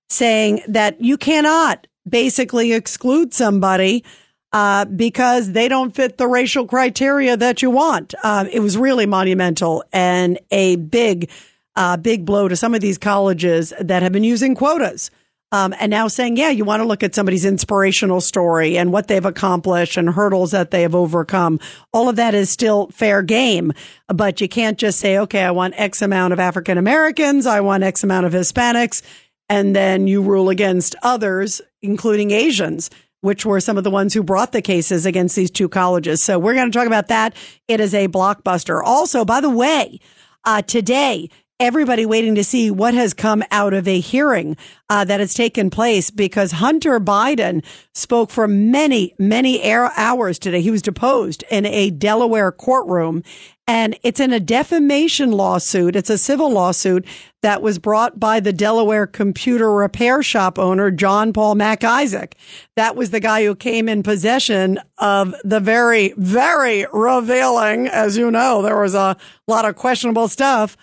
saying 0.08 0.60
that 0.68 1.00
you 1.00 1.16
cannot 1.16 1.88
basically 2.08 2.72
exclude 2.72 3.32
somebody 3.34 4.04
uh, 4.52 4.84
because 4.84 5.52
they 5.52 5.68
don't 5.68 5.94
fit 5.94 6.16
the 6.16 6.28
racial 6.28 6.66
criteria 6.66 7.36
that 7.36 7.60
you 7.60 7.70
want. 7.70 8.14
Uh, 8.22 8.46
it 8.52 8.60
was 8.60 8.78
really 8.78 9.06
monumental 9.06 9.82
and 9.92 10.38
a 10.50 10.76
big, 10.76 11.30
uh, 11.74 11.96
big 11.96 12.24
blow 12.24 12.46
to 12.46 12.54
some 12.54 12.74
of 12.74 12.80
these 12.80 12.96
colleges 12.96 13.72
that 13.80 14.02
have 14.02 14.12
been 14.12 14.24
using 14.24 14.54
quotas. 14.54 15.10
Um, 15.50 15.72
and 15.78 15.90
now 15.90 16.08
saying, 16.08 16.36
yeah, 16.36 16.50
you 16.50 16.64
want 16.64 16.82
to 16.82 16.86
look 16.86 17.04
at 17.04 17.14
somebody's 17.14 17.44
inspirational 17.44 18.20
story 18.20 18.76
and 18.76 18.92
what 18.92 19.06
they've 19.06 19.24
accomplished 19.24 19.96
and 19.96 20.08
hurdles 20.08 20.50
that 20.50 20.72
they 20.72 20.82
have 20.82 20.96
overcome. 20.96 21.60
All 21.92 22.08
of 22.08 22.16
that 22.16 22.34
is 22.34 22.50
still 22.50 22.88
fair 22.88 23.22
game, 23.22 23.72
but 24.08 24.40
you 24.40 24.48
can't 24.48 24.78
just 24.78 24.98
say, 24.98 25.18
okay, 25.18 25.44
I 25.44 25.52
want 25.52 25.74
X 25.76 26.02
amount 26.02 26.32
of 26.32 26.40
African 26.40 26.76
Americans. 26.76 27.46
I 27.46 27.60
want 27.60 27.84
X 27.84 28.02
amount 28.02 28.26
of 28.26 28.32
Hispanics. 28.32 29.02
And 29.48 29.76
then 29.76 30.08
you 30.08 30.22
rule 30.22 30.48
against 30.48 30.96
others, 31.02 31.60
including 31.84 32.30
Asians 32.30 32.90
which 33.24 33.46
were 33.46 33.58
some 33.58 33.78
of 33.78 33.84
the 33.84 33.90
ones 33.90 34.12
who 34.12 34.22
brought 34.22 34.52
the 34.52 34.60
cases 34.60 35.06
against 35.06 35.34
these 35.34 35.50
two 35.50 35.66
colleges. 35.66 36.22
So 36.22 36.38
we're 36.38 36.52
going 36.52 36.70
to 36.70 36.78
talk 36.78 36.86
about 36.86 37.08
that. 37.08 37.34
It 37.68 37.80
is 37.80 37.94
a 37.94 38.06
blockbuster. 38.06 38.82
Also, 38.84 39.24
by 39.24 39.40
the 39.40 39.48
way, 39.48 39.98
uh, 40.44 40.60
today, 40.60 41.30
everybody 41.60 42.04
waiting 42.04 42.34
to 42.34 42.42
see 42.42 42.68
what 42.70 42.94
has 42.94 43.14
come 43.14 43.42
out 43.52 43.72
of 43.72 43.86
a 43.86 44.00
hearing 44.00 44.56
uh, 44.90 45.04
that 45.04 45.20
has 45.20 45.34
taken 45.34 45.70
place 45.70 46.10
because 46.10 46.50
Hunter 46.50 46.98
Biden 46.98 47.64
spoke 47.94 48.30
for 48.30 48.48
many, 48.48 49.14
many 49.20 49.62
hours 49.72 50.38
today. 50.40 50.60
He 50.60 50.72
was 50.72 50.82
deposed 50.82 51.44
in 51.50 51.64
a 51.66 51.90
Delaware 51.90 52.50
courtroom 52.50 53.22
and 53.66 53.96
it's 54.02 54.20
in 54.20 54.32
a 54.32 54.40
defamation 54.40 55.30
lawsuit. 55.32 55.96
It's 55.96 56.10
a 56.10 56.18
civil 56.18 56.50
lawsuit 56.50 57.06
that 57.40 57.62
was 57.62 57.78
brought 57.78 58.18
by 58.20 58.40
the 58.40 58.52
Delaware 58.52 59.06
computer 59.06 59.72
repair 59.72 60.22
shop 60.22 60.58
owner, 60.58 60.90
John 60.90 61.32
Paul 61.32 61.54
Mac 61.54 61.84
Isaac. 61.84 62.36
That 62.76 62.96
was 62.96 63.10
the 63.10 63.20
guy 63.20 63.44
who 63.44 63.54
came 63.54 63.88
in 63.88 64.02
possession 64.02 64.80
of 64.98 65.34
the 65.44 65.60
very, 65.60 66.12
very 66.16 66.84
revealing, 66.92 67.86
as 67.86 68.18
you 68.18 68.30
know, 68.30 68.60
there 68.60 68.80
was 68.80 68.94
a 68.94 69.16
lot 69.46 69.64
of 69.64 69.76
questionable 69.76 70.28
stuff 70.28 70.76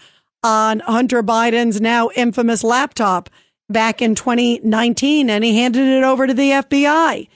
on 0.44 0.80
Hunter 0.80 1.24
Biden's 1.24 1.82
now 1.82 2.10
infamous 2.16 2.64
laptop 2.64 3.30
back 3.70 4.02
in 4.02 4.16
2019, 4.16 5.30
and 5.30 5.44
he 5.44 5.58
handed 5.58 5.88
it 5.88 6.04
over 6.04 6.28
to 6.28 6.34
the 6.34 6.52
FBI. 6.52 7.28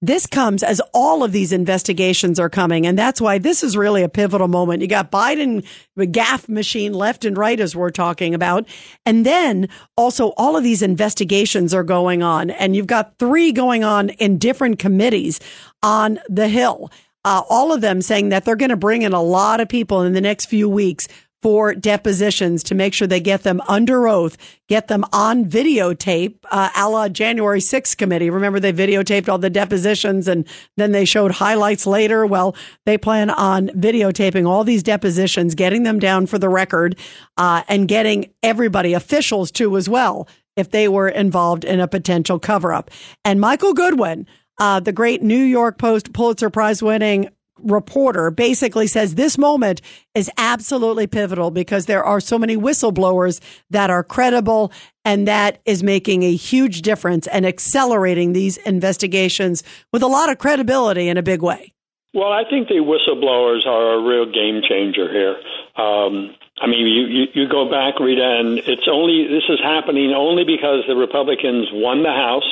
This 0.00 0.26
comes 0.26 0.62
as 0.62 0.80
all 0.94 1.24
of 1.24 1.32
these 1.32 1.52
investigations 1.52 2.38
are 2.38 2.48
coming. 2.48 2.86
And 2.86 2.96
that's 2.96 3.20
why 3.20 3.38
this 3.38 3.64
is 3.64 3.76
really 3.76 4.04
a 4.04 4.08
pivotal 4.08 4.46
moment. 4.46 4.80
You 4.80 4.86
got 4.86 5.10
Biden, 5.10 5.66
the 5.96 6.06
gaffe 6.06 6.48
machine 6.48 6.92
left 6.92 7.24
and 7.24 7.36
right, 7.36 7.58
as 7.58 7.74
we're 7.74 7.90
talking 7.90 8.32
about. 8.32 8.68
And 9.04 9.26
then 9.26 9.68
also 9.96 10.28
all 10.36 10.56
of 10.56 10.62
these 10.62 10.82
investigations 10.82 11.74
are 11.74 11.82
going 11.82 12.22
on. 12.22 12.50
And 12.50 12.76
you've 12.76 12.86
got 12.86 13.18
three 13.18 13.50
going 13.50 13.82
on 13.82 14.10
in 14.10 14.38
different 14.38 14.78
committees 14.78 15.40
on 15.82 16.20
the 16.28 16.46
Hill. 16.46 16.92
Uh, 17.24 17.42
all 17.50 17.72
of 17.72 17.80
them 17.80 18.00
saying 18.00 18.28
that 18.28 18.44
they're 18.44 18.54
going 18.54 18.70
to 18.70 18.76
bring 18.76 19.02
in 19.02 19.12
a 19.12 19.20
lot 19.20 19.60
of 19.60 19.68
people 19.68 20.02
in 20.02 20.12
the 20.12 20.20
next 20.20 20.46
few 20.46 20.68
weeks 20.68 21.08
for 21.40 21.74
depositions 21.74 22.62
to 22.64 22.74
make 22.74 22.92
sure 22.92 23.06
they 23.06 23.20
get 23.20 23.44
them 23.44 23.60
under 23.68 24.08
oath, 24.08 24.36
get 24.68 24.88
them 24.88 25.04
on 25.12 25.44
videotape, 25.44 26.36
uh, 26.50 26.70
a 26.76 26.88
la 26.88 27.08
January 27.08 27.60
6th 27.60 27.96
committee. 27.96 28.28
Remember, 28.28 28.58
they 28.58 28.72
videotaped 28.72 29.28
all 29.28 29.38
the 29.38 29.50
depositions 29.50 30.26
and 30.26 30.46
then 30.76 30.92
they 30.92 31.04
showed 31.04 31.30
highlights 31.30 31.86
later. 31.86 32.26
Well, 32.26 32.56
they 32.86 32.98
plan 32.98 33.30
on 33.30 33.68
videotaping 33.68 34.48
all 34.48 34.64
these 34.64 34.82
depositions, 34.82 35.54
getting 35.54 35.84
them 35.84 35.98
down 35.98 36.26
for 36.26 36.38
the 36.38 36.48
record, 36.48 36.98
uh, 37.36 37.62
and 37.68 37.86
getting 37.86 38.32
everybody, 38.42 38.94
officials 38.94 39.50
too, 39.50 39.76
as 39.76 39.88
well, 39.88 40.28
if 40.56 40.70
they 40.70 40.88
were 40.88 41.08
involved 41.08 41.64
in 41.64 41.78
a 41.78 41.86
potential 41.86 42.38
cover 42.40 42.72
up. 42.72 42.90
And 43.24 43.40
Michael 43.40 43.74
Goodwin, 43.74 44.26
uh, 44.58 44.80
the 44.80 44.92
great 44.92 45.22
New 45.22 45.42
York 45.42 45.78
Post 45.78 46.12
Pulitzer 46.12 46.50
Prize 46.50 46.82
winning 46.82 47.30
reporter 47.62 48.30
basically 48.30 48.86
says 48.86 49.14
this 49.14 49.38
moment 49.38 49.80
is 50.14 50.30
absolutely 50.38 51.06
pivotal 51.06 51.50
because 51.50 51.86
there 51.86 52.04
are 52.04 52.20
so 52.20 52.38
many 52.38 52.56
whistleblowers 52.56 53.40
that 53.70 53.90
are 53.90 54.02
credible 54.02 54.72
and 55.04 55.26
that 55.26 55.60
is 55.64 55.82
making 55.82 56.22
a 56.22 56.34
huge 56.34 56.82
difference 56.82 57.26
and 57.28 57.46
accelerating 57.46 58.32
these 58.32 58.56
investigations 58.58 59.62
with 59.92 60.02
a 60.02 60.06
lot 60.06 60.30
of 60.30 60.38
credibility 60.38 61.08
in 61.08 61.16
a 61.16 61.22
big 61.22 61.42
way. 61.42 61.72
Well, 62.14 62.32
I 62.32 62.42
think 62.48 62.68
the 62.68 62.80
whistleblowers 62.80 63.66
are 63.66 63.94
a 63.94 64.02
real 64.02 64.26
game 64.32 64.62
changer 64.66 65.10
here. 65.12 65.36
Um, 65.76 66.34
I 66.60 66.66
mean, 66.66 66.86
you, 66.86 67.06
you, 67.06 67.24
you 67.34 67.48
go 67.48 67.70
back, 67.70 68.00
Rita, 68.00 68.24
and 68.40 68.58
it's 68.58 68.88
only 68.90 69.28
this 69.28 69.44
is 69.48 69.60
happening 69.62 70.12
only 70.12 70.44
because 70.44 70.84
the 70.88 70.96
Republicans 70.96 71.68
won 71.72 72.02
the 72.02 72.10
House, 72.10 72.48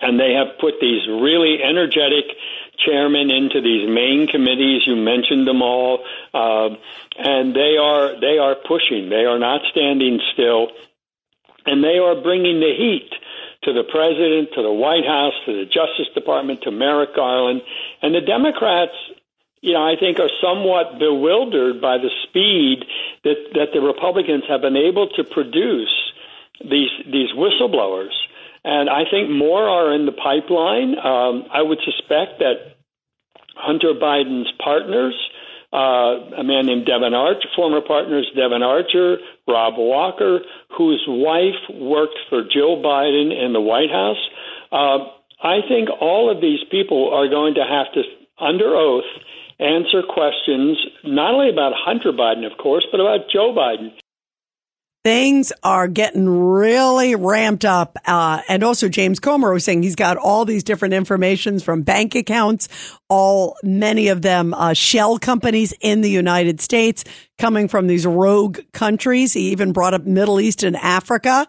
and 0.00 0.18
they 0.18 0.32
have 0.32 0.58
put 0.60 0.74
these 0.80 1.06
really 1.08 1.62
energetic 1.62 2.36
chairmen 2.84 3.30
into 3.30 3.60
these 3.60 3.88
main 3.88 4.26
committees. 4.26 4.82
You 4.86 4.96
mentioned 4.96 5.46
them 5.46 5.62
all, 5.62 6.04
uh, 6.34 6.70
and 7.18 7.54
they 7.54 7.76
are 7.76 8.20
they 8.20 8.38
are 8.38 8.54
pushing. 8.54 9.08
They 9.08 9.24
are 9.24 9.38
not 9.38 9.62
standing 9.70 10.20
still, 10.32 10.68
and 11.66 11.82
they 11.82 11.98
are 11.98 12.20
bringing 12.20 12.60
the 12.60 12.74
heat 12.76 13.10
to 13.64 13.72
the 13.72 13.84
president, 13.84 14.50
to 14.54 14.62
the 14.62 14.72
White 14.72 15.04
House, 15.04 15.34
to 15.46 15.52
the 15.52 15.66
Justice 15.66 16.08
Department, 16.14 16.62
to 16.62 16.70
Merrick 16.70 17.14
Garland, 17.14 17.62
and 18.02 18.14
the 18.14 18.20
Democrats. 18.20 18.96
You 19.60 19.74
know, 19.74 19.84
I 19.84 19.94
think 20.00 20.18
are 20.18 20.32
somewhat 20.40 20.98
bewildered 20.98 21.82
by 21.82 21.98
the 21.98 22.08
speed 22.28 22.84
that 23.24 23.36
that 23.54 23.68
the 23.74 23.80
Republicans 23.80 24.44
have 24.48 24.62
been 24.62 24.76
able 24.76 25.08
to 25.16 25.24
produce 25.24 25.92
these 26.62 26.90
these 27.04 27.30
whistleblowers 27.36 28.16
and 28.64 28.90
I 28.90 29.04
think 29.10 29.30
more 29.30 29.68
are 29.68 29.94
in 29.94 30.06
the 30.06 30.12
pipeline. 30.12 30.98
Um, 30.98 31.44
I 31.52 31.62
would 31.62 31.78
suspect 31.84 32.40
that 32.40 32.76
Hunter 33.56 33.94
Biden's 33.94 34.52
partners, 34.62 35.14
uh, 35.72 36.36
a 36.36 36.44
man 36.44 36.66
named 36.66 36.86
Devon 36.86 37.14
Archer, 37.14 37.48
former 37.56 37.80
partners 37.80 38.30
Devon 38.36 38.62
Archer, 38.62 39.18
Rob 39.48 39.74
Walker, 39.76 40.40
whose 40.76 41.02
wife 41.08 41.60
worked 41.70 42.18
for 42.28 42.42
Joe 42.42 42.80
Biden 42.84 43.32
in 43.32 43.52
the 43.52 43.60
White 43.60 43.90
House. 43.90 44.20
Uh, 44.72 45.08
I 45.42 45.60
think 45.66 45.88
all 46.00 46.30
of 46.30 46.40
these 46.40 46.60
people 46.70 47.12
are 47.14 47.28
going 47.28 47.54
to 47.54 47.64
have 47.64 47.92
to, 47.94 48.02
under 48.38 48.76
oath, 48.76 49.08
answer 49.58 50.02
questions 50.02 50.78
not 51.04 51.34
only 51.34 51.50
about 51.50 51.72
Hunter 51.76 52.12
Biden, 52.12 52.50
of 52.50 52.58
course, 52.58 52.86
but 52.90 53.00
about 53.00 53.30
Joe 53.32 53.54
Biden 53.56 53.92
things 55.02 55.52
are 55.62 55.88
getting 55.88 56.28
really 56.28 57.14
ramped 57.14 57.64
up. 57.64 57.96
Uh, 58.06 58.42
and 58.48 58.62
also 58.62 58.88
James 58.88 59.18
Comer 59.18 59.52
was 59.52 59.64
saying 59.64 59.82
he's 59.82 59.96
got 59.96 60.16
all 60.16 60.44
these 60.44 60.62
different 60.62 60.94
informations 60.94 61.62
from 61.62 61.82
bank 61.82 62.14
accounts, 62.14 62.68
all 63.08 63.56
many 63.62 64.08
of 64.08 64.22
them 64.22 64.52
uh, 64.52 64.74
shell 64.74 65.18
companies 65.18 65.72
in 65.80 66.02
the 66.02 66.10
United 66.10 66.60
States 66.60 67.04
coming 67.38 67.68
from 67.68 67.86
these 67.86 68.06
rogue 68.06 68.60
countries. 68.72 69.32
He 69.32 69.50
even 69.50 69.72
brought 69.72 69.94
up 69.94 70.04
Middle 70.04 70.40
East 70.40 70.62
and 70.62 70.76
Africa. 70.76 71.46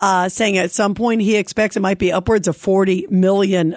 Uh, 0.00 0.28
saying 0.28 0.58
at 0.58 0.72
some 0.72 0.94
point 0.94 1.22
he 1.22 1.36
expects 1.36 1.76
it 1.76 1.80
might 1.80 1.98
be 1.98 2.12
upwards 2.12 2.48
of 2.48 2.56
$40 2.56 3.10
million 3.10 3.76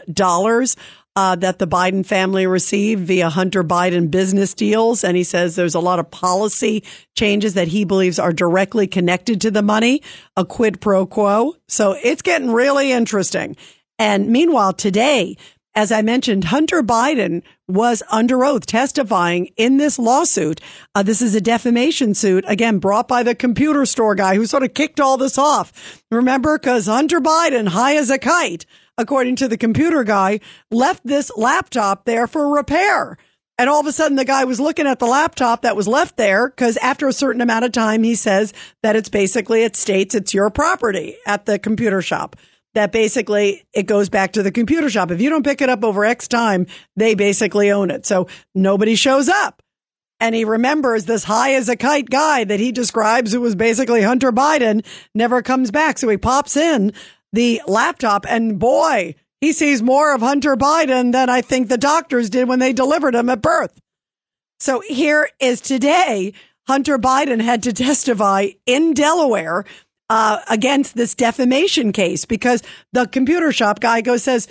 uh, 1.17 1.35
that 1.35 1.57
the 1.57 1.65
Biden 1.65 2.05
family 2.05 2.45
received 2.45 3.01
via 3.07 3.27
Hunter 3.27 3.63
Biden 3.63 4.11
business 4.11 4.53
deals. 4.53 5.03
And 5.03 5.17
he 5.17 5.23
says 5.23 5.55
there's 5.55 5.73
a 5.73 5.79
lot 5.79 5.97
of 5.97 6.11
policy 6.11 6.83
changes 7.15 7.55
that 7.55 7.67
he 7.67 7.85
believes 7.85 8.19
are 8.19 8.31
directly 8.31 8.85
connected 8.85 9.41
to 9.41 9.49
the 9.49 9.63
money, 9.63 10.03
a 10.35 10.45
quid 10.45 10.79
pro 10.79 11.07
quo. 11.07 11.55
So 11.67 11.95
it's 12.03 12.21
getting 12.21 12.51
really 12.51 12.91
interesting. 12.91 13.55
And 13.97 14.29
meanwhile, 14.29 14.73
today, 14.73 15.37
as 15.77 15.91
I 15.91 16.01
mentioned, 16.01 16.45
Hunter 16.45 16.81
Biden 16.81 17.43
was 17.67 18.01
under 18.09 18.43
oath 18.43 18.65
testifying 18.65 19.51
in 19.57 19.77
this 19.77 19.99
lawsuit. 19.99 20.59
Uh, 20.95 21.03
this 21.03 21.21
is 21.21 21.35
a 21.35 21.39
defamation 21.39 22.15
suit, 22.15 22.45
again, 22.47 22.79
brought 22.79 23.07
by 23.07 23.21
the 23.21 23.35
computer 23.35 23.85
store 23.85 24.15
guy 24.15 24.33
who 24.33 24.47
sort 24.47 24.63
of 24.63 24.73
kicked 24.73 24.99
all 24.99 25.17
this 25.17 25.37
off. 25.37 26.01
Remember, 26.09 26.57
because 26.57 26.87
Hunter 26.87 27.21
Biden, 27.21 27.67
high 27.67 27.95
as 27.95 28.09
a 28.09 28.17
kite, 28.17 28.65
according 28.97 29.35
to 29.35 29.47
the 29.47 29.55
computer 29.55 30.03
guy, 30.03 30.39
left 30.71 31.05
this 31.05 31.31
laptop 31.37 32.05
there 32.05 32.25
for 32.25 32.55
repair. 32.55 33.19
And 33.59 33.69
all 33.69 33.79
of 33.79 33.85
a 33.85 33.91
sudden 33.91 34.17
the 34.17 34.25
guy 34.25 34.45
was 34.45 34.59
looking 34.59 34.87
at 34.87 34.97
the 34.97 35.05
laptop 35.05 35.61
that 35.61 35.75
was 35.75 35.87
left 35.87 36.17
there 36.17 36.49
because 36.49 36.77
after 36.77 37.07
a 37.07 37.13
certain 37.13 37.41
amount 37.41 37.65
of 37.65 37.71
time, 37.71 38.01
he 38.01 38.15
says 38.15 38.51
that 38.81 38.95
it's 38.95 39.09
basically, 39.09 39.61
it 39.61 39.75
states 39.75 40.15
it's 40.15 40.33
your 40.33 40.49
property 40.49 41.17
at 41.27 41.45
the 41.45 41.59
computer 41.59 42.01
shop. 42.01 42.35
That 42.77 42.91
basically 42.91 43.63
it 43.73 43.87
goes 43.87 44.07
back 44.07 44.33
to 44.33 44.43
the 44.43 44.51
computer 44.51 44.87
shop. 44.87 45.09
If 45.09 45.19
you 45.19 45.31
don't 45.31 45.43
pick 45.43 45.61
it 45.61 45.69
up 45.69 45.83
over 45.83 46.05
X 46.05 46.27
time, 46.27 46.67
they 46.95 47.15
basically 47.15 47.71
own 47.71 47.89
it. 47.89 48.05
So 48.05 48.27
nobody 48.53 48.93
shows 48.93 49.27
up. 49.27 49.63
And 50.19 50.35
he 50.35 50.45
remembers 50.45 51.05
this 51.05 51.23
high 51.23 51.55
as 51.55 51.69
a 51.69 51.75
kite 51.75 52.07
guy 52.07 52.43
that 52.43 52.59
he 52.59 52.71
describes 52.71 53.31
who 53.31 53.41
was 53.41 53.55
basically 53.55 54.03
Hunter 54.03 54.31
Biden 54.31 54.85
never 55.15 55.41
comes 55.41 55.71
back. 55.71 55.97
So 55.97 56.07
he 56.07 56.17
pops 56.17 56.55
in 56.55 56.93
the 57.33 57.63
laptop 57.65 58.27
and 58.29 58.59
boy, 58.59 59.15
he 59.41 59.53
sees 59.53 59.81
more 59.81 60.13
of 60.13 60.21
Hunter 60.21 60.55
Biden 60.55 61.13
than 61.13 61.31
I 61.31 61.41
think 61.41 61.69
the 61.69 61.79
doctors 61.79 62.29
did 62.29 62.47
when 62.47 62.59
they 62.59 62.73
delivered 62.73 63.15
him 63.15 63.31
at 63.31 63.41
birth. 63.41 63.81
So 64.59 64.81
here 64.81 65.27
is 65.39 65.61
today, 65.61 66.33
Hunter 66.67 66.99
Biden 66.99 67.41
had 67.41 67.63
to 67.63 67.73
testify 67.73 68.49
in 68.67 68.93
Delaware 68.93 69.65
uh, 70.09 70.39
against 70.49 70.95
this 70.95 71.15
defamation 71.15 71.91
case 71.91 72.25
because 72.25 72.63
the 72.93 73.07
computer 73.07 73.51
shop 73.51 73.79
guy 73.79 74.01
goes 74.01 74.23
says 74.23 74.47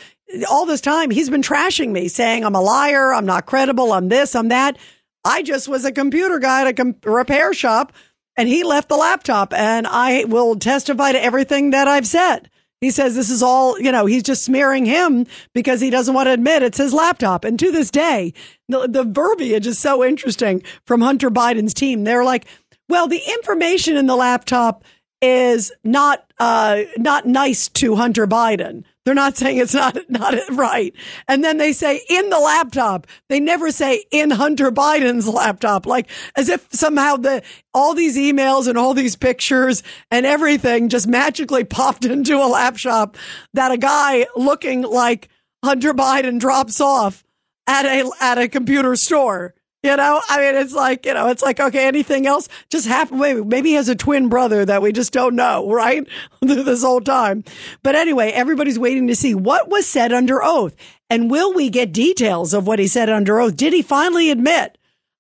all 0.50 0.66
this 0.66 0.80
time 0.80 1.10
he's 1.10 1.30
been 1.30 1.42
trashing 1.42 1.90
me, 1.90 2.08
saying 2.08 2.44
I'm 2.44 2.54
a 2.54 2.60
liar, 2.60 3.12
I'm 3.12 3.26
not 3.26 3.46
credible, 3.46 3.92
I'm 3.92 4.08
this, 4.08 4.34
I'm 4.34 4.48
that. 4.48 4.76
I 5.24 5.42
just 5.42 5.68
was 5.68 5.84
a 5.84 5.92
computer 5.92 6.38
guy 6.38 6.62
at 6.62 6.66
a 6.68 6.72
com- 6.72 6.96
repair 7.04 7.52
shop, 7.52 7.92
and 8.36 8.48
he 8.48 8.62
left 8.62 8.88
the 8.88 8.96
laptop, 8.96 9.52
and 9.52 9.86
I 9.86 10.24
will 10.24 10.56
testify 10.56 11.12
to 11.12 11.22
everything 11.22 11.70
that 11.70 11.88
I've 11.88 12.06
said. 12.06 12.50
He 12.80 12.90
says 12.90 13.14
this 13.14 13.30
is 13.30 13.42
all, 13.42 13.80
you 13.80 13.90
know, 13.90 14.04
he's 14.04 14.22
just 14.22 14.44
smearing 14.44 14.84
him 14.84 15.26
because 15.54 15.80
he 15.80 15.88
doesn't 15.88 16.14
want 16.14 16.26
to 16.26 16.32
admit 16.32 16.62
it's 16.62 16.78
his 16.78 16.92
laptop. 16.92 17.44
And 17.44 17.58
to 17.58 17.72
this 17.72 17.90
day, 17.90 18.34
the, 18.68 18.86
the 18.86 19.04
verbiage 19.04 19.66
is 19.66 19.78
so 19.78 20.04
interesting 20.04 20.62
from 20.84 21.00
Hunter 21.00 21.30
Biden's 21.30 21.72
team. 21.72 22.04
They're 22.04 22.24
like, 22.24 22.46
well, 22.88 23.08
the 23.08 23.22
information 23.26 23.96
in 23.96 24.06
the 24.06 24.14
laptop 24.14 24.84
is 25.26 25.72
not 25.82 26.24
uh, 26.38 26.82
not 26.98 27.26
nice 27.26 27.68
to 27.68 27.96
Hunter 27.96 28.26
Biden. 28.26 28.84
They're 29.04 29.14
not 29.14 29.36
saying 29.36 29.58
it's 29.58 29.74
not 29.74 29.98
not 30.08 30.34
right. 30.50 30.94
And 31.26 31.42
then 31.42 31.58
they 31.58 31.72
say 31.72 32.02
in 32.08 32.30
the 32.30 32.38
laptop. 32.38 33.06
They 33.28 33.40
never 33.40 33.72
say 33.72 34.04
in 34.12 34.30
Hunter 34.30 34.70
Biden's 34.70 35.28
laptop, 35.28 35.84
like 35.86 36.08
as 36.36 36.48
if 36.48 36.66
somehow 36.72 37.16
the 37.16 37.42
all 37.74 37.94
these 37.94 38.16
emails 38.16 38.68
and 38.68 38.78
all 38.78 38.94
these 38.94 39.16
pictures 39.16 39.82
and 40.10 40.24
everything 40.24 40.88
just 40.88 41.08
magically 41.08 41.64
popped 41.64 42.04
into 42.14 42.36
a 42.36 42.46
laptop 42.46 43.16
that 43.54 43.72
a 43.72 43.78
guy 43.78 44.26
looking 44.36 44.82
like 44.82 45.28
Hunter 45.64 45.92
Biden 45.92 46.38
drops 46.38 46.80
off 46.80 47.24
at 47.66 47.84
a 47.84 48.08
at 48.20 48.38
a 48.38 48.48
computer 48.48 48.94
store. 48.94 49.55
You 49.86 49.96
know, 49.96 50.20
I 50.28 50.38
mean, 50.38 50.56
it's 50.56 50.74
like, 50.74 51.06
you 51.06 51.14
know, 51.14 51.28
it's 51.28 51.44
like, 51.44 51.60
okay, 51.60 51.86
anything 51.86 52.26
else 52.26 52.48
just 52.70 52.88
happened. 52.88 53.20
Maybe, 53.20 53.44
maybe 53.44 53.68
he 53.68 53.74
has 53.76 53.88
a 53.88 53.94
twin 53.94 54.28
brother 54.28 54.64
that 54.64 54.82
we 54.82 54.90
just 54.90 55.12
don't 55.12 55.36
know, 55.36 55.70
right? 55.70 56.04
this 56.40 56.82
whole 56.82 57.00
time. 57.00 57.44
But 57.84 57.94
anyway, 57.94 58.32
everybody's 58.32 58.80
waiting 58.80 59.06
to 59.06 59.14
see 59.14 59.32
what 59.32 59.68
was 59.70 59.86
said 59.86 60.12
under 60.12 60.42
oath. 60.42 60.74
And 61.08 61.30
will 61.30 61.54
we 61.54 61.70
get 61.70 61.92
details 61.92 62.52
of 62.52 62.66
what 62.66 62.80
he 62.80 62.88
said 62.88 63.08
under 63.08 63.38
oath? 63.38 63.56
Did 63.56 63.72
he 63.72 63.82
finally 63.82 64.32
admit 64.32 64.76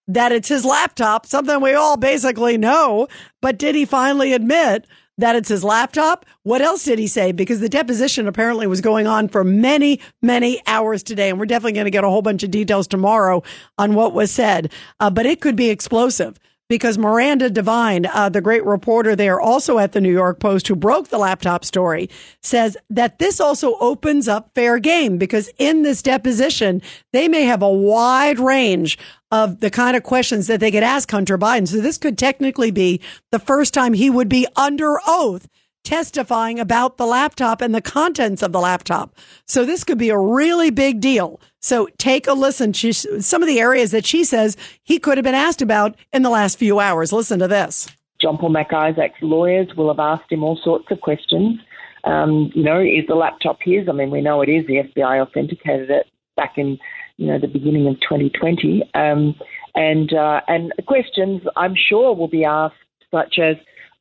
that 0.08 0.32
it's 0.32 0.48
his 0.48 0.64
laptop? 0.64 1.26
Something 1.26 1.60
we 1.60 1.74
all 1.74 1.96
basically 1.96 2.58
know, 2.58 3.06
but 3.40 3.58
did 3.58 3.76
he 3.76 3.84
finally 3.84 4.32
admit 4.32 4.84
that 5.18 5.36
it's 5.36 5.48
his 5.48 5.64
laptop. 5.64 6.26
What 6.42 6.60
else 6.60 6.84
did 6.84 6.98
he 6.98 7.06
say? 7.06 7.32
Because 7.32 7.60
the 7.60 7.68
deposition 7.68 8.28
apparently 8.28 8.66
was 8.66 8.80
going 8.80 9.06
on 9.06 9.28
for 9.28 9.44
many, 9.44 10.00
many 10.22 10.60
hours 10.66 11.02
today. 11.02 11.30
And 11.30 11.38
we're 11.38 11.46
definitely 11.46 11.72
going 11.72 11.86
to 11.86 11.90
get 11.90 12.04
a 12.04 12.08
whole 12.08 12.22
bunch 12.22 12.42
of 12.42 12.50
details 12.50 12.86
tomorrow 12.86 13.42
on 13.78 13.94
what 13.94 14.12
was 14.12 14.30
said. 14.30 14.72
Uh, 15.00 15.10
but 15.10 15.26
it 15.26 15.40
could 15.40 15.56
be 15.56 15.70
explosive 15.70 16.38
because 16.68 16.98
Miranda 16.98 17.50
Devine, 17.50 18.06
uh, 18.06 18.28
the 18.28 18.40
great 18.40 18.64
reporter 18.64 19.14
there, 19.14 19.40
also 19.40 19.78
at 19.78 19.92
the 19.92 20.00
New 20.00 20.12
York 20.12 20.40
Post, 20.40 20.68
who 20.68 20.76
broke 20.76 21.08
the 21.08 21.18
laptop 21.18 21.64
story, 21.64 22.10
says 22.42 22.76
that 22.90 23.18
this 23.18 23.40
also 23.40 23.76
opens 23.78 24.28
up 24.28 24.50
fair 24.54 24.78
game 24.78 25.18
because 25.18 25.50
in 25.58 25.82
this 25.82 26.02
deposition, 26.02 26.82
they 27.12 27.28
may 27.28 27.44
have 27.44 27.62
a 27.62 27.72
wide 27.72 28.38
range 28.38 28.98
of 29.30 29.60
the 29.60 29.70
kind 29.70 29.96
of 29.96 30.02
questions 30.02 30.46
that 30.46 30.60
they 30.60 30.70
could 30.70 30.82
ask 30.82 31.10
Hunter 31.10 31.38
Biden. 31.38 31.68
So 31.68 31.80
this 31.80 31.98
could 31.98 32.18
technically 32.18 32.70
be 32.70 33.00
the 33.32 33.38
first 33.38 33.74
time 33.74 33.92
he 33.92 34.10
would 34.10 34.28
be 34.28 34.46
under 34.56 34.98
oath 35.06 35.48
testifying 35.86 36.58
about 36.58 36.96
the 36.96 37.06
laptop 37.06 37.60
and 37.62 37.72
the 37.72 37.80
contents 37.80 38.42
of 38.42 38.50
the 38.50 38.58
laptop. 38.58 39.14
So 39.46 39.64
this 39.64 39.84
could 39.84 39.98
be 39.98 40.10
a 40.10 40.18
really 40.18 40.70
big 40.70 41.00
deal. 41.00 41.40
So 41.60 41.88
take 41.96 42.26
a 42.26 42.32
listen 42.32 42.72
to 42.74 42.92
some 42.92 43.42
of 43.42 43.46
the 43.46 43.60
areas 43.60 43.92
that 43.92 44.04
she 44.04 44.24
says 44.24 44.56
he 44.82 44.98
could 44.98 45.16
have 45.16 45.24
been 45.24 45.34
asked 45.34 45.62
about 45.62 45.96
in 46.12 46.22
the 46.22 46.30
last 46.30 46.58
few 46.58 46.80
hours. 46.80 47.12
Listen 47.12 47.38
to 47.38 47.48
this. 47.48 47.88
John 48.20 48.36
Paul 48.36 48.52
MacIsaac's 48.52 49.22
lawyers 49.22 49.68
will 49.76 49.88
have 49.88 50.00
asked 50.00 50.32
him 50.32 50.42
all 50.42 50.58
sorts 50.62 50.86
of 50.90 51.00
questions. 51.00 51.60
Um, 52.02 52.50
you 52.54 52.64
know, 52.64 52.80
is 52.80 53.06
the 53.06 53.14
laptop 53.14 53.58
his? 53.62 53.88
I 53.88 53.92
mean, 53.92 54.10
we 54.10 54.20
know 54.20 54.40
it 54.42 54.48
is. 54.48 54.66
The 54.66 54.82
FBI 54.82 55.20
authenticated 55.20 55.90
it 55.90 56.06
back 56.36 56.54
in, 56.56 56.78
you 57.16 57.26
know, 57.26 57.38
the 57.38 57.46
beginning 57.46 57.86
of 57.86 57.94
2020. 58.00 58.90
Um, 58.94 59.34
and 59.74 60.12
uh, 60.12 60.40
and 60.48 60.72
questions 60.86 61.42
I'm 61.54 61.74
sure 61.76 62.14
will 62.14 62.28
be 62.28 62.44
asked, 62.44 62.74
such 63.10 63.38
as, 63.38 63.56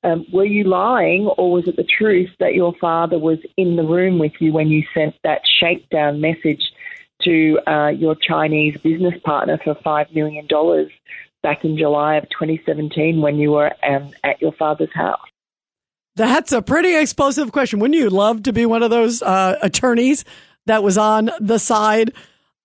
um, 0.06 0.26
were 0.32 0.46
you 0.46 0.64
lying 0.64 1.26
or 1.26 1.52
was 1.52 1.68
it 1.68 1.76
the 1.76 1.84
truth 1.84 2.30
that 2.40 2.54
your 2.54 2.74
father 2.80 3.18
was 3.18 3.40
in 3.58 3.76
the 3.76 3.84
room 3.84 4.20
with 4.20 4.34
you 4.40 4.54
when 4.54 4.68
you 4.68 4.84
sent 4.94 5.16
that 5.24 5.42
shakedown 5.60 6.22
message 6.22 6.62
to 7.24 7.60
uh, 7.68 7.88
your 7.88 8.16
Chinese 8.16 8.78
business 8.78 9.16
partner 9.24 9.60
for 9.64 9.74
$5 9.74 10.14
million 10.14 10.48
back 11.42 11.66
in 11.66 11.78
July 11.78 12.16
of 12.16 12.24
2017 12.30 13.20
when 13.20 13.38
you 13.38 13.52
were 13.52 13.72
um, 13.84 14.12
at 14.24 14.40
your 14.42 14.52
father's 14.54 14.94
house? 14.94 15.20
That's 16.16 16.52
a 16.52 16.62
pretty 16.62 16.96
explosive 16.96 17.52
question. 17.52 17.80
Wouldn't 17.80 18.00
you 18.00 18.10
love 18.10 18.44
to 18.44 18.54
be 18.54 18.66
one 18.66 18.84
of 18.84 18.92
those 18.92 19.22
uh, 19.22 19.58
attorneys 19.62 20.24
that 20.68 20.84
was 20.84 20.98
on 20.98 21.32
the 21.40 21.58
side 21.58 22.14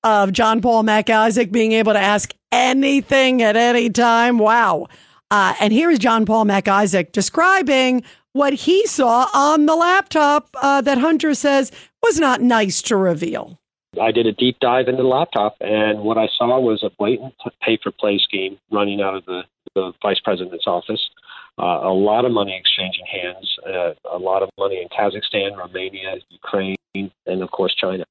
of 0.05 0.32
John 0.32 0.61
Paul 0.61 0.84
MacIsaac 0.84 1.51
being 1.51 1.72
able 1.72 1.95
to 1.95 1.99
ask 1.99 2.32
anything 2.53 3.43
at 3.43 3.57
any 3.57 3.88
time? 3.91 4.38
Wow. 4.38 4.88
Uh, 5.30 5.54
and 5.60 5.72
here's 5.72 5.98
John 5.98 6.26
Paul 6.26 6.44
MacIsaac 6.44 7.12
describing 7.12 8.02
what 8.32 8.52
he 8.52 8.86
saw 8.86 9.28
on 9.34 9.66
the 9.66 9.76
laptop 9.76 10.48
uh, 10.60 10.80
that 10.80 10.98
Hunter 10.98 11.34
says 11.34 11.72
was 12.02 12.18
not 12.18 12.40
nice 12.40 12.82
to 12.82 12.96
reveal. 12.96 13.58
I 14.00 14.12
did 14.12 14.26
a 14.26 14.32
deep 14.32 14.58
dive 14.60 14.86
into 14.86 15.02
the 15.02 15.08
laptop, 15.08 15.56
and 15.60 16.00
what 16.00 16.16
I 16.16 16.28
saw 16.36 16.60
was 16.60 16.82
a 16.84 16.90
blatant 16.96 17.34
pay 17.60 17.78
for 17.82 17.90
play 17.90 18.18
scheme 18.18 18.56
running 18.70 19.00
out 19.00 19.16
of 19.16 19.24
the, 19.24 19.42
the 19.74 19.92
vice 20.00 20.20
president's 20.20 20.66
office. 20.66 21.10
Uh, 21.58 21.80
a 21.82 21.92
lot 21.92 22.24
of 22.24 22.30
money 22.30 22.56
exchanging 22.56 23.04
hands, 23.04 23.56
uh, 23.66 23.92
a 24.10 24.18
lot 24.18 24.42
of 24.42 24.48
money 24.58 24.80
in 24.80 24.88
Kazakhstan, 24.88 25.56
Romania, 25.56 26.16
Ukraine, 26.30 26.76
and 26.94 27.42
of 27.42 27.50
course 27.50 27.74
China. 27.74 28.04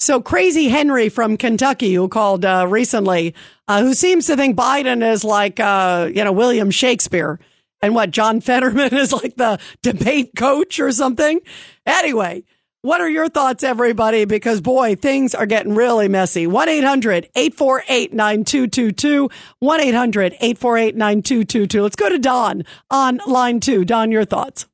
So 0.00 0.22
crazy 0.22 0.68
Henry 0.68 1.10
from 1.10 1.36
Kentucky, 1.36 1.92
who 1.92 2.08
called 2.08 2.42
uh, 2.42 2.66
recently, 2.66 3.34
uh, 3.68 3.82
who 3.82 3.92
seems 3.92 4.26
to 4.28 4.36
think 4.36 4.56
Biden 4.56 5.06
is 5.06 5.24
like 5.24 5.60
uh, 5.60 6.08
you 6.12 6.24
know 6.24 6.32
William 6.32 6.70
Shakespeare, 6.70 7.38
and 7.82 7.94
what 7.94 8.10
John 8.10 8.40
Fetterman 8.40 8.94
is 8.94 9.12
like 9.12 9.36
the 9.36 9.60
debate 9.82 10.32
coach 10.34 10.80
or 10.80 10.90
something. 10.90 11.40
Anyway, 11.84 12.44
what 12.80 13.02
are 13.02 13.10
your 13.10 13.28
thoughts, 13.28 13.62
everybody? 13.62 14.24
Because 14.24 14.62
boy, 14.62 14.96
things 14.96 15.34
are 15.34 15.44
getting 15.44 15.74
really 15.74 16.08
messy. 16.08 16.46
1 16.46 16.68
800 16.70 17.28
848 17.34 18.14
9222. 18.14 19.28
1 19.58 19.80
800 19.80 20.32
848 20.32 20.96
9222. 20.96 21.82
Let's 21.82 21.96
go 21.96 22.08
to 22.08 22.18
Don 22.18 22.64
on 22.90 23.20
line 23.26 23.60
two. 23.60 23.84
Don, 23.84 24.10
your 24.10 24.24
thoughts. 24.24 24.66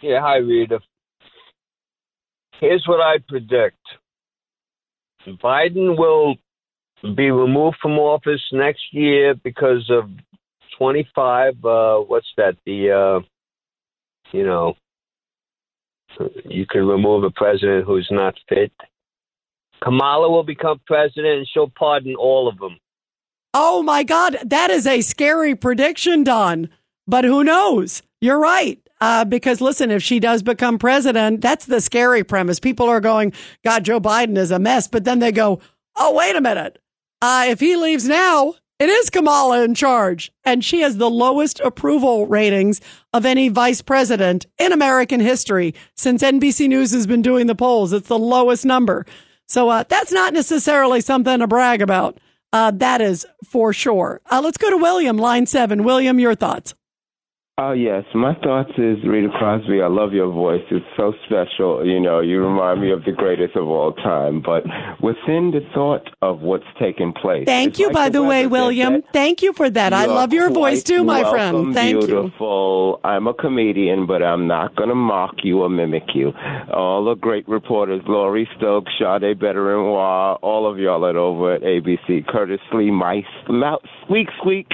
Yeah, 0.00 0.20
hi, 0.20 0.36
Rita. 0.36 0.78
Here's 2.60 2.84
what 2.86 3.00
I 3.00 3.18
predict 3.28 3.78
Biden 5.26 5.98
will 5.98 6.36
be 7.14 7.30
removed 7.30 7.76
from 7.82 7.98
office 7.98 8.42
next 8.52 8.82
year 8.92 9.34
because 9.34 9.90
of 9.90 10.08
25, 10.78 11.64
uh, 11.64 11.98
what's 11.98 12.26
that? 12.36 12.56
The, 12.64 12.90
uh, 12.90 13.20
you 14.32 14.44
know, 14.44 14.74
you 16.44 16.66
can 16.66 16.86
remove 16.86 17.24
a 17.24 17.30
president 17.30 17.86
who's 17.86 18.08
not 18.10 18.34
fit. 18.48 18.72
Kamala 19.82 20.30
will 20.30 20.42
become 20.42 20.80
president 20.86 21.38
and 21.38 21.48
she'll 21.52 21.70
pardon 21.76 22.14
all 22.16 22.48
of 22.48 22.58
them. 22.58 22.78
Oh 23.52 23.82
my 23.82 24.02
God, 24.02 24.36
that 24.44 24.70
is 24.70 24.86
a 24.86 25.00
scary 25.00 25.54
prediction, 25.54 26.24
Don. 26.24 26.68
But 27.06 27.24
who 27.24 27.44
knows? 27.44 28.02
You're 28.20 28.38
right. 28.38 28.78
Uh, 29.00 29.24
because 29.24 29.60
listen, 29.60 29.90
if 29.90 30.02
she 30.02 30.20
does 30.20 30.42
become 30.42 30.78
president, 30.78 31.40
that's 31.40 31.66
the 31.66 31.80
scary 31.80 32.24
premise. 32.24 32.58
People 32.58 32.86
are 32.88 33.00
going, 33.00 33.32
God, 33.64 33.84
Joe 33.84 34.00
Biden 34.00 34.38
is 34.38 34.50
a 34.50 34.58
mess. 34.58 34.88
But 34.88 35.04
then 35.04 35.18
they 35.18 35.32
go, 35.32 35.60
oh, 35.96 36.14
wait 36.14 36.36
a 36.36 36.40
minute. 36.40 36.78
Uh, 37.20 37.46
if 37.48 37.60
he 37.60 37.76
leaves 37.76 38.06
now, 38.06 38.54
it 38.78 38.88
is 38.88 39.10
Kamala 39.10 39.62
in 39.62 39.74
charge. 39.74 40.32
And 40.44 40.64
she 40.64 40.80
has 40.80 40.96
the 40.96 41.10
lowest 41.10 41.60
approval 41.60 42.26
ratings 42.26 42.80
of 43.12 43.24
any 43.24 43.48
vice 43.48 43.82
president 43.82 44.46
in 44.58 44.72
American 44.72 45.20
history 45.20 45.74
since 45.94 46.22
NBC 46.22 46.68
News 46.68 46.92
has 46.92 47.06
been 47.06 47.22
doing 47.22 47.46
the 47.46 47.54
polls. 47.54 47.92
It's 47.92 48.08
the 48.08 48.18
lowest 48.18 48.64
number. 48.66 49.06
So 49.48 49.68
uh, 49.68 49.84
that's 49.88 50.12
not 50.12 50.32
necessarily 50.32 51.00
something 51.00 51.38
to 51.38 51.46
brag 51.46 51.80
about. 51.80 52.18
Uh, 52.52 52.70
that 52.72 53.00
is 53.00 53.26
for 53.44 53.72
sure. 53.72 54.20
Uh, 54.30 54.40
let's 54.42 54.56
go 54.56 54.70
to 54.70 54.76
William, 54.78 55.18
line 55.18 55.46
seven. 55.46 55.84
William, 55.84 56.18
your 56.18 56.34
thoughts. 56.34 56.74
Oh, 57.58 57.72
yes. 57.72 58.04
My 58.14 58.34
thoughts 58.44 58.72
is 58.76 58.98
Rita 59.02 59.30
Crosby. 59.38 59.80
I 59.80 59.86
love 59.86 60.12
your 60.12 60.30
voice. 60.30 60.60
It's 60.70 60.84
so 60.94 61.14
special. 61.24 61.86
You 61.86 61.98
know, 62.00 62.20
you 62.20 62.44
remind 62.44 62.82
me 62.82 62.90
of 62.92 63.02
the 63.04 63.12
greatest 63.12 63.56
of 63.56 63.66
all 63.66 63.94
time. 63.94 64.42
But 64.44 64.64
within 65.00 65.52
the 65.52 65.60
thought 65.72 66.02
of 66.20 66.40
what's 66.42 66.66
taking 66.78 67.14
place. 67.14 67.44
Thank 67.46 67.78
you, 67.78 67.86
like 67.86 67.94
by 67.94 68.08
the, 68.10 68.22
way, 68.22 68.46
William. 68.46 68.92
that- 69.00 69.04
Thank 69.14 69.40
you 69.40 69.54
for 69.54 69.70
that. 69.70 69.94
I 69.94 70.04
You 70.04 70.10
are 70.10 70.14
love 70.16 70.34
your 70.34 70.50
voice 70.50 70.82
too, 70.82 71.02
my 71.02 71.22
welcome, 71.22 71.32
friend. 71.62 71.74
Thank 71.74 71.92
you. 71.94 72.06
beautiful. 72.06 73.00
I'm 73.04 73.26
a 73.26 73.32
comedian, 73.32 74.04
but 74.04 74.22
I'm 74.22 74.46
not 74.46 74.76
going 74.76 74.90
to 74.90 74.94
mock 74.94 75.36
you 75.42 75.62
or 75.62 75.70
mimic 75.70 76.14
you. 76.14 76.32
All 76.74 77.06
the 77.06 77.14
great 77.14 77.48
reporters, 77.48 78.02
Laurie 78.06 78.46
Stokes, 78.58 78.92
Sade 78.98 79.40
Bedouin, 79.40 79.78
all 80.42 80.70
of 80.70 80.78
y'all 80.78 81.02
are 81.06 81.16
over 81.16 81.54
at 81.54 81.62
ABC. 81.62 82.26
Curtis 82.28 82.60
Lee, 82.74 82.90
Mice, 82.90 83.24
Mouse, 83.48 83.80
Squeak, 84.04 84.28
Squeak. 84.40 84.66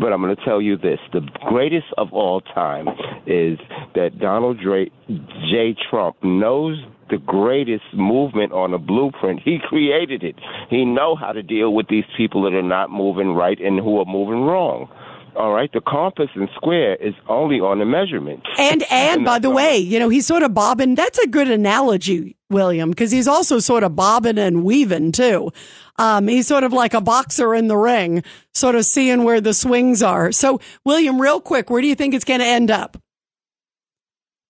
But 0.00 0.14
I'm 0.14 0.22
going 0.22 0.34
to 0.34 0.42
tell 0.42 0.62
you 0.62 0.78
this 0.78 0.98
the 1.12 1.20
greatest 1.46 1.88
of 1.98 2.10
all 2.14 2.29
all 2.30 2.40
time 2.40 2.86
is 3.26 3.58
that 3.94 4.18
Donald 4.20 4.58
J. 4.58 5.74
Trump 5.90 6.16
knows 6.22 6.78
the 7.10 7.18
greatest 7.18 7.82
movement 7.92 8.52
on 8.52 8.72
a 8.72 8.78
blueprint. 8.78 9.40
He 9.44 9.58
created 9.68 10.22
it. 10.22 10.36
He 10.68 10.84
know 10.84 11.16
how 11.16 11.32
to 11.32 11.42
deal 11.42 11.74
with 11.74 11.88
these 11.88 12.04
people 12.16 12.44
that 12.44 12.54
are 12.54 12.62
not 12.62 12.90
moving 12.90 13.34
right 13.34 13.58
and 13.60 13.80
who 13.80 13.98
are 13.98 14.04
moving 14.04 14.42
wrong. 14.42 14.88
All 15.36 15.52
right, 15.52 15.70
the 15.72 15.80
compass 15.80 16.28
and 16.34 16.48
square 16.56 16.96
is 16.96 17.14
only 17.28 17.60
on 17.60 17.78
the 17.78 17.84
measurement. 17.84 18.42
And 18.58 18.84
and 18.90 19.24
by 19.24 19.38
the 19.38 19.50
way, 19.50 19.78
you 19.78 19.98
know, 19.98 20.08
he's 20.08 20.26
sort 20.26 20.42
of 20.42 20.54
bobbing. 20.54 20.94
That's 20.94 21.18
a 21.18 21.26
good 21.26 21.50
analogy, 21.50 22.36
William, 22.50 22.90
because 22.90 23.10
he's 23.10 23.28
also 23.28 23.58
sort 23.58 23.82
of 23.82 23.94
bobbing 23.94 24.38
and 24.38 24.64
weaving 24.64 25.12
too. 25.12 25.52
Um, 25.96 26.28
he's 26.28 26.46
sort 26.46 26.64
of 26.64 26.72
like 26.72 26.94
a 26.94 27.00
boxer 27.00 27.54
in 27.54 27.68
the 27.68 27.76
ring, 27.76 28.22
sort 28.54 28.74
of 28.74 28.84
seeing 28.84 29.24
where 29.24 29.40
the 29.40 29.54
swings 29.54 30.02
are. 30.02 30.32
So, 30.32 30.60
William, 30.84 31.20
real 31.20 31.40
quick, 31.40 31.70
where 31.70 31.82
do 31.82 31.88
you 31.88 31.94
think 31.94 32.14
it's 32.14 32.24
going 32.24 32.40
to 32.40 32.46
end 32.46 32.70
up? 32.70 32.96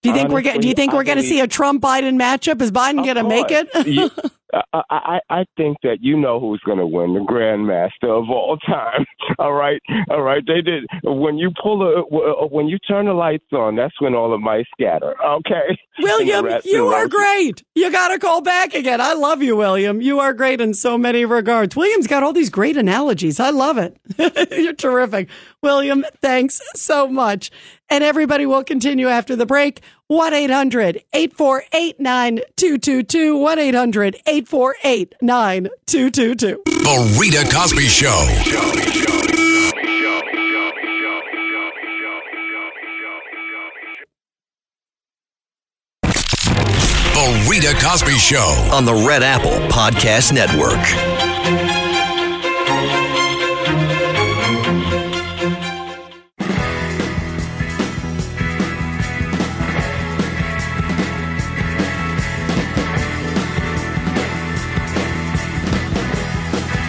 Do 0.02 0.08
you 0.08 0.14
think 0.14 0.30
Honestly, 0.30 0.52
we're 0.52 0.60
do 0.60 0.68
you 0.68 0.74
think 0.74 0.92
I 0.92 0.96
we're 0.96 1.04
going 1.04 1.18
to 1.18 1.24
see 1.24 1.40
a 1.40 1.46
Trump 1.46 1.82
Biden 1.82 2.18
matchup? 2.18 2.62
Is 2.62 2.70
Biden 2.70 3.04
going 3.04 3.16
to 3.16 3.24
make 3.24 3.50
it? 3.50 4.32
I, 4.52 4.82
I, 4.90 5.20
I 5.30 5.44
think 5.56 5.78
that 5.82 5.98
you 6.00 6.18
know 6.18 6.40
who's 6.40 6.60
going 6.64 6.78
to 6.78 6.86
win, 6.86 7.14
the 7.14 7.20
grandmaster 7.20 8.10
of 8.10 8.28
all 8.30 8.56
time. 8.66 9.04
All 9.38 9.52
right, 9.52 9.80
all 10.10 10.22
right. 10.22 10.42
They 10.44 10.60
did 10.60 10.84
when 11.04 11.38
you 11.38 11.50
pull 11.62 11.82
a 11.82 12.46
when 12.48 12.66
you 12.66 12.78
turn 12.80 13.06
the 13.06 13.12
lights 13.12 13.46
on. 13.52 13.76
That's 13.76 13.98
when 14.00 14.14
all 14.14 14.30
the 14.30 14.38
mice 14.38 14.66
scatter. 14.72 15.14
Okay, 15.24 15.78
William, 16.00 16.38
And 16.38 16.46
the 16.46 16.50
rats 16.54 16.66
you 16.66 16.88
are 16.88 17.06
great. 17.06 17.62
You 17.74 17.92
got 17.92 18.08
to 18.08 18.18
call 18.18 18.40
back 18.42 18.74
again. 18.74 19.00
I 19.00 19.14
love 19.14 19.40
you, 19.42 19.56
William. 19.56 20.02
You 20.02 20.18
are 20.18 20.34
great 20.34 20.60
in 20.60 20.74
so 20.74 20.98
many 20.98 21.24
regards. 21.24 21.76
William's 21.76 22.06
got 22.08 22.22
all 22.22 22.32
these 22.32 22.50
great 22.50 22.76
analogies. 22.76 23.38
I 23.38 23.50
love 23.50 23.78
it. 23.78 23.96
You're 24.50 24.74
terrific. 24.74 25.28
William, 25.62 26.04
thanks 26.20 26.60
so 26.74 27.06
much. 27.06 27.50
And 27.88 28.02
everybody 28.04 28.46
will 28.46 28.64
continue 28.64 29.08
after 29.08 29.36
the 29.36 29.46
break. 29.46 29.80
1 30.10 30.34
800 30.34 31.04
848 31.12 32.00
9222. 32.00 33.36
1 33.36 33.58
800 33.60 34.16
848 34.26 35.14
9222. 35.22 36.62
The 36.66 37.16
Rita 37.20 37.48
Cosby 37.54 37.86
Show. 37.86 38.26
The 47.14 47.46
Rita 47.48 47.78
Cosby 47.80 48.18
Show. 48.18 48.68
on 48.72 48.84
the 48.84 48.94
Red 49.06 49.22
Apple 49.22 49.52
Podcast 49.68 50.32
Network. 50.32 51.29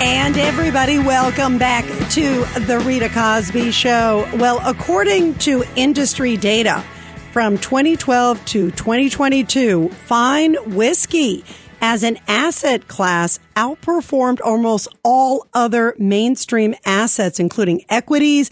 And 0.04 0.36
everybody, 0.36 0.98
welcome 0.98 1.60
back 1.60 1.86
to 2.14 2.44
the 2.62 2.82
Rita 2.84 3.08
Cosby 3.10 3.70
Show. 3.70 4.28
Well, 4.38 4.60
according 4.66 5.36
to 5.40 5.64
industry 5.76 6.38
data 6.38 6.84
from 7.32 7.60
2012 7.60 8.44
to 8.46 8.72
2022, 8.72 9.90
fine 9.90 10.56
whiskey 10.76 11.46
as 11.82 12.02
an 12.02 12.18
asset 12.28 12.88
class 12.88 13.40
outperformed 13.56 14.40
almost 14.44 14.88
all 15.04 15.46
other 15.54 15.94
mainstream 16.00 16.74
assets, 16.84 17.40
including 17.40 17.86
equities, 17.88 18.50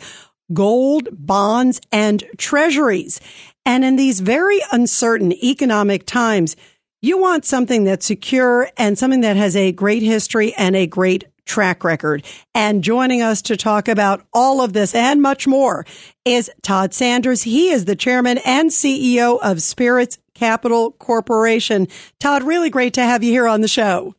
gold, 0.54 1.10
bonds, 1.12 1.82
and 1.92 2.24
treasuries. 2.38 3.20
And 3.66 3.84
in 3.84 3.96
these 3.96 4.20
very 4.20 4.60
uncertain 4.72 5.34
economic 5.34 6.06
times, 6.06 6.56
you 7.02 7.18
want 7.18 7.46
something 7.46 7.86
that's 7.86 8.06
secure 8.06 8.70
and 8.78 9.00
something 9.00 9.22
that 9.22 9.38
has 9.38 9.56
a 9.56 9.72
great 9.72 10.04
history 10.04 10.54
and 10.54 10.76
a 10.76 10.86
great 10.86 11.24
track 11.50 11.84
record. 11.84 12.24
And 12.56 12.84
joining 12.84 13.22
us 13.22 13.42
to 13.44 13.58
talk 13.58 13.90
about 13.90 14.26
all 14.34 14.62
of 14.62 14.72
this 14.72 14.96
and 14.96 15.22
much 15.22 15.48
more 15.48 15.86
is 16.24 16.50
Todd 16.62 16.94
Sanders. 16.94 17.44
He 17.44 17.72
is 17.72 17.86
the 17.86 17.96
chairman 17.96 18.38
and 18.46 18.70
CEO 18.70 19.40
of 19.42 19.62
Spirits 19.62 20.18
Capital 20.34 20.92
Corporation. 20.92 21.88
Todd, 22.20 22.44
really 22.44 22.70
great 22.70 22.94
to 22.94 23.04
have 23.04 23.24
you 23.24 23.32
here 23.32 23.48
on 23.48 23.62
the 23.62 23.68
show. 23.68 24.16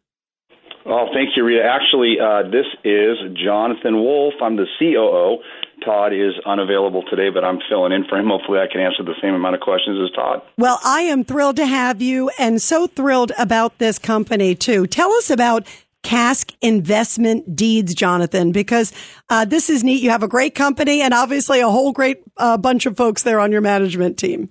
Oh, 0.84 1.06
thank 1.14 1.36
you, 1.36 1.44
Rita. 1.44 1.62
Actually, 1.62 2.16
uh, 2.20 2.50
this 2.50 2.66
is 2.84 3.16
Jonathan 3.44 3.96
Wolf. 3.96 4.34
I'm 4.42 4.56
the 4.56 4.66
COO. 4.78 5.38
Todd 5.84 6.12
is 6.12 6.32
unavailable 6.44 7.04
today, 7.08 7.30
but 7.30 7.44
I'm 7.44 7.58
filling 7.68 7.92
in 7.92 8.04
for 8.08 8.18
him. 8.18 8.28
Hopefully, 8.28 8.58
I 8.58 8.66
can 8.70 8.80
answer 8.80 9.02
the 9.02 9.14
same 9.22 9.34
amount 9.34 9.54
of 9.54 9.60
questions 9.60 9.98
as 10.02 10.14
Todd. 10.14 10.42
Well, 10.58 10.78
I 10.84 11.02
am 11.02 11.24
thrilled 11.24 11.56
to 11.56 11.66
have 11.66 12.02
you 12.02 12.30
and 12.38 12.60
so 12.60 12.86
thrilled 12.86 13.32
about 13.38 13.78
this 13.78 13.98
company 13.98 14.54
too. 14.54 14.86
Tell 14.86 15.12
us 15.12 15.30
about 15.30 15.66
Cask 16.02 16.52
Investment 16.60 17.54
Deeds, 17.54 17.94
Jonathan, 17.94 18.52
because 18.52 18.92
uh, 19.28 19.44
this 19.44 19.70
is 19.70 19.84
neat. 19.84 20.02
You 20.02 20.10
have 20.10 20.22
a 20.22 20.28
great 20.28 20.54
company 20.54 21.02
and 21.02 21.14
obviously 21.14 21.60
a 21.60 21.68
whole 21.68 21.92
great 21.92 22.22
uh, 22.36 22.56
bunch 22.56 22.86
of 22.86 22.96
folks 22.96 23.22
there 23.22 23.40
on 23.40 23.52
your 23.52 23.60
management 23.60 24.18
team. 24.18 24.50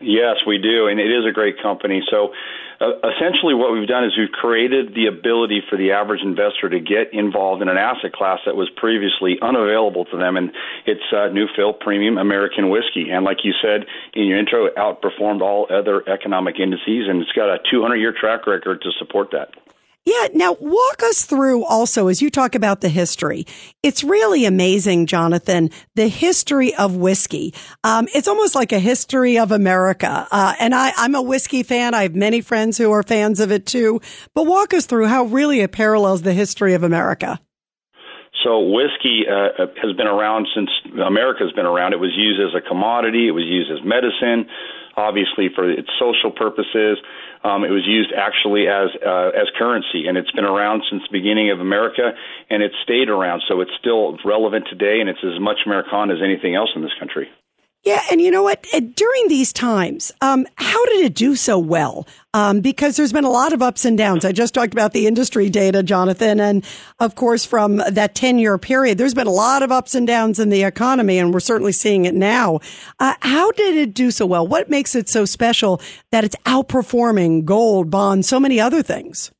Yes, 0.00 0.36
we 0.46 0.58
do, 0.58 0.86
and 0.86 1.00
it 1.00 1.10
is 1.10 1.26
a 1.28 1.32
great 1.32 1.60
company. 1.60 2.02
So, 2.08 2.32
uh, 2.80 2.92
essentially, 3.10 3.54
what 3.54 3.72
we've 3.72 3.88
done 3.88 4.04
is 4.04 4.16
we've 4.16 4.30
created 4.30 4.94
the 4.94 5.06
ability 5.06 5.62
for 5.68 5.76
the 5.76 5.90
average 5.90 6.20
investor 6.22 6.68
to 6.68 6.78
get 6.78 7.12
involved 7.12 7.62
in 7.62 7.68
an 7.68 7.76
asset 7.76 8.12
class 8.12 8.38
that 8.46 8.54
was 8.54 8.70
previously 8.76 9.36
unavailable 9.42 10.04
to 10.06 10.16
them, 10.16 10.36
and 10.36 10.52
it's 10.86 11.02
uh, 11.12 11.26
new 11.28 11.46
fill 11.56 11.72
premium 11.72 12.16
American 12.16 12.70
whiskey. 12.70 13.10
And 13.10 13.24
like 13.24 13.38
you 13.42 13.52
said 13.60 13.86
in 14.14 14.26
your 14.26 14.38
intro, 14.38 14.66
it 14.66 14.76
outperformed 14.76 15.40
all 15.40 15.66
other 15.68 16.08
economic 16.08 16.60
indices, 16.60 17.08
and 17.08 17.20
it's 17.20 17.32
got 17.32 17.50
a 17.50 17.58
200 17.68 17.96
year 17.96 18.14
track 18.18 18.46
record 18.46 18.82
to 18.82 18.92
support 18.98 19.32
that. 19.32 19.50
Yeah. 20.08 20.28
Now 20.32 20.56
walk 20.58 21.02
us 21.02 21.26
through 21.26 21.66
also 21.66 22.08
as 22.08 22.22
you 22.22 22.30
talk 22.30 22.54
about 22.54 22.80
the 22.80 22.88
history. 22.88 23.44
It's 23.82 24.02
really 24.02 24.46
amazing, 24.46 25.04
Jonathan, 25.04 25.68
the 25.96 26.08
history 26.08 26.74
of 26.76 26.96
whiskey. 26.96 27.52
Um, 27.84 28.08
it's 28.14 28.26
almost 28.26 28.54
like 28.54 28.72
a 28.72 28.78
history 28.78 29.38
of 29.38 29.52
America. 29.52 30.26
Uh, 30.30 30.54
and 30.58 30.74
I, 30.74 30.94
I'm 30.96 31.14
a 31.14 31.20
whiskey 31.20 31.62
fan. 31.62 31.92
I 31.92 32.04
have 32.04 32.14
many 32.14 32.40
friends 32.40 32.78
who 32.78 32.90
are 32.90 33.02
fans 33.02 33.38
of 33.38 33.52
it 33.52 33.66
too. 33.66 34.00
But 34.32 34.46
walk 34.46 34.72
us 34.72 34.86
through 34.86 35.08
how 35.08 35.24
really 35.24 35.60
it 35.60 35.72
parallels 35.72 36.22
the 36.22 36.32
history 36.32 36.72
of 36.72 36.82
America. 36.82 37.38
So 38.42 38.60
whiskey 38.60 39.24
uh, 39.28 39.66
has 39.82 39.94
been 39.94 40.06
around 40.06 40.48
since 40.54 40.70
America's 41.04 41.52
been 41.52 41.66
around. 41.66 41.92
It 41.92 42.00
was 42.00 42.14
used 42.16 42.40
as 42.40 42.56
a 42.56 42.66
commodity. 42.66 43.28
It 43.28 43.32
was 43.32 43.44
used 43.44 43.70
as 43.70 43.84
medicine, 43.84 44.48
obviously 44.96 45.48
for 45.54 45.70
its 45.70 45.90
social 45.98 46.30
purposes. 46.30 46.96
Um, 47.44 47.64
it 47.64 47.70
was 47.70 47.86
used 47.86 48.12
actually 48.16 48.66
as 48.68 48.90
uh, 49.04 49.30
as 49.34 49.46
currency, 49.56 50.06
and 50.08 50.16
it's 50.18 50.30
been 50.32 50.44
around 50.44 50.82
since 50.90 51.02
the 51.02 51.12
beginning 51.12 51.50
of 51.50 51.60
America, 51.60 52.12
and 52.50 52.62
it's 52.62 52.74
stayed 52.82 53.08
around. 53.08 53.42
So 53.48 53.60
it's 53.60 53.70
still 53.78 54.18
relevant 54.24 54.66
today, 54.68 55.00
and 55.00 55.08
it's 55.08 55.22
as 55.22 55.40
much 55.40 55.58
Americana 55.66 56.14
as 56.14 56.20
anything 56.22 56.54
else 56.54 56.70
in 56.74 56.82
this 56.82 56.94
country. 56.98 57.28
Yeah, 57.84 58.02
and 58.10 58.20
you 58.20 58.30
know 58.30 58.42
what? 58.42 58.66
During 58.94 59.28
these 59.28 59.52
times, 59.52 60.10
um, 60.20 60.46
how 60.56 60.84
did 60.86 61.04
it 61.04 61.14
do 61.14 61.36
so 61.36 61.58
well? 61.58 62.06
Um, 62.34 62.60
because 62.60 62.96
there's 62.96 63.12
been 63.12 63.24
a 63.24 63.30
lot 63.30 63.52
of 63.52 63.62
ups 63.62 63.84
and 63.84 63.96
downs. 63.96 64.24
I 64.24 64.32
just 64.32 64.52
talked 64.52 64.72
about 64.72 64.92
the 64.92 65.06
industry 65.06 65.48
data, 65.48 65.82
Jonathan, 65.82 66.40
and 66.40 66.64
of 66.98 67.14
course, 67.14 67.44
from 67.44 67.76
that 67.76 68.14
10 68.14 68.38
year 68.38 68.58
period, 68.58 68.98
there's 68.98 69.14
been 69.14 69.28
a 69.28 69.32
lot 69.32 69.62
of 69.62 69.70
ups 69.70 69.94
and 69.94 70.06
downs 70.06 70.38
in 70.38 70.50
the 70.50 70.64
economy, 70.64 71.18
and 71.18 71.32
we're 71.32 71.40
certainly 71.40 71.72
seeing 71.72 72.04
it 72.04 72.14
now. 72.14 72.58
Uh, 72.98 73.14
how 73.20 73.52
did 73.52 73.76
it 73.76 73.94
do 73.94 74.10
so 74.10 74.26
well? 74.26 74.46
What 74.46 74.68
makes 74.68 74.94
it 74.94 75.08
so 75.08 75.24
special 75.24 75.80
that 76.10 76.24
it's 76.24 76.36
outperforming 76.44 77.44
gold, 77.44 77.90
bonds, 77.90 78.28
so 78.28 78.40
many 78.40 78.60
other 78.60 78.82
things? 78.82 79.30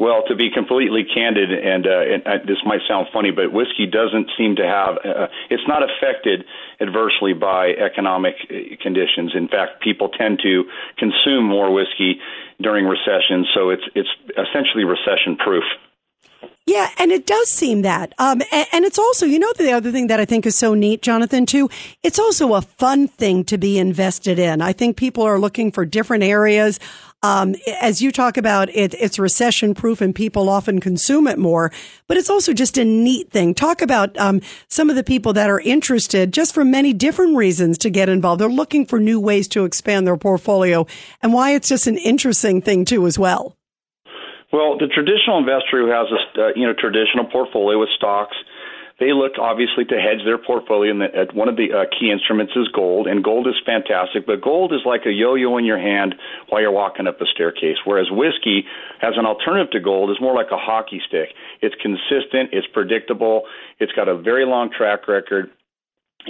Well, 0.00 0.24
to 0.26 0.34
be 0.34 0.50
completely 0.50 1.04
candid, 1.04 1.52
and, 1.52 1.86
uh, 1.86 2.00
and 2.00 2.26
uh, 2.26 2.44
this 2.44 2.58
might 2.66 2.80
sound 2.88 3.06
funny, 3.12 3.30
but 3.30 3.52
whiskey 3.52 3.86
doesn't 3.86 4.28
seem 4.36 4.56
to 4.56 4.66
have, 4.66 4.98
uh, 4.98 5.28
it's 5.50 5.62
not 5.68 5.82
affected 5.86 6.44
adversely 6.80 7.32
by 7.32 7.70
economic 7.78 8.34
uh, 8.50 8.74
conditions. 8.82 9.32
In 9.36 9.46
fact, 9.46 9.82
people 9.82 10.08
tend 10.08 10.40
to 10.42 10.64
consume 10.98 11.44
more 11.44 11.72
whiskey 11.72 12.18
during 12.60 12.86
recessions, 12.86 13.46
so 13.54 13.70
it's, 13.70 13.84
it's 13.94 14.10
essentially 14.34 14.82
recession 14.82 15.36
proof. 15.36 15.64
Yeah, 16.74 16.90
and 16.98 17.12
it 17.12 17.24
does 17.24 17.52
seem 17.52 17.82
that. 17.82 18.14
Um, 18.18 18.42
and, 18.50 18.66
and 18.72 18.84
it's 18.84 18.98
also, 18.98 19.26
you 19.26 19.38
know, 19.38 19.52
the 19.56 19.70
other 19.70 19.92
thing 19.92 20.08
that 20.08 20.18
I 20.18 20.24
think 20.24 20.44
is 20.44 20.58
so 20.58 20.74
neat, 20.74 21.02
Jonathan, 21.02 21.46
too, 21.46 21.70
it's 22.02 22.18
also 22.18 22.54
a 22.54 22.62
fun 22.62 23.06
thing 23.06 23.44
to 23.44 23.56
be 23.56 23.78
invested 23.78 24.40
in. 24.40 24.60
I 24.60 24.72
think 24.72 24.96
people 24.96 25.22
are 25.22 25.38
looking 25.38 25.70
for 25.70 25.84
different 25.84 26.24
areas. 26.24 26.80
Um, 27.22 27.54
as 27.80 28.02
you 28.02 28.10
talk 28.10 28.36
about 28.36 28.70
it, 28.70 28.92
it's 28.94 29.20
recession 29.20 29.74
proof 29.74 30.00
and 30.00 30.12
people 30.12 30.48
often 30.48 30.80
consume 30.80 31.28
it 31.28 31.38
more, 31.38 31.70
but 32.08 32.16
it's 32.16 32.28
also 32.28 32.52
just 32.52 32.76
a 32.76 32.84
neat 32.84 33.30
thing. 33.30 33.54
Talk 33.54 33.80
about, 33.80 34.18
um, 34.18 34.40
some 34.66 34.90
of 34.90 34.96
the 34.96 35.04
people 35.04 35.32
that 35.34 35.48
are 35.48 35.60
interested 35.60 36.32
just 36.32 36.52
for 36.52 36.64
many 36.64 36.92
different 36.92 37.36
reasons 37.36 37.78
to 37.78 37.88
get 37.88 38.08
involved. 38.08 38.40
They're 38.40 38.48
looking 38.48 38.84
for 38.84 38.98
new 38.98 39.20
ways 39.20 39.46
to 39.50 39.64
expand 39.64 40.08
their 40.08 40.16
portfolio 40.16 40.88
and 41.22 41.32
why 41.32 41.52
it's 41.54 41.68
just 41.68 41.86
an 41.86 41.98
interesting 41.98 42.60
thing 42.60 42.84
too 42.84 43.06
as 43.06 43.16
well. 43.16 43.56
Well, 44.54 44.78
the 44.78 44.86
traditional 44.86 45.42
investor 45.42 45.82
who 45.82 45.90
has 45.90 46.06
a 46.14 46.22
uh, 46.38 46.48
you 46.54 46.62
know 46.62 46.78
traditional 46.78 47.26
portfolio 47.26 47.74
with 47.74 47.90
stocks, 47.98 48.38
they 49.02 49.10
look 49.10 49.34
obviously 49.34 49.82
to 49.90 49.98
hedge 49.98 50.22
their 50.22 50.38
portfolio, 50.38 50.94
and 50.94 51.00
the, 51.02 51.10
one 51.34 51.50
of 51.50 51.58
the 51.58 51.74
uh, 51.74 51.90
key 51.90 52.14
instruments 52.14 52.54
is 52.54 52.70
gold, 52.70 53.10
and 53.10 53.26
gold 53.26 53.50
is 53.50 53.58
fantastic. 53.66 54.30
But 54.30 54.46
gold 54.46 54.70
is 54.70 54.86
like 54.86 55.10
a 55.10 55.10
yo-yo 55.10 55.58
in 55.58 55.64
your 55.66 55.82
hand 55.82 56.14
while 56.48 56.62
you're 56.62 56.70
walking 56.70 57.08
up 57.10 57.20
a 57.20 57.26
staircase, 57.34 57.82
whereas 57.82 58.06
whiskey, 58.14 58.62
as 59.02 59.18
an 59.18 59.26
alternative 59.26 59.72
to 59.74 59.80
gold, 59.80 60.14
is 60.14 60.22
more 60.22 60.38
like 60.38 60.54
a 60.54 60.56
hockey 60.56 61.02
stick. 61.02 61.34
It's 61.58 61.74
consistent, 61.82 62.54
it's 62.54 62.70
predictable, 62.70 63.50
it's 63.80 63.90
got 63.98 64.06
a 64.06 64.14
very 64.14 64.46
long 64.46 64.70
track 64.70 65.08
record. 65.08 65.50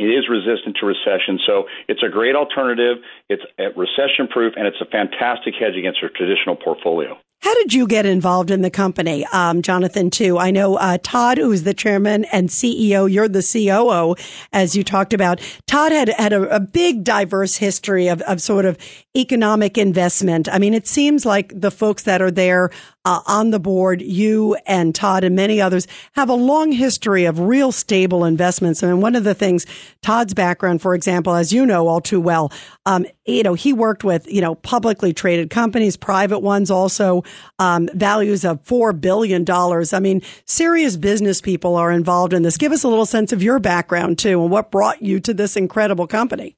It 0.01 0.09
is 0.09 0.33
resistant 0.33 0.81
to 0.81 0.87
recession, 0.89 1.45
so 1.45 1.69
it's 1.93 2.03
a 2.03 2.09
great 2.09 2.35
alternative. 2.35 3.05
It's 3.29 3.45
recession 3.77 4.33
proof, 4.33 4.55
and 4.57 4.67
it's 4.67 4.81
a 4.81 4.89
fantastic 4.89 5.61
hedge 5.61 5.77
against 5.77 6.03
a 6.03 6.09
traditional 6.09 6.57
portfolio. 6.57 7.21
How 7.45 7.53
did 7.57 7.75
you 7.75 7.87
get 7.87 8.07
involved 8.07 8.51
in 8.51 8.63
the 8.63 8.71
company, 8.71 9.27
um, 9.27 9.61
Jonathan? 9.61 10.09
Too, 10.09 10.39
I 10.39 10.51
know 10.51 10.77
uh, 10.77 10.97
Todd, 11.03 11.37
who's 11.37 11.65
the 11.65 11.75
chairman 11.75 12.25
and 12.33 12.49
CEO. 12.49 13.13
You're 13.13 13.29
the 13.29 13.43
COO, 13.43 14.17
as 14.55 14.75
you 14.75 14.83
talked 14.83 15.13
about. 15.13 15.43
Todd 15.67 15.93
had 15.93 16.09
had 16.09 16.33
a, 16.33 16.49
a 16.49 16.59
big, 16.59 17.05
diverse 17.05 17.57
history 17.57 18.09
of, 18.09 18.23
of 18.23 18.41
sort 18.41 18.65
of 18.65 18.79
economic 19.15 19.77
investment. 19.77 20.49
I 20.51 20.59
mean, 20.59 20.73
it 20.73 20.87
seems 20.87 21.27
like 21.27 21.53
the 21.55 21.71
folks 21.71 22.05
that 22.05 22.23
are 22.23 22.31
there 22.31 22.71
uh, 23.05 23.21
on 23.27 23.51
the 23.51 23.61
board, 23.61 24.01
you 24.01 24.57
and 24.67 24.95
Todd 24.95 25.25
and 25.25 25.37
many 25.37 25.61
others 25.61 25.87
have 26.13 26.29
a 26.29 26.35
long 26.35 26.73
history 26.73 27.25
of 27.25 27.39
real 27.39 27.73
stable 27.73 28.25
investments. 28.25 28.83
And 28.83 29.03
one 29.03 29.15
of 29.15 29.25
the 29.25 29.35
things 29.35 29.67
Todd's 30.03 30.35
background, 30.35 30.81
for 30.81 30.95
example, 30.95 31.35
as 31.35 31.53
you 31.53 31.67
know 31.67 31.89
all 31.89 32.01
too 32.01 32.21
well, 32.21 32.53
um, 32.87 33.07
you 33.27 33.43
know, 33.43 33.55
he 33.55 33.73
worked 33.73 34.05
with, 34.05 34.31
you 34.31 34.41
know, 34.41 34.55
publicly 34.55 35.13
traded 35.13 35.51
companies, 35.51 35.97
private 35.97 36.41
ones 36.41 36.71
also, 36.71 37.25
um, 37.59 37.89
values 37.95 38.45
of 38.45 38.63
$4 38.65 38.99
billion. 38.99 39.45
I 39.49 40.01
mean, 40.01 40.23
serious 40.45 40.97
business 40.97 41.41
people 41.41 41.77
are 41.77 41.93
involved 41.93 42.33
in 42.33 42.43
this. 42.43 42.57
Give 42.57 42.73
us 42.73 42.85
a 42.85 42.89
little 42.89 43.07
sense 43.07 43.33
of 43.33 43.43
your 43.43 43.59
background 43.59 44.19
too 44.19 44.43
and 44.43 44.51
what 44.51 44.71
brought 44.71 45.03
you 45.03 45.21
to 45.21 45.35
this 45.35 45.57
incredible 45.57 46.07
company. 46.07 46.57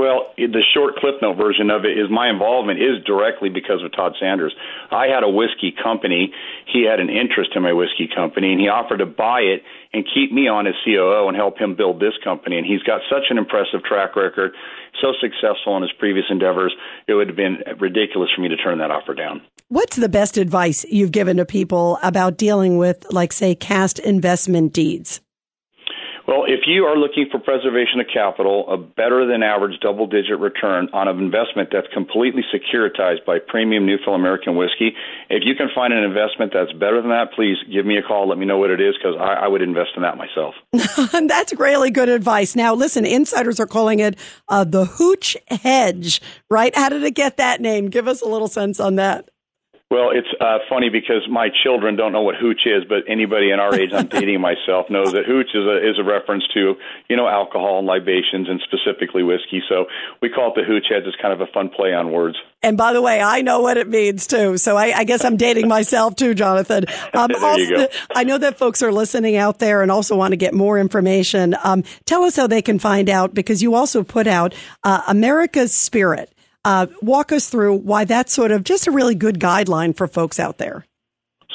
Well, 0.00 0.32
the 0.38 0.64
short 0.72 0.96
clip 0.96 1.20
note 1.20 1.36
version 1.36 1.68
of 1.68 1.84
it 1.84 1.92
is 1.92 2.08
my 2.08 2.30
involvement 2.30 2.80
is 2.80 3.04
directly 3.04 3.50
because 3.50 3.84
of 3.84 3.92
Todd 3.92 4.14
Sanders. 4.18 4.54
I 4.90 5.08
had 5.12 5.22
a 5.22 5.28
whiskey 5.28 5.76
company. 5.76 6.32
He 6.72 6.88
had 6.88 7.00
an 7.00 7.10
interest 7.10 7.50
in 7.54 7.60
my 7.60 7.74
whiskey 7.74 8.08
company, 8.08 8.50
and 8.50 8.58
he 8.58 8.68
offered 8.68 9.04
to 9.04 9.06
buy 9.06 9.40
it 9.40 9.60
and 9.92 10.08
keep 10.08 10.32
me 10.32 10.48
on 10.48 10.66
as 10.66 10.72
COO 10.86 11.28
and 11.28 11.36
help 11.36 11.58
him 11.58 11.76
build 11.76 12.00
this 12.00 12.14
company. 12.24 12.56
And 12.56 12.64
he's 12.64 12.82
got 12.82 13.02
such 13.10 13.28
an 13.28 13.36
impressive 13.36 13.84
track 13.84 14.16
record, 14.16 14.52
so 15.02 15.12
successful 15.20 15.76
in 15.76 15.82
his 15.82 15.92
previous 15.98 16.24
endeavors. 16.30 16.72
It 17.06 17.12
would 17.12 17.28
have 17.28 17.36
been 17.36 17.58
ridiculous 17.78 18.30
for 18.34 18.40
me 18.40 18.48
to 18.48 18.56
turn 18.56 18.78
that 18.78 18.90
offer 18.90 19.12
down. 19.12 19.42
What's 19.68 19.96
the 19.96 20.08
best 20.08 20.38
advice 20.38 20.86
you've 20.88 21.12
given 21.12 21.36
to 21.36 21.44
people 21.44 21.98
about 22.02 22.38
dealing 22.38 22.78
with, 22.78 23.04
like, 23.12 23.34
say, 23.34 23.54
cask 23.54 23.98
investment 23.98 24.72
deeds? 24.72 25.20
Well, 26.30 26.44
if 26.46 26.60
you 26.64 26.84
are 26.84 26.96
looking 26.96 27.26
for 27.28 27.40
preservation 27.40 27.98
of 27.98 28.06
capital, 28.06 28.64
a 28.70 28.76
better 28.76 29.26
than 29.26 29.42
average 29.42 29.80
double 29.80 30.06
digit 30.06 30.38
return 30.38 30.88
on 30.92 31.08
an 31.08 31.18
investment 31.18 31.70
that's 31.72 31.88
completely 31.92 32.42
securitized 32.54 33.26
by 33.26 33.40
premium 33.40 33.84
Newfoundland 33.84 34.22
American 34.22 34.54
whiskey, 34.54 34.94
if 35.28 35.42
you 35.44 35.56
can 35.56 35.66
find 35.74 35.92
an 35.92 36.04
investment 36.04 36.52
that's 36.54 36.70
better 36.74 37.02
than 37.02 37.10
that, 37.10 37.32
please 37.34 37.56
give 37.66 37.84
me 37.84 37.96
a 37.96 38.02
call. 38.02 38.28
Let 38.28 38.38
me 38.38 38.46
know 38.46 38.58
what 38.58 38.70
it 38.70 38.80
is 38.80 38.94
because 38.94 39.16
I, 39.18 39.44
I, 39.44 39.48
would 39.48 39.60
invest 39.60 39.90
in 39.96 40.02
that 40.02 40.16
myself. 40.16 40.54
that's 41.26 41.52
really 41.54 41.90
good 41.90 42.08
advice. 42.08 42.54
Now, 42.54 42.74
listen, 42.74 43.04
insiders 43.04 43.58
are 43.58 43.66
calling 43.66 43.98
it 43.98 44.16
uh, 44.46 44.62
the 44.62 44.84
Hooch 44.84 45.36
Hedge, 45.48 46.22
right? 46.48 46.72
How 46.76 46.90
did 46.90 47.02
it 47.02 47.16
get 47.16 47.38
that 47.38 47.60
name? 47.60 47.88
Give 47.88 48.06
us 48.06 48.22
a 48.22 48.28
little 48.28 48.46
sense 48.46 48.78
on 48.78 48.94
that. 48.94 49.28
Well, 49.90 50.10
it's 50.14 50.28
uh, 50.40 50.58
funny 50.68 50.88
because 50.88 51.26
my 51.28 51.48
children 51.64 51.96
don't 51.96 52.12
know 52.12 52.22
what 52.22 52.36
hooch 52.36 52.60
is, 52.64 52.84
but 52.88 52.98
anybody 53.08 53.50
in 53.50 53.58
our 53.58 53.74
age, 53.74 53.92
I'm 53.92 54.06
dating 54.20 54.40
myself, 54.40 54.88
knows 54.88 55.10
that 55.12 55.26
hooch 55.26 55.48
is 55.52 55.66
a 55.66 55.90
is 55.90 55.98
a 55.98 56.04
reference 56.04 56.44
to 56.54 56.76
you 57.08 57.16
know 57.16 57.26
alcohol 57.26 57.78
and 57.78 57.88
libations 57.88 58.48
and 58.48 58.60
specifically 58.62 59.24
whiskey. 59.24 59.60
So 59.68 59.86
we 60.22 60.28
call 60.28 60.52
it 60.52 60.54
the 60.54 60.62
hooch 60.62 60.86
hedge. 60.88 61.02
It's 61.06 61.16
kind 61.20 61.34
of 61.34 61.40
a 61.40 61.50
fun 61.52 61.70
play 61.70 61.92
on 61.92 62.12
words. 62.12 62.36
And 62.62 62.76
by 62.76 62.92
the 62.92 63.02
way, 63.02 63.20
I 63.20 63.42
know 63.42 63.60
what 63.60 63.78
it 63.78 63.88
means 63.88 64.28
too. 64.28 64.58
So 64.58 64.76
I, 64.76 64.98
I 64.98 65.04
guess 65.04 65.24
I'm 65.24 65.36
dating 65.36 65.66
myself 65.76 66.14
too, 66.14 66.34
Jonathan. 66.34 66.84
Um, 67.12 67.28
there 67.32 67.44
also, 67.44 67.60
you 67.60 67.76
go. 67.76 67.88
I 68.14 68.22
know 68.22 68.38
that 68.38 68.58
folks 68.58 68.84
are 68.84 68.92
listening 68.92 69.36
out 69.36 69.58
there 69.58 69.82
and 69.82 69.90
also 69.90 70.16
want 70.16 70.30
to 70.30 70.36
get 70.36 70.54
more 70.54 70.78
information. 70.78 71.56
Um, 71.64 71.82
tell 72.04 72.22
us 72.22 72.36
how 72.36 72.46
they 72.46 72.62
can 72.62 72.78
find 72.78 73.10
out 73.10 73.34
because 73.34 73.60
you 73.60 73.74
also 73.74 74.04
put 74.04 74.28
out 74.28 74.54
uh, 74.84 75.02
America's 75.08 75.74
Spirit. 75.74 76.32
Uh, 76.64 76.86
walk 77.00 77.32
us 77.32 77.48
through 77.48 77.76
why 77.76 78.04
that's 78.04 78.34
sort 78.34 78.50
of 78.50 78.64
just 78.64 78.86
a 78.86 78.90
really 78.90 79.14
good 79.14 79.40
guideline 79.40 79.96
for 79.96 80.06
folks 80.06 80.38
out 80.38 80.58
there. 80.58 80.84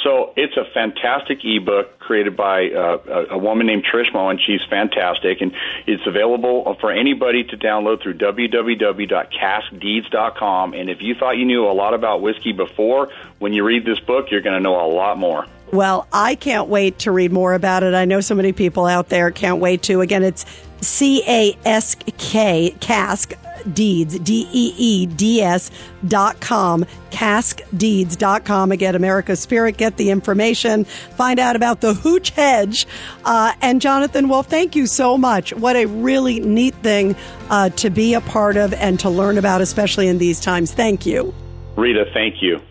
So 0.03 0.33
it's 0.35 0.55
a 0.55 0.65
fantastic 0.71 1.39
ebook 1.43 1.97
created 1.97 2.37
by 2.37 2.69
uh, 2.69 2.99
a, 3.07 3.33
a 3.33 3.37
woman 3.39 3.65
named 3.65 3.85
Trish 3.91 4.13
Moen. 4.13 4.37
She's 4.45 4.61
fantastic, 4.69 5.41
and 5.41 5.51
it's 5.87 6.05
available 6.05 6.77
for 6.79 6.91
anybody 6.91 7.43
to 7.45 7.57
download 7.57 8.03
through 8.03 8.19
www.caskdeeds.com. 8.19 10.73
And 10.75 10.91
if 10.91 11.01
you 11.01 11.15
thought 11.15 11.37
you 11.37 11.45
knew 11.45 11.65
a 11.65 11.73
lot 11.73 11.95
about 11.95 12.21
whiskey 12.21 12.51
before, 12.51 13.09
when 13.39 13.53
you 13.53 13.63
read 13.63 13.83
this 13.83 13.99
book, 13.99 14.29
you're 14.29 14.41
going 14.41 14.55
to 14.55 14.61
know 14.61 14.79
a 14.79 14.85
lot 14.85 15.17
more. 15.17 15.47
Well, 15.71 16.07
I 16.13 16.35
can't 16.35 16.67
wait 16.67 16.99
to 16.99 17.11
read 17.11 17.31
more 17.31 17.55
about 17.55 17.81
it. 17.81 17.95
I 17.95 18.05
know 18.05 18.21
so 18.21 18.35
many 18.35 18.53
people 18.53 18.85
out 18.85 19.09
there 19.09 19.31
can't 19.31 19.59
wait 19.59 19.81
to. 19.83 20.01
Again, 20.01 20.21
it's 20.21 20.45
C 20.85 21.23
A 21.27 21.57
S 21.65 21.95
K, 22.17 22.75
cask 22.79 23.33
deeds, 23.73 24.19
D 24.19 24.47
E 24.51 24.73
E 24.77 25.05
D 25.07 25.41
S 25.41 25.71
dot 26.07 26.39
com, 26.39 26.85
caskdeeds 27.09 28.17
dot 28.17 28.45
com. 28.45 28.71
Again, 28.71 28.95
America's 28.95 29.39
Spirit, 29.39 29.77
get 29.77 29.97
the 29.97 30.11
information, 30.11 30.85
find 30.85 31.39
out 31.39 31.55
about 31.55 31.81
the 31.81 31.93
Hooch 31.93 32.29
Hedge. 32.29 32.85
Uh, 33.23 33.53
and 33.61 33.81
Jonathan, 33.81 34.29
well, 34.29 34.43
thank 34.43 34.75
you 34.75 34.85
so 34.85 35.17
much. 35.17 35.53
What 35.53 35.75
a 35.75 35.85
really 35.85 36.39
neat 36.39 36.75
thing 36.75 37.15
uh, 37.49 37.69
to 37.69 37.89
be 37.89 38.13
a 38.13 38.21
part 38.21 38.57
of 38.57 38.73
and 38.73 38.99
to 38.99 39.09
learn 39.09 39.37
about, 39.37 39.61
especially 39.61 40.07
in 40.07 40.19
these 40.19 40.39
times. 40.39 40.71
Thank 40.73 41.05
you. 41.05 41.33
Rita, 41.75 42.05
thank 42.13 42.41
you. 42.41 42.61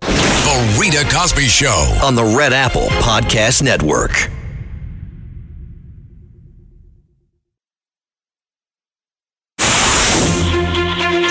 The 0.00 0.78
Rita 0.80 1.08
Cosby 1.10 1.46
Show 1.46 1.98
on 2.02 2.14
the 2.14 2.24
Red 2.24 2.52
Apple 2.52 2.86
Podcast 3.00 3.62
Network. 3.62 4.30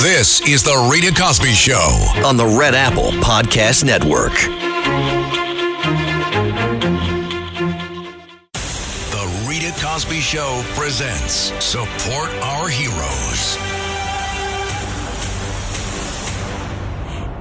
This 0.03 0.41
is 0.41 0.63
The 0.63 0.89
Rita 0.91 1.17
Cosby 1.17 1.53
Show 1.53 2.11
on 2.25 2.35
the 2.35 2.45
Red 2.45 2.75
Apple 2.75 3.11
Podcast 3.21 3.85
Network. 3.85 4.33
The 9.11 9.45
Rita 9.47 9.71
Cosby 9.81 10.19
Show 10.19 10.61
presents 10.75 11.53
Support 11.63 12.31
Our 12.41 12.67
Heroes. 12.67 13.57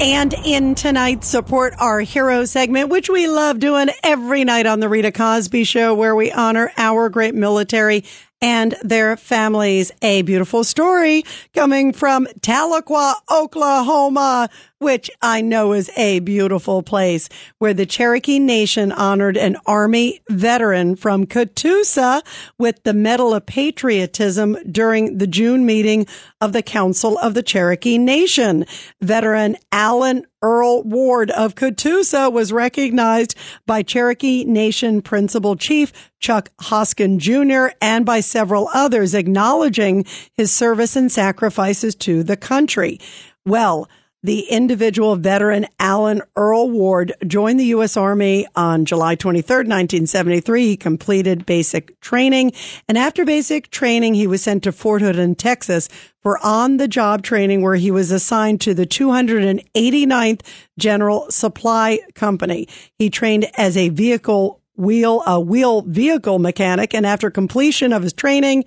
And 0.00 0.32
in 0.44 0.76
tonight's 0.76 1.26
Support 1.26 1.74
Our 1.80 1.98
Hero 2.02 2.44
segment, 2.44 2.90
which 2.90 3.10
we 3.10 3.26
love 3.26 3.58
doing 3.58 3.88
every 4.04 4.44
night 4.44 4.66
on 4.66 4.78
The 4.78 4.88
Rita 4.88 5.10
Cosby 5.10 5.64
Show, 5.64 5.96
where 5.96 6.14
we 6.14 6.30
honor 6.30 6.70
our 6.76 7.08
great 7.08 7.34
military 7.34 8.04
and 8.42 8.74
their 8.82 9.16
families. 9.16 9.92
A 10.02 10.22
beautiful 10.22 10.64
story 10.64 11.22
coming 11.54 11.92
from 11.92 12.26
Tahlequah, 12.40 13.14
Oklahoma, 13.30 14.50
which 14.82 15.10
I 15.22 15.40
know 15.40 15.72
is 15.72 15.90
a 15.96 16.18
beautiful 16.18 16.82
place 16.82 17.28
where 17.58 17.72
the 17.72 17.86
Cherokee 17.86 18.40
Nation 18.40 18.90
honored 18.90 19.36
an 19.36 19.56
Army 19.64 20.20
veteran 20.28 20.96
from 20.96 21.24
Catoosa 21.24 22.22
with 22.58 22.82
the 22.82 22.92
Medal 22.92 23.32
of 23.32 23.46
Patriotism 23.46 24.56
during 24.70 25.18
the 25.18 25.28
June 25.28 25.64
meeting 25.64 26.06
of 26.40 26.52
the 26.52 26.62
Council 26.62 27.16
of 27.18 27.34
the 27.34 27.44
Cherokee 27.44 27.96
Nation. 27.96 28.66
Veteran 29.00 29.56
Alan 29.70 30.26
Earl 30.42 30.82
Ward 30.82 31.30
of 31.30 31.54
Catoosa 31.54 32.32
was 32.32 32.52
recognized 32.52 33.36
by 33.64 33.82
Cherokee 33.82 34.44
Nation 34.44 35.00
Principal 35.00 35.54
Chief 35.54 35.92
Chuck 36.18 36.50
Hoskin 36.60 37.20
Jr. 37.20 37.74
and 37.80 38.04
by 38.04 38.18
several 38.18 38.68
others 38.74 39.14
acknowledging 39.14 40.04
his 40.34 40.52
service 40.52 40.96
and 40.96 41.12
sacrifices 41.12 41.94
to 41.94 42.24
the 42.24 42.36
country. 42.36 42.98
Well, 43.46 43.88
the 44.22 44.40
individual 44.50 45.16
veteran 45.16 45.66
Alan 45.80 46.22
Earl 46.36 46.70
Ward 46.70 47.12
joined 47.26 47.58
the 47.58 47.66
U.S. 47.66 47.96
Army 47.96 48.46
on 48.54 48.84
July 48.84 49.16
23, 49.16 49.56
1973. 49.56 50.66
He 50.66 50.76
completed 50.76 51.44
basic 51.44 51.98
training. 52.00 52.52
And 52.88 52.96
after 52.96 53.24
basic 53.24 53.70
training, 53.70 54.14
he 54.14 54.26
was 54.26 54.42
sent 54.42 54.62
to 54.62 54.72
Fort 54.72 55.02
Hood 55.02 55.18
in 55.18 55.34
Texas 55.34 55.88
for 56.20 56.38
on 56.44 56.76
the 56.76 56.86
job 56.86 57.22
training 57.22 57.62
where 57.62 57.74
he 57.74 57.90
was 57.90 58.12
assigned 58.12 58.60
to 58.60 58.74
the 58.74 58.86
289th 58.86 60.42
General 60.78 61.30
Supply 61.30 61.98
Company. 62.14 62.68
He 62.94 63.10
trained 63.10 63.46
as 63.56 63.76
a 63.76 63.88
vehicle 63.88 64.60
wheel, 64.76 65.22
a 65.26 65.40
wheel 65.40 65.82
vehicle 65.82 66.38
mechanic. 66.38 66.94
And 66.94 67.04
after 67.04 67.30
completion 67.30 67.92
of 67.92 68.04
his 68.04 68.12
training, 68.12 68.64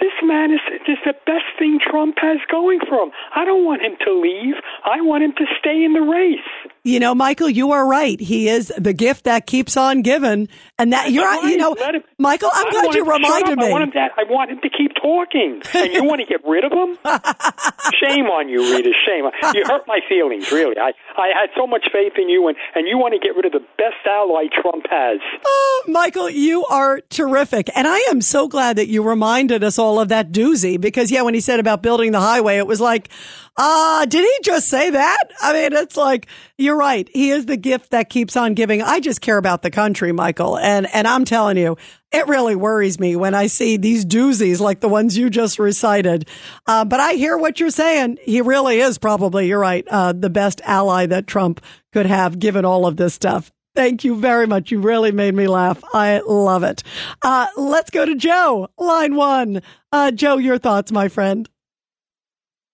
This 0.00 0.12
man 0.22 0.52
is 0.52 0.60
just 0.84 1.02
the 1.04 1.14
best 1.26 1.46
thing 1.58 1.78
Trump 1.78 2.16
has 2.18 2.38
going 2.50 2.80
for 2.80 3.02
him. 3.02 3.10
I 3.34 3.44
don't 3.44 3.64
want 3.64 3.82
him 3.82 3.96
to 4.04 4.12
leave. 4.12 4.54
I 4.84 5.00
want 5.00 5.24
him 5.24 5.32
to 5.38 5.46
stay 5.58 5.84
in 5.84 5.92
the 5.92 6.02
race. 6.02 6.72
You 6.86 7.00
know, 7.00 7.16
Michael, 7.16 7.50
you 7.50 7.72
are 7.72 7.84
right. 7.84 8.20
He 8.20 8.48
is 8.48 8.72
the 8.78 8.92
gift 8.92 9.24
that 9.24 9.46
keeps 9.46 9.76
on 9.76 10.02
giving. 10.02 10.48
And 10.78 10.92
that 10.92 11.10
you're, 11.10 11.24
Right. 11.24 11.42
you 11.50 11.56
know, 11.56 11.74
him- 11.74 12.02
Michael, 12.18 12.50
I'm 12.54 12.66
I 12.68 12.70
glad 12.70 12.94
you 12.94 13.02
reminded 13.04 13.58
up. 13.58 13.64
I 13.64 13.66
me. 13.66 13.72
want 13.72 13.82
him 13.84 13.90
to. 13.92 13.98
I 14.16 14.22
want 14.30 14.50
him 14.52 14.60
to 14.60 14.68
keep 14.70 14.92
talking, 15.02 15.62
and 15.74 15.92
you 15.92 16.04
want 16.04 16.20
to 16.20 16.26
get 16.26 16.46
rid 16.46 16.64
of 16.64 16.70
him? 16.72 16.96
Shame 18.00 18.26
on 18.26 18.48
you, 18.48 18.60
Rita. 18.74 18.92
Shame. 19.06 19.24
You 19.54 19.64
hurt 19.66 19.82
my 19.86 20.00
feelings, 20.08 20.52
really. 20.52 20.76
I 20.78 20.92
I 21.16 21.28
had 21.34 21.50
so 21.56 21.66
much 21.66 21.86
faith 21.92 22.12
in 22.18 22.28
you, 22.28 22.46
and 22.48 22.56
and 22.74 22.86
you 22.86 22.98
want 22.98 23.14
to 23.14 23.18
get 23.20 23.34
rid 23.36 23.46
of 23.46 23.52
the 23.52 23.64
best 23.78 24.06
ally 24.06 24.44
Trump 24.62 24.86
has. 24.90 25.18
Oh, 25.44 25.84
Michael, 25.88 26.30
you 26.30 26.64
are 26.66 27.00
terrific. 27.10 27.70
And 27.74 27.86
I 27.88 27.98
am 28.10 28.20
so 28.20 28.48
glad 28.48 28.76
that 28.76 28.88
you 28.88 29.02
reminded 29.02 29.64
us 29.64 29.78
all 29.78 29.98
of 29.98 30.08
that 30.10 30.30
doozy 30.30 30.80
because, 30.80 31.10
yeah, 31.10 31.22
when 31.22 31.34
he 31.34 31.40
said 31.40 31.58
about 31.58 31.82
building 31.82 32.12
the 32.12 32.20
highway, 32.20 32.58
it 32.58 32.66
was 32.66 32.80
like, 32.80 33.08
ah, 33.56 34.04
did 34.08 34.22
he 34.22 34.38
just 34.42 34.68
say 34.68 34.90
that? 34.90 35.24
I 35.40 35.52
mean, 35.52 35.72
it's 35.72 35.96
like, 35.96 36.26
you're 36.58 36.76
right. 36.76 37.08
He 37.12 37.30
is 37.30 37.46
the 37.46 37.56
gift 37.56 37.90
that 37.90 38.10
keeps 38.10 38.36
on 38.36 38.54
giving. 38.54 38.82
I 38.82 39.00
just 39.00 39.20
care 39.20 39.38
about 39.38 39.62
the 39.62 39.70
country, 39.70 40.12
Michael. 40.12 40.58
And, 40.58 40.86
and 40.92 41.06
I'm 41.06 41.24
telling 41.24 41.56
you, 41.56 41.76
it 42.12 42.26
really 42.28 42.54
worries 42.56 43.00
me 43.00 43.16
when 43.16 43.34
I 43.34 43.46
see 43.46 43.76
these 43.76 44.04
doozies 44.04 44.60
like 44.60 44.80
the 44.80 44.88
ones 44.88 45.16
you 45.16 45.30
just 45.30 45.58
recited. 45.58 46.28
Uh, 46.66 46.84
but 46.84 47.00
I 47.00 47.14
hear 47.14 47.36
what 47.36 47.60
you're 47.60 47.70
saying. 47.70 48.18
He 48.22 48.40
really 48.40 48.80
is 48.80 48.98
probably, 48.98 49.48
you're 49.48 49.58
right, 49.58 49.86
uh, 49.88 50.12
the 50.12 50.30
best 50.30 50.60
ally 50.64 51.06
that 51.06 51.26
Trump 51.26 51.62
could 51.92 52.06
have 52.06 52.38
given 52.38 52.64
all 52.64 52.86
of 52.86 52.96
this 52.96 53.14
stuff. 53.14 53.50
Thank 53.74 54.04
you 54.04 54.16
very 54.16 54.46
much. 54.46 54.70
You 54.70 54.80
really 54.80 55.12
made 55.12 55.34
me 55.34 55.46
laugh. 55.46 55.82
I 55.92 56.20
love 56.26 56.62
it. 56.62 56.82
Uh, 57.20 57.48
let's 57.58 57.90
go 57.90 58.06
to 58.06 58.14
Joe, 58.14 58.68
line 58.78 59.14
one. 59.16 59.60
Uh, 59.92 60.10
Joe, 60.12 60.38
your 60.38 60.56
thoughts, 60.56 60.90
my 60.90 61.08
friend. 61.08 61.46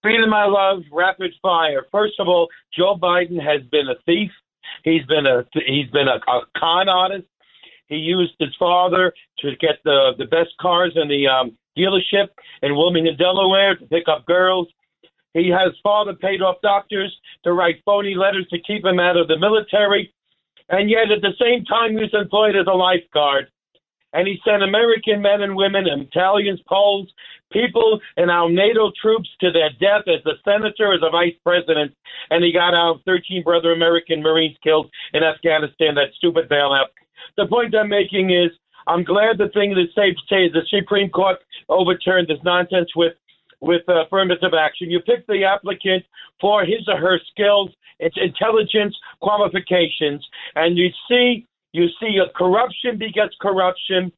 Freedom, 0.02 0.30
my 0.30 0.46
love, 0.46 0.82
rapid 0.90 1.32
fire. 1.40 1.86
First 1.92 2.14
of 2.18 2.26
all, 2.26 2.48
Joe 2.76 2.96
Biden 3.00 3.40
has 3.40 3.62
been 3.70 3.88
a 3.88 3.94
thief. 4.04 4.32
He's 4.82 5.04
been 5.06 5.26
a 5.26 5.46
he's 5.66 5.88
been 5.90 6.08
a, 6.08 6.18
a 6.28 6.40
con 6.56 6.88
artist. 6.88 7.28
He 7.86 7.96
used 7.96 8.34
his 8.40 8.54
father 8.58 9.12
to 9.38 9.56
get 9.60 9.76
the 9.84 10.12
the 10.18 10.24
best 10.24 10.50
cars 10.60 10.92
in 10.96 11.06
the 11.08 11.28
um, 11.28 11.56
dealership 11.78 12.28
in 12.62 12.74
Wilmington, 12.74 13.16
Delaware, 13.16 13.76
to 13.76 13.86
pick 13.86 14.08
up 14.08 14.26
girls. 14.26 14.66
He 15.34 15.48
has 15.48 15.72
father 15.84 16.14
paid 16.14 16.42
off 16.42 16.56
doctors 16.62 17.16
to 17.44 17.52
write 17.52 17.76
phony 17.84 18.16
letters 18.16 18.46
to 18.50 18.58
keep 18.60 18.84
him 18.84 18.98
out 18.98 19.16
of 19.16 19.28
the 19.28 19.38
military, 19.38 20.12
and 20.68 20.90
yet 20.90 21.12
at 21.12 21.22
the 21.22 21.34
same 21.40 21.64
time 21.64 21.92
he 21.92 22.02
was 22.02 22.12
employed 22.12 22.56
as 22.56 22.66
a 22.66 22.74
lifeguard. 22.74 23.46
And 24.14 24.26
he 24.26 24.40
sent 24.44 24.62
American 24.62 25.22
men 25.22 25.42
and 25.42 25.56
women, 25.56 25.86
Italians, 25.86 26.60
Poles, 26.68 27.08
people 27.52 28.00
and 28.16 28.30
our 28.30 28.50
NATO 28.50 28.90
troops 29.00 29.28
to 29.40 29.50
their 29.50 29.70
death 29.80 30.08
as 30.08 30.24
a 30.26 30.36
senator, 30.44 30.94
as 30.94 31.00
a 31.02 31.10
vice 31.10 31.36
president. 31.44 31.94
And 32.30 32.44
he 32.44 32.52
got 32.52 32.74
our 32.74 32.96
13 33.04 33.42
brother 33.44 33.72
American 33.72 34.22
Marines 34.22 34.56
killed 34.62 34.90
in 35.12 35.22
Afghanistan, 35.22 35.94
that 35.94 36.14
stupid 36.16 36.48
bailout. 36.48 36.86
The 37.36 37.46
point 37.46 37.74
I'm 37.74 37.88
making 37.88 38.30
is 38.30 38.50
I'm 38.86 39.04
glad 39.04 39.38
the 39.38 39.48
thing 39.54 39.74
that 39.74 39.86
say, 39.94 40.14
say 40.28 40.48
the 40.48 40.62
Supreme 40.68 41.10
Court 41.10 41.38
overturned 41.68 42.28
this 42.28 42.42
nonsense 42.44 42.90
with 42.96 43.12
with 43.60 43.82
affirmative 43.86 44.54
action. 44.58 44.90
You 44.90 44.98
pick 45.00 45.24
the 45.28 45.44
applicant 45.44 46.04
for 46.40 46.64
his 46.64 46.88
or 46.88 46.98
her 46.98 47.20
skills, 47.30 47.70
its 48.00 48.16
intelligence, 48.20 48.96
qualifications, 49.20 50.26
and 50.56 50.76
you 50.76 50.88
see 51.08 51.46
you 51.72 51.86
see 52.00 52.18
a 52.18 52.28
corruption 52.36 52.98
begets 52.98 53.34
corruption. 53.40 54.12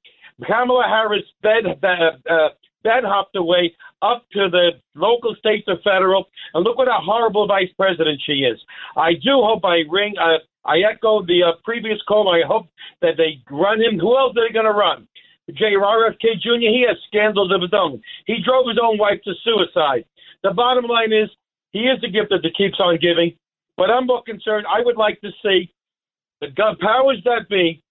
Kamala 0.45 0.85
Harris 0.89 1.23
uh, 1.45 2.33
uh, 2.33 2.49
bed 2.85 3.03
hopped 3.05 3.35
away 3.35 3.75
up 4.03 4.25
to 4.33 4.49
the 4.49 4.73
local, 4.95 5.35
state, 5.39 5.65
or 5.67 5.79
federal, 5.83 6.27
and 6.53 6.63
look 6.63 6.79
what 6.79 6.89
a 6.89 7.01
horrible 7.03 7.49
vice 7.49 7.71
president 7.77 8.21
she 8.25 8.45
is. 8.45 8.61
I 8.97 9.15
do 9.15 9.43
hope 9.43 9.65
I 9.65 9.83
ring. 9.91 10.15
Uh, 10.21 10.39
I 10.65 10.79
echo 10.81 11.25
the 11.27 11.43
uh, 11.43 11.53
previous 11.65 12.01
call. 12.07 12.33
I 12.33 12.47
hope 12.47 12.69
that 13.03 13.17
they 13.17 13.43
run 13.51 13.81
him. 13.81 13.99
Who 13.99 14.17
else 14.17 14.37
are 14.37 14.47
they 14.47 14.53
going 14.53 14.67
to 14.67 14.73
run? 14.73 15.09
J. 15.53 15.75
RFK 15.77 16.41
Jr. 16.41 16.73
He 16.73 16.87
has 16.89 16.97
scandals 17.09 17.53
of 17.53 17.61
his 17.61 17.75
own. 17.75 18.01
He 18.27 18.43
drove 18.43 18.69
his 18.69 18.79
own 18.83 18.97
wife 18.97 19.21
to 19.25 19.33
suicide. 19.43 20.05
The 20.43 20.53
bottom 20.53 20.85
line 20.87 21.13
is 21.13 21.29
he 21.73 21.81
is 21.81 22.03
a 22.03 22.09
gift 22.09 22.31
that 22.31 22.49
keeps 22.57 22.81
on 22.81 22.99
giving. 23.01 23.37
But 23.77 23.91
I'm 23.91 24.07
more 24.07 24.23
concerned. 24.23 24.67
I 24.73 24.81
would 24.83 24.97
like 24.97 25.21
to 25.21 25.31
see 25.43 25.73
the 26.41 26.49
powers 26.81 27.21
that 27.25 27.49
be 27.51 27.83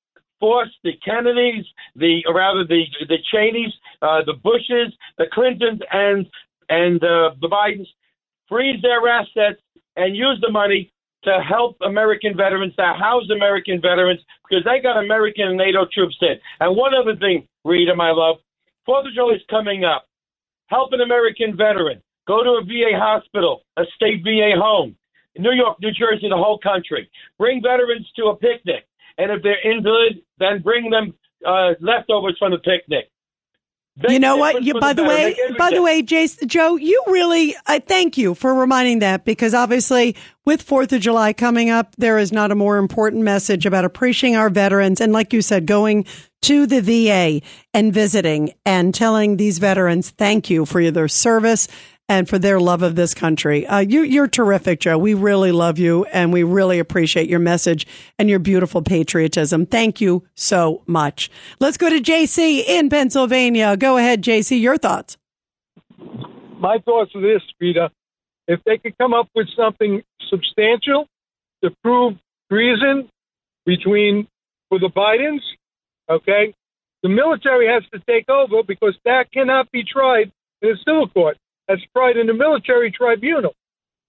force 0.44 0.76
the 0.84 0.92
Kennedys, 1.06 1.64
the 1.96 2.22
or 2.28 2.36
rather 2.36 2.66
the 2.66 2.84
the 3.08 3.18
Cheneys, 3.32 3.72
uh, 4.02 4.20
the 4.26 4.34
Bushes, 4.44 4.92
the 5.18 5.28
Clintons, 5.32 5.80
and 5.90 6.28
and 6.68 7.02
uh, 7.02 7.32
the 7.40 7.48
Bidens 7.48 7.88
freeze 8.50 8.82
their 8.82 9.08
assets 9.08 9.62
and 9.96 10.18
use 10.18 10.38
the 10.42 10.52
money 10.52 10.92
to 11.24 11.40
help 11.40 11.78
American 11.80 12.36
veterans, 12.36 12.76
to 12.76 12.84
house 12.84 13.24
American 13.34 13.80
veterans, 13.80 14.20
because 14.44 14.66
they 14.66 14.82
got 14.82 15.02
American 15.02 15.48
and 15.48 15.58
NATO 15.58 15.86
troops 15.94 16.18
in. 16.20 16.36
And 16.60 16.76
one 16.76 16.94
other 16.94 17.16
thing, 17.16 17.48
Rita, 17.64 17.96
my 17.96 18.12
love, 18.12 18.36
Fourth 18.86 19.08
of 19.08 19.14
July 19.14 19.36
is 19.36 19.42
coming 19.50 19.86
up. 19.86 20.08
Help 20.68 20.92
an 20.92 21.00
American 21.00 21.56
veteran. 21.56 22.02
Go 22.28 22.44
to 22.44 22.60
a 22.60 22.64
VA 22.66 23.00
hospital, 23.00 23.62
a 23.78 23.84
state 23.96 24.22
VA 24.24 24.60
home, 24.60 24.98
New 25.38 25.54
York, 25.54 25.78
New 25.80 25.92
Jersey, 25.92 26.28
the 26.28 26.36
whole 26.36 26.60
country. 26.60 27.10
Bring 27.40 27.62
veterans 27.62 28.08
to 28.18 28.26
a 28.26 28.36
picnic, 28.36 28.86
and 29.18 29.32
if 29.32 29.44
they're 29.44 29.62
invalid, 29.64 30.22
then 30.40 30.62
bring 30.62 30.90
them 30.90 31.14
uh, 31.46 31.74
leftovers 31.80 32.36
from 32.40 32.52
the 32.52 32.58
picnic. 32.58 33.10
you 34.10 34.20
know 34.20 34.38
what? 34.38 34.64
You, 34.64 34.80
by 34.80 34.94
the 34.94 35.04
the 35.04 35.08
way, 35.08 35.36
by 35.58 35.70
the 35.70 35.82
way, 35.82 36.02
Jason, 36.02 36.48
Joe, 36.48 36.78
you 36.78 37.04
really, 37.08 37.56
I 37.68 37.80
thank 37.80 38.18
you 38.18 38.34
for 38.34 38.54
reminding 38.54 39.00
that 39.00 39.24
because 39.24 39.54
obviously 39.54 40.16
with 40.46 40.64
Fourth 40.64 40.92
of 40.94 41.02
July 41.02 41.34
coming 41.34 41.70
up, 41.70 41.96
there 41.98 42.18
is 42.18 42.32
not 42.32 42.52
a 42.52 42.56
more 42.56 42.78
important 42.78 43.24
message 43.24 43.66
about 43.66 43.86
appreciating 43.86 44.36
our 44.36 44.50
veterans 44.50 45.00
and, 45.00 45.14
like 45.14 45.32
you 45.32 45.42
said, 45.42 45.68
going 45.68 46.06
to 46.42 46.66
the 46.66 46.82
VA 46.82 47.46
and 47.74 47.94
visiting 47.94 48.54
and 48.66 48.94
telling 48.94 49.38
these 49.38 49.60
veterans 49.60 50.10
thank 50.10 50.50
you 50.50 50.66
for 50.66 50.92
their 50.92 51.08
service 51.08 51.68
and 52.10 52.28
for 52.28 52.38
their 52.38 52.60
love 52.60 52.82
of 52.82 52.96
this 52.96 53.14
country. 53.14 53.66
Uh, 53.66 53.80
you, 53.80 54.04
you're 54.04 54.28
terrific, 54.28 54.80
Joe. 54.82 54.98
We 54.98 55.14
really 55.14 55.52
love 55.52 55.80
you 55.80 56.06
and 56.06 56.34
we 56.34 56.44
really 56.44 56.80
appreciate 56.80 57.30
your 57.30 57.40
message 57.40 57.88
and 58.20 58.30
your 58.30 58.40
beautiful 58.40 58.82
patriotism. 58.82 59.66
Thank 59.66 60.02
you 60.02 60.24
so 60.36 60.84
much. 60.86 61.32
Let's 61.60 61.78
go 61.78 61.90
to 61.90 62.02
JC 62.02 62.64
in 62.66 62.90
Pennsylvania. 62.90 63.78
Go 63.78 63.98
ahead, 63.98 64.22
JC. 64.22 64.60
Your 64.60 64.78
thoughts. 64.78 65.18
my 66.60 66.78
thoughts 66.80 67.12
are 67.16 67.22
this, 67.22 67.42
Rita. 67.60 67.92
If 68.48 68.62
they 68.66 68.78
could 68.78 68.98
come 68.98 69.14
up 69.14 69.30
with 69.34 69.48
something 69.56 70.04
substantial 70.30 71.08
to 71.64 71.72
prove 71.84 72.16
treason 72.52 73.10
between 73.66 74.28
for 74.68 74.80
the 74.80 74.90
Bidens, 74.90 75.40
okay, 76.10 76.54
the 77.02 77.10
military 77.10 77.68
has 77.68 77.84
to 77.94 78.00
take 78.08 78.30
over 78.30 78.64
because 78.64 78.96
that 79.06 79.32
cannot 79.32 79.72
be 79.72 79.84
tried 79.84 80.32
in 80.62 80.72
a 80.72 80.78
civil 80.86 81.08
court. 81.08 81.38
That's 81.68 81.82
tried 81.96 82.18
in 82.18 82.28
the 82.28 82.34
military 82.34 82.92
tribunal. 82.92 83.54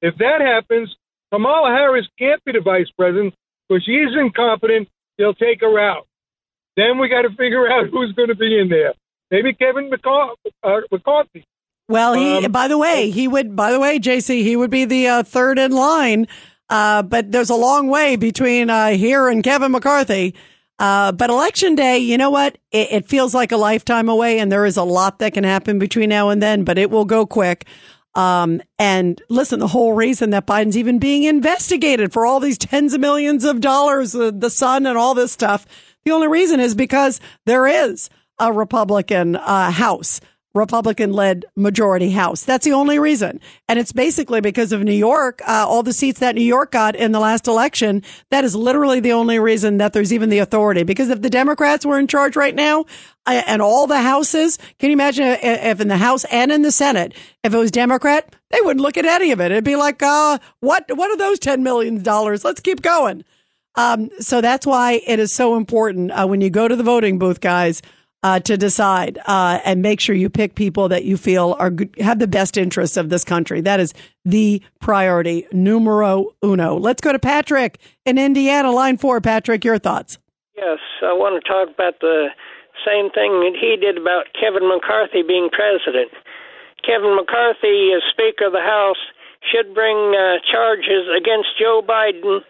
If 0.02 0.16
that 0.18 0.40
happens, 0.40 0.94
Kamala 1.32 1.70
Harris 1.70 2.06
can't 2.18 2.42
be 2.44 2.52
the 2.52 2.60
vice 2.60 2.90
president 2.98 3.34
because 3.68 3.84
she's 3.84 4.08
incompetent. 4.18 4.88
They'll 5.18 5.34
take 5.34 5.60
her 5.60 5.78
out. 5.78 6.06
Then 6.76 6.98
we 6.98 7.08
got 7.08 7.22
to 7.22 7.30
figure 7.30 7.70
out 7.70 7.86
who's 7.92 8.12
going 8.12 8.28
to 8.28 8.34
be 8.34 8.58
in 8.58 8.68
there. 8.68 8.94
Maybe 9.30 9.54
Kevin 9.54 9.90
McCar- 9.90 10.34
uh, 10.62 10.80
McCarthy. 10.90 11.44
Well, 11.88 12.14
he, 12.14 12.46
Um, 12.46 12.52
by 12.52 12.68
the 12.68 12.78
way, 12.78 13.10
he 13.10 13.28
would, 13.28 13.54
by 13.54 13.70
the 13.70 13.78
way, 13.80 13.98
JC, 13.98 14.42
he 14.42 14.56
would 14.56 14.70
be 14.70 14.84
the 14.84 15.08
uh, 15.08 15.22
third 15.22 15.58
in 15.58 15.72
line. 15.72 16.26
Uh, 16.70 17.02
but 17.02 17.30
there's 17.30 17.50
a 17.50 17.54
long 17.54 17.88
way 17.88 18.16
between 18.16 18.70
uh, 18.70 18.88
here 18.90 19.28
and 19.28 19.44
Kevin 19.44 19.70
McCarthy. 19.72 20.34
Uh, 20.78 21.12
but 21.12 21.30
election 21.30 21.74
day, 21.74 21.98
you 21.98 22.18
know 22.18 22.30
what? 22.30 22.58
It, 22.72 22.88
it 22.90 23.08
feels 23.08 23.34
like 23.34 23.52
a 23.52 23.56
lifetime 23.56 24.08
away, 24.08 24.38
and 24.38 24.50
there 24.50 24.66
is 24.66 24.76
a 24.76 24.82
lot 24.82 25.20
that 25.20 25.34
can 25.34 25.44
happen 25.44 25.78
between 25.78 26.08
now 26.08 26.30
and 26.30 26.42
then, 26.42 26.64
but 26.64 26.78
it 26.78 26.90
will 26.90 27.04
go 27.04 27.26
quick. 27.26 27.66
Um, 28.14 28.62
and 28.78 29.20
listen, 29.28 29.58
the 29.58 29.68
whole 29.68 29.92
reason 29.92 30.30
that 30.30 30.46
Biden's 30.46 30.76
even 30.76 30.98
being 30.98 31.24
investigated 31.24 32.12
for 32.12 32.24
all 32.24 32.40
these 32.40 32.58
tens 32.58 32.94
of 32.94 33.00
millions 33.00 33.44
of 33.44 33.60
dollars, 33.60 34.12
the 34.12 34.50
son 34.50 34.86
and 34.86 34.96
all 34.96 35.14
this 35.14 35.32
stuff, 35.32 35.66
the 36.04 36.12
only 36.12 36.28
reason 36.28 36.60
is 36.60 36.74
because 36.74 37.20
there 37.44 37.66
is 37.66 38.10
a 38.38 38.52
Republican 38.52 39.36
uh, 39.36 39.70
House. 39.70 40.20
Republican 40.54 41.12
led 41.12 41.44
majority 41.56 42.10
House. 42.10 42.44
That's 42.44 42.64
the 42.64 42.72
only 42.72 42.98
reason. 42.98 43.40
And 43.68 43.78
it's 43.78 43.92
basically 43.92 44.40
because 44.40 44.72
of 44.72 44.82
New 44.82 44.92
York, 44.92 45.40
uh, 45.46 45.66
all 45.68 45.82
the 45.82 45.92
seats 45.92 46.20
that 46.20 46.34
New 46.36 46.42
York 46.42 46.70
got 46.70 46.94
in 46.94 47.12
the 47.12 47.20
last 47.20 47.46
election. 47.48 48.02
That 48.30 48.44
is 48.44 48.54
literally 48.54 49.00
the 49.00 49.12
only 49.12 49.38
reason 49.38 49.78
that 49.78 49.92
there's 49.92 50.12
even 50.12 50.28
the 50.28 50.38
authority. 50.38 50.84
Because 50.84 51.10
if 51.10 51.22
the 51.22 51.30
Democrats 51.30 51.84
were 51.84 51.98
in 51.98 52.06
charge 52.06 52.36
right 52.36 52.54
now 52.54 52.84
uh, 53.26 53.42
and 53.46 53.60
all 53.60 53.86
the 53.86 54.00
houses, 54.00 54.58
can 54.78 54.90
you 54.90 54.94
imagine 54.94 55.24
i- 55.24 55.38
if 55.42 55.80
in 55.80 55.88
the 55.88 55.96
House 55.96 56.24
and 56.30 56.52
in 56.52 56.62
the 56.62 56.72
Senate, 56.72 57.14
if 57.42 57.52
it 57.52 57.58
was 57.58 57.70
Democrat, 57.70 58.34
they 58.50 58.60
wouldn't 58.60 58.82
look 58.82 58.96
at 58.96 59.04
any 59.06 59.32
of 59.32 59.40
it. 59.40 59.50
It'd 59.50 59.64
be 59.64 59.76
like, 59.76 60.02
uh, 60.02 60.38
what, 60.60 60.84
what 60.96 61.10
are 61.10 61.16
those 61.16 61.40
$10 61.40 61.62
million? 61.62 62.02
Let's 62.04 62.60
keep 62.60 62.80
going. 62.80 63.24
Um, 63.76 64.10
so 64.20 64.40
that's 64.40 64.66
why 64.66 65.00
it 65.04 65.18
is 65.18 65.32
so 65.34 65.56
important 65.56 66.12
uh, 66.12 66.26
when 66.26 66.40
you 66.40 66.48
go 66.50 66.68
to 66.68 66.76
the 66.76 66.84
voting 66.84 67.18
booth, 67.18 67.40
guys, 67.40 67.82
uh, 68.24 68.40
to 68.40 68.56
decide 68.56 69.18
uh, 69.26 69.60
and 69.66 69.82
make 69.82 70.00
sure 70.00 70.16
you 70.16 70.30
pick 70.30 70.54
people 70.54 70.88
that 70.88 71.04
you 71.04 71.16
feel 71.16 71.54
are 71.60 71.70
have 72.00 72.18
the 72.18 72.26
best 72.26 72.56
interests 72.56 72.96
of 72.96 73.10
this 73.10 73.22
country. 73.22 73.60
That 73.60 73.80
is 73.80 73.92
the 74.24 74.62
priority, 74.80 75.46
numero 75.52 76.30
uno. 76.42 76.76
Let's 76.78 77.02
go 77.02 77.12
to 77.12 77.18
Patrick 77.18 77.78
in 78.06 78.16
Indiana, 78.16 78.72
line 78.72 78.96
four. 78.96 79.20
Patrick, 79.20 79.62
your 79.62 79.78
thoughts. 79.78 80.16
Yes, 80.56 80.78
I 81.02 81.12
want 81.12 81.36
to 81.36 81.46
talk 81.46 81.68
about 81.68 82.00
the 82.00 82.28
same 82.86 83.10
thing 83.12 83.44
that 83.44 83.56
he 83.60 83.76
did 83.76 83.98
about 83.98 84.32
Kevin 84.32 84.66
McCarthy 84.68 85.20
being 85.20 85.50
president. 85.52 86.08
Kevin 86.80 87.14
McCarthy, 87.16 87.92
as 87.92 88.02
Speaker 88.08 88.46
of 88.48 88.52
the 88.52 88.64
House, 88.64 89.00
should 89.52 89.74
bring 89.74 90.16
uh, 90.16 90.40
charges 90.50 91.04
against 91.12 91.60
Joe 91.60 91.84
Biden 91.84 92.40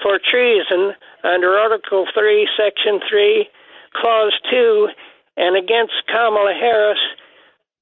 for 0.00 0.18
treason 0.18 0.96
under 1.24 1.52
Article 1.52 2.06
3, 2.16 2.48
Section 2.56 3.00
3, 3.08 3.48
Clause 3.92 4.38
2, 4.50 4.88
and 5.38 5.56
against 5.56 5.94
Kamala 6.08 6.52
Harris 6.58 6.98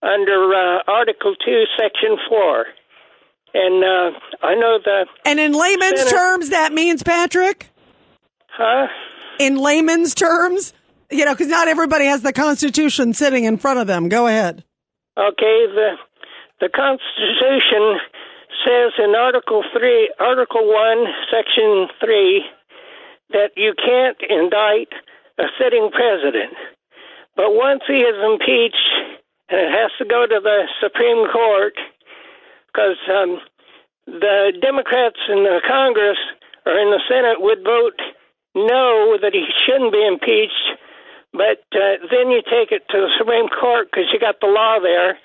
under 0.03 0.55
uh, 0.55 0.83
Article 0.87 1.35
2, 1.45 1.65
Section 1.77 2.19
4. 2.29 2.67
And 3.55 3.83
uh, 3.83 4.19
I 4.43 4.55
know 4.55 4.79
the. 4.85 5.07
And 5.25 5.41
in 5.41 5.53
layman's 5.53 6.01
Senate- 6.01 6.11
terms, 6.11 6.51
that 6.51 6.73
means, 6.73 7.03
Patrick? 7.03 7.71
Huh? 8.51 8.87
In 9.41 9.57
layman's 9.57 10.15
terms? 10.15 10.75
You 11.11 11.25
know, 11.25 11.33
because 11.33 11.49
not 11.49 11.69
everybody 11.69 12.05
has 12.05 12.23
the 12.23 12.33
Constitution 12.33 13.15
sitting 13.15 13.45
in 13.45 13.57
front 13.57 13.79
of 13.79 13.87
them. 13.87 14.09
Go 14.09 14.27
ahead. 14.27 14.65
Okay, 15.17 15.67
the 15.73 15.93
the 16.61 16.69
Constitution 16.69 18.01
says 18.67 18.93
in 18.99 19.15
Article 19.15 19.63
three, 19.73 20.13
Article 20.19 20.67
one, 20.67 21.07
Section 21.31 21.89
three, 22.01 22.45
that 23.31 23.51
you 23.57 23.73
can't 23.77 24.19
indict 24.29 24.93
a 25.39 25.45
sitting 25.63 25.91
president. 25.93 26.55
But 27.37 27.53
once 27.53 27.83
he 27.87 28.01
is 28.01 28.17
impeached, 28.25 28.89
and 29.49 29.61
it 29.61 29.71
has 29.71 29.93
to 29.99 30.05
go 30.05 30.27
to 30.27 30.41
the 30.43 30.65
Supreme 30.81 31.29
Court, 31.31 31.77
because 32.73 32.97
um, 33.13 33.39
the 34.07 34.53
Democrats 34.61 35.21
in 35.29 35.45
the 35.45 35.61
Congress 35.69 36.19
or 36.65 36.73
in 36.73 36.91
the 36.91 37.01
Senate 37.09 37.41
would 37.41 37.63
vote 37.63 38.01
no 38.55 39.17
that 39.21 39.33
he 39.33 39.45
shouldn't 39.65 39.93
be 39.93 40.05
impeached. 40.05 40.81
But 41.33 41.61
uh, 41.77 42.01
then 42.11 42.33
you 42.33 42.41
take 42.43 42.73
it 42.73 42.89
to 42.89 42.97
the 42.97 43.13
Supreme 43.19 43.49
Court 43.49 43.89
because 43.91 44.09
you 44.13 44.19
got 44.19 44.41
the 44.41 44.47
law 44.47 44.79
there 44.81 45.19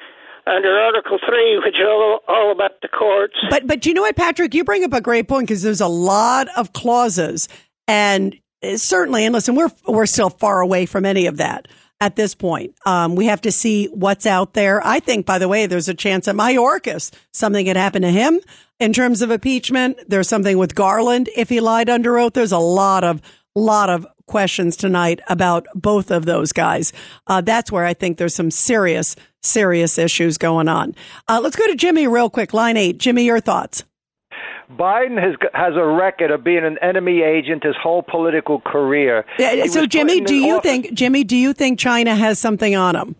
under 0.45 0.77
Article 0.77 1.17
3, 1.25 1.61
which 1.63 1.75
is 1.75 1.85
all, 1.87 2.19
all 2.27 2.51
about 2.51 2.81
the 2.81 2.89
courts. 2.89 3.35
But 3.49 3.67
but 3.67 3.85
you 3.85 3.93
know 3.93 4.01
what, 4.01 4.15
Patrick, 4.15 4.53
you 4.53 4.63
bring 4.63 4.83
up 4.83 4.93
a 4.93 5.01
great 5.01 5.27
point 5.29 5.47
because 5.47 5.61
there's 5.61 5.81
a 5.81 5.87
lot 5.87 6.47
of 6.57 6.73
clauses, 6.73 7.47
and 7.87 8.35
uh, 8.63 8.75
certainly, 8.75 9.23
and 9.25 9.33
listen, 9.33 9.55
we're 9.55 9.71
we're 9.87 10.05
still 10.05 10.29
far 10.29 10.59
away 10.59 10.85
from 10.85 11.05
any 11.05 11.27
of 11.27 11.37
that 11.37 11.67
at 12.01 12.15
this 12.15 12.35
point. 12.35 12.75
Um, 12.85 13.15
we 13.15 13.27
have 13.27 13.41
to 13.41 13.51
see 13.51 13.85
what's 13.85 14.25
out 14.25 14.53
there. 14.55 14.85
I 14.85 14.99
think, 14.99 15.25
by 15.25 15.37
the 15.37 15.47
way, 15.47 15.67
there's 15.67 15.87
a 15.87 15.93
chance 15.93 16.27
at 16.27 16.35
Mayorkas 16.35 17.11
something 17.31 17.65
could 17.65 17.77
happen 17.77 18.01
to 18.01 18.09
him 18.09 18.41
in 18.79 18.91
terms 18.91 19.21
of 19.21 19.31
impeachment. 19.31 19.97
There's 20.07 20.27
something 20.27 20.57
with 20.57 20.75
Garland 20.75 21.29
if 21.37 21.47
he 21.47 21.61
lied 21.61 21.89
under 21.89 22.17
oath. 22.17 22.33
There's 22.33 22.51
a 22.51 22.57
lot 22.57 23.05
of 23.05 23.21
lot 23.55 23.89
of 23.89 24.07
questions 24.25 24.75
tonight 24.77 25.19
about 25.27 25.67
both 25.75 26.09
of 26.09 26.25
those 26.25 26.51
guys. 26.53 26.91
Uh, 27.27 27.41
that's 27.41 27.71
where 27.71 27.85
I 27.85 27.93
think 27.93 28.17
there's 28.17 28.33
some 28.33 28.49
serious, 28.49 29.15
serious 29.43 29.97
issues 29.97 30.37
going 30.37 30.69
on. 30.69 30.95
Uh, 31.27 31.39
let's 31.43 31.55
go 31.55 31.67
to 31.67 31.75
Jimmy 31.75 32.07
real 32.07 32.29
quick. 32.29 32.53
Line 32.53 32.77
eight. 32.77 32.97
Jimmy, 32.97 33.25
your 33.25 33.39
thoughts. 33.39 33.83
Biden 34.77 35.21
has 35.21 35.35
has 35.53 35.73
a 35.75 35.85
record 35.85 36.31
of 36.31 36.43
being 36.43 36.63
an 36.65 36.77
enemy 36.81 37.21
agent 37.21 37.63
his 37.63 37.75
whole 37.81 38.01
political 38.03 38.59
career. 38.61 39.25
Yeah, 39.37 39.65
so 39.65 39.85
Jimmy, 39.85 40.21
do 40.21 40.35
you 40.35 40.55
office- 40.55 40.69
think 40.71 40.93
Jimmy, 40.93 41.23
do 41.23 41.35
you 41.37 41.53
think 41.53 41.79
China 41.79 42.15
has 42.15 42.39
something 42.39 42.75
on 42.75 42.95
him? 42.95 43.15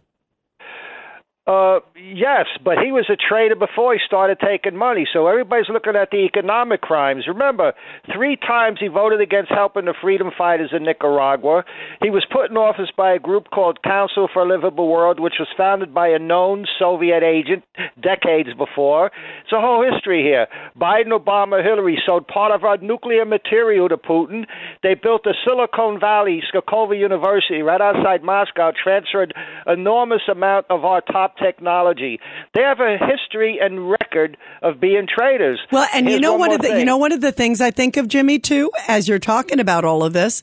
Uh, 1.48 1.80
Yes, 2.14 2.48
but 2.64 2.78
he 2.84 2.92
was 2.92 3.06
a 3.10 3.16
traitor 3.16 3.56
before 3.56 3.94
he 3.94 4.00
started 4.06 4.40
taking 4.40 4.76
money. 4.76 5.08
So 5.12 5.28
everybody's 5.28 5.70
looking 5.70 5.96
at 5.96 6.10
the 6.12 6.26
economic 6.26 6.82
crimes. 6.82 7.26
Remember, 7.28 7.74
three 8.14 8.36
times 8.36 8.80
he 8.80 8.88
voted 8.88 9.22
against 9.22 9.52
helping 9.52 9.86
the 9.86 9.94
freedom 10.02 10.32
fighters 10.36 10.72
in 10.74 10.84
Nicaragua. 10.84 11.64
He 12.02 12.10
was 12.10 12.26
put 12.30 12.50
in 12.50 12.58
office 12.58 12.90
by 12.98 13.14
a 13.14 13.20
group 13.20 13.50
called 13.54 13.84
Council 13.84 14.28
for 14.34 14.42
a 14.42 14.48
Livable 14.48 14.90
World, 14.90 15.20
which 15.20 15.36
was 15.40 15.48
founded 15.56 15.94
by 15.94 16.10
a 16.10 16.20
known 16.20 16.66
Soviet 16.80 17.24
agent 17.24 17.64
decades 18.02 18.50
before. 18.58 19.12
It's 19.44 19.54
a 19.54 19.62
whole 19.62 19.86
history 19.90 20.24
here. 20.24 20.48
Biden, 20.76 21.18
Obama, 21.18 21.64
Hillary 21.64 22.02
sold 22.06 22.28
part 22.28 22.52
of 22.52 22.64
our 22.64 22.78
nuclear 22.78 23.26
material 23.26 23.88
to 23.90 23.98
Putin. 23.98 24.46
They 24.84 24.96
built 24.96 25.24
the 25.24 25.36
Silicon 25.46 26.00
Valley, 26.00 26.42
Skolkovo 26.52 26.98
University, 26.98 27.62
right 27.62 27.82
outside 27.82 28.24
Moscow, 28.24 28.72
transferred 28.72 29.34
enormous 29.68 30.22
amount 30.30 30.66
of 30.70 30.84
our 30.84 31.02
top 31.02 31.31
technology 31.38 31.62
technology. 31.82 32.20
They 32.54 32.62
have 32.62 32.80
a 32.80 32.98
history 32.98 33.60
and 33.62 33.90
record 33.90 34.38
of 34.62 34.80
being 34.80 35.08
traitors. 35.08 35.60
Well, 35.72 35.88
and 35.94 36.08
Here's 36.08 36.16
you 36.16 36.22
know 36.22 36.32
one 36.34 36.40
one 36.50 36.52
of 36.54 36.62
the 36.62 36.68
thing. 36.70 36.80
you 36.80 36.86
know 36.86 36.98
one 36.98 37.12
of 37.12 37.22
the 37.22 37.32
things 37.32 37.62
I 37.62 37.72
think 37.72 37.98
of 37.98 38.08
Jimmy 38.08 38.40
too, 38.40 38.72
as 38.88 39.08
you're 39.08 39.20
talking 39.20 39.60
about 39.60 39.86
all 39.86 40.04
of 40.04 40.14
this, 40.14 40.42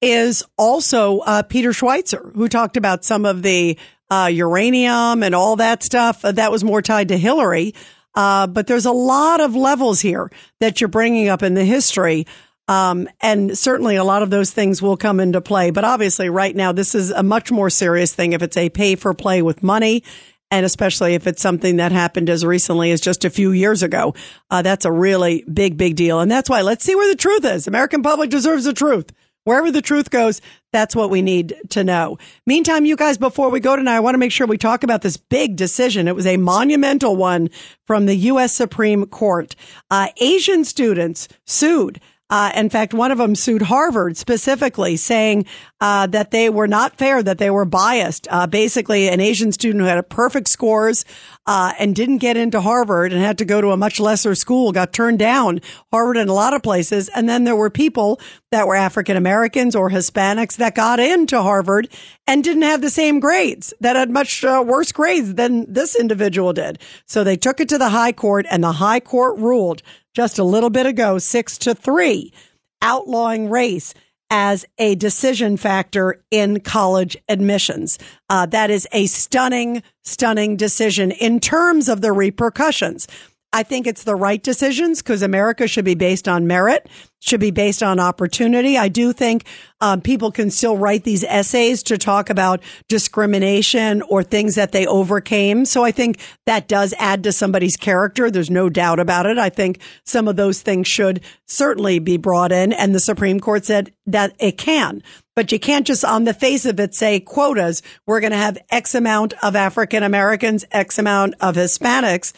is 0.00 0.44
also 0.58 1.18
uh, 1.20 1.42
Peter 1.42 1.70
Schweizer, 1.70 2.34
who 2.34 2.48
talked 2.48 2.76
about 2.76 3.04
some 3.04 3.24
of 3.24 3.42
the 3.42 3.78
uh, 4.10 4.28
uranium 4.32 5.22
and 5.22 5.34
all 5.34 5.56
that 5.56 5.82
stuff 5.82 6.24
uh, 6.24 6.32
that 6.32 6.50
was 6.50 6.62
more 6.62 6.82
tied 6.82 7.08
to 7.08 7.18
Hillary. 7.18 7.74
Uh, 8.14 8.46
but 8.46 8.68
there's 8.68 8.86
a 8.86 8.92
lot 8.92 9.40
of 9.40 9.56
levels 9.56 10.00
here 10.00 10.30
that 10.60 10.80
you're 10.80 10.88
bringing 10.88 11.28
up 11.28 11.42
in 11.42 11.54
the 11.54 11.64
history. 11.64 12.26
Um, 12.68 13.08
and 13.20 13.56
certainly 13.56 13.96
a 13.96 14.04
lot 14.04 14.22
of 14.22 14.30
those 14.30 14.50
things 14.50 14.80
will 14.80 14.96
come 14.96 15.20
into 15.20 15.40
play. 15.40 15.70
But 15.70 15.84
obviously, 15.84 16.28
right 16.30 16.54
now, 16.54 16.72
this 16.72 16.94
is 16.94 17.10
a 17.10 17.22
much 17.22 17.50
more 17.50 17.70
serious 17.70 18.14
thing 18.14 18.32
if 18.32 18.42
it's 18.42 18.56
a 18.56 18.70
pay 18.70 18.94
for 18.94 19.12
play 19.14 19.42
with 19.42 19.62
money. 19.62 20.02
And 20.50 20.64
especially 20.64 21.14
if 21.14 21.26
it's 21.26 21.42
something 21.42 21.76
that 21.76 21.90
happened 21.90 22.30
as 22.30 22.44
recently 22.44 22.92
as 22.92 23.00
just 23.00 23.24
a 23.24 23.30
few 23.30 23.50
years 23.50 23.82
ago. 23.82 24.14
Uh, 24.50 24.62
that's 24.62 24.84
a 24.84 24.92
really 24.92 25.44
big, 25.52 25.76
big 25.76 25.96
deal. 25.96 26.20
And 26.20 26.30
that's 26.30 26.48
why 26.48 26.62
let's 26.62 26.84
see 26.84 26.94
where 26.94 27.08
the 27.08 27.16
truth 27.16 27.44
is. 27.44 27.66
American 27.66 28.02
public 28.02 28.30
deserves 28.30 28.64
the 28.64 28.72
truth. 28.72 29.10
Wherever 29.44 29.70
the 29.70 29.82
truth 29.82 30.08
goes, 30.08 30.40
that's 30.72 30.96
what 30.96 31.10
we 31.10 31.20
need 31.20 31.54
to 31.70 31.84
know. 31.84 32.16
Meantime, 32.46 32.86
you 32.86 32.96
guys, 32.96 33.18
before 33.18 33.50
we 33.50 33.60
go 33.60 33.76
tonight, 33.76 33.96
I 33.96 34.00
want 34.00 34.14
to 34.14 34.18
make 34.18 34.32
sure 34.32 34.46
we 34.46 34.56
talk 34.56 34.82
about 34.82 35.02
this 35.02 35.18
big 35.18 35.56
decision. 35.56 36.08
It 36.08 36.16
was 36.16 36.26
a 36.26 36.38
monumental 36.38 37.14
one 37.14 37.50
from 37.86 38.06
the 38.06 38.16
U.S. 38.16 38.54
Supreme 38.54 39.04
Court. 39.04 39.54
Uh, 39.90 40.08
Asian 40.18 40.64
students 40.64 41.28
sued. 41.44 42.00
Uh, 42.30 42.50
in 42.54 42.70
fact, 42.70 42.94
one 42.94 43.12
of 43.12 43.18
them 43.18 43.34
sued 43.34 43.62
Harvard 43.62 44.16
specifically, 44.16 44.96
saying 44.96 45.44
uh, 45.80 46.06
that 46.06 46.30
they 46.30 46.48
were 46.48 46.66
not 46.66 46.96
fair, 46.96 47.22
that 47.22 47.38
they 47.38 47.50
were 47.50 47.66
biased. 47.66 48.26
Uh, 48.30 48.46
basically, 48.46 49.08
an 49.08 49.20
Asian 49.20 49.52
student 49.52 49.82
who 49.82 49.88
had 49.88 50.08
perfect 50.08 50.48
scores 50.48 51.04
uh, 51.46 51.72
and 51.78 51.94
didn't 51.94 52.18
get 52.18 52.36
into 52.36 52.60
Harvard 52.60 53.12
and 53.12 53.20
had 53.20 53.38
to 53.38 53.44
go 53.44 53.60
to 53.60 53.70
a 53.70 53.76
much 53.76 54.00
lesser 54.00 54.34
school 54.34 54.72
got 54.72 54.92
turned 54.92 55.18
down. 55.18 55.60
Harvard 55.92 56.16
in 56.16 56.28
a 56.28 56.32
lot 56.32 56.54
of 56.54 56.62
places, 56.62 57.08
and 57.10 57.28
then 57.28 57.44
there 57.44 57.56
were 57.56 57.70
people 57.70 58.20
that 58.50 58.66
were 58.66 58.76
African 58.76 59.16
Americans 59.16 59.76
or 59.76 59.90
Hispanics 59.90 60.56
that 60.56 60.74
got 60.74 61.00
into 61.00 61.42
Harvard 61.42 61.88
and 62.26 62.42
didn't 62.42 62.62
have 62.62 62.80
the 62.80 62.90
same 62.90 63.20
grades, 63.20 63.74
that 63.80 63.96
had 63.96 64.10
much 64.10 64.44
uh, 64.44 64.64
worse 64.66 64.92
grades 64.92 65.34
than 65.34 65.70
this 65.72 65.94
individual 65.94 66.52
did. 66.52 66.78
So 67.06 67.24
they 67.24 67.36
took 67.36 67.60
it 67.60 67.68
to 67.70 67.78
the 67.78 67.90
High 67.90 68.12
Court, 68.12 68.46
and 68.50 68.64
the 68.64 68.72
High 68.72 69.00
Court 69.00 69.38
ruled 69.38 69.82
just 70.14 70.38
a 70.38 70.44
little 70.44 70.70
bit 70.70 70.86
ago, 70.86 71.18
six 71.18 71.58
to 71.58 71.74
three, 71.74 72.32
outlawing 72.80 73.50
race 73.50 73.94
as 74.30 74.64
a 74.78 74.94
decision 74.96 75.56
factor 75.56 76.22
in 76.30 76.60
college 76.60 77.16
admissions. 77.28 77.98
Uh, 78.28 78.46
that 78.46 78.70
is 78.70 78.88
a 78.92 79.06
stunning, 79.06 79.82
stunning 80.02 80.56
decision 80.56 81.10
in 81.12 81.40
terms 81.40 81.88
of 81.88 82.00
the 82.00 82.12
repercussions. 82.12 83.06
I 83.54 83.62
think 83.62 83.86
it's 83.86 84.02
the 84.02 84.16
right 84.16 84.42
decisions 84.42 85.00
because 85.00 85.22
America 85.22 85.68
should 85.68 85.84
be 85.84 85.94
based 85.94 86.26
on 86.26 86.48
merit, 86.48 86.88
should 87.20 87.38
be 87.38 87.52
based 87.52 87.84
on 87.84 88.00
opportunity. 88.00 88.76
I 88.76 88.88
do 88.88 89.12
think 89.12 89.44
um, 89.80 90.00
people 90.00 90.32
can 90.32 90.50
still 90.50 90.76
write 90.76 91.04
these 91.04 91.22
essays 91.22 91.84
to 91.84 91.96
talk 91.96 92.30
about 92.30 92.60
discrimination 92.88 94.02
or 94.02 94.24
things 94.24 94.56
that 94.56 94.72
they 94.72 94.88
overcame. 94.88 95.66
So 95.66 95.84
I 95.84 95.92
think 95.92 96.18
that 96.46 96.66
does 96.66 96.94
add 96.98 97.22
to 97.22 97.32
somebody's 97.32 97.76
character. 97.76 98.28
There's 98.28 98.50
no 98.50 98.68
doubt 98.68 98.98
about 98.98 99.24
it. 99.24 99.38
I 99.38 99.50
think 99.50 99.80
some 100.04 100.26
of 100.26 100.34
those 100.34 100.60
things 100.60 100.88
should 100.88 101.20
certainly 101.46 102.00
be 102.00 102.16
brought 102.16 102.50
in. 102.50 102.72
And 102.72 102.92
the 102.92 102.98
Supreme 102.98 103.38
Court 103.38 103.64
said 103.64 103.92
that 104.06 104.34
it 104.40 104.58
can. 104.58 105.00
But 105.36 105.52
you 105.52 105.60
can't 105.60 105.86
just 105.86 106.04
on 106.04 106.24
the 106.24 106.34
face 106.34 106.66
of 106.66 106.80
it 106.80 106.94
say 106.94 107.20
quotas. 107.20 107.82
We're 108.06 108.20
going 108.20 108.32
to 108.32 108.36
have 108.36 108.58
X 108.70 108.94
amount 108.94 109.34
of 109.42 109.54
African 109.54 110.02
Americans, 110.02 110.64
X 110.72 110.98
amount 110.98 111.34
of 111.40 111.56
Hispanics 111.56 112.32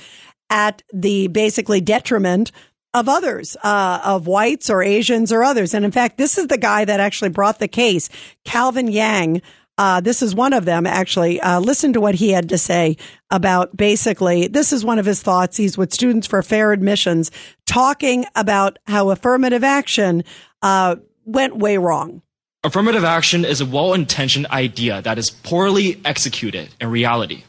at 0.51 0.83
the 0.93 1.29
basically 1.29 1.81
detriment 1.81 2.53
of 2.95 3.09
others, 3.09 3.57
uh, 3.63 4.01
of 4.05 4.27
whites 4.27 4.71
or 4.71 4.83
Asians 4.83 5.31
or 5.31 5.43
others. 5.45 5.75
And 5.75 5.85
in 5.85 5.93
fact, 5.93 6.17
this 6.17 6.39
is 6.39 6.47
the 6.47 6.59
guy 6.59 6.85
that 6.85 6.99
actually 6.99 7.29
brought 7.29 7.59
the 7.59 7.69
case, 7.69 8.09
Calvin 8.45 8.89
Yang. 8.89 9.43
Uh, 9.79 10.01
this 10.01 10.23
is 10.23 10.35
one 10.35 10.55
of 10.55 10.65
them, 10.65 10.87
actually. 10.87 11.39
Uh, 11.41 11.61
listen 11.61 11.93
to 11.93 12.01
what 12.01 12.15
he 12.15 12.31
had 12.31 12.49
to 12.49 12.57
say 12.57 12.97
about 13.31 13.77
basically, 13.77 14.49
this 14.49 14.73
is 14.73 14.85
one 14.85 14.99
of 14.99 15.05
his 15.05 15.23
thoughts. 15.23 15.59
He's 15.59 15.77
with 15.77 15.93
Students 15.93 16.27
for 16.27 16.43
Fair 16.43 16.73
Admissions, 16.73 17.31
talking 17.67 18.25
about 18.35 18.79
how 18.87 19.11
affirmative 19.11 19.63
action 19.63 20.25
uh, 20.63 20.97
went 21.27 21.59
way 21.59 21.77
wrong. 21.77 22.23
Affirmative 22.65 23.05
action 23.05 23.45
is 23.45 23.61
a 23.61 23.67
well 23.67 23.93
intentioned 23.93 24.47
idea 24.47 25.03
that 25.03 25.19
is 25.19 25.29
poorly 25.29 26.01
executed 26.05 26.71
in 26.81 26.91
reality. 26.91 27.45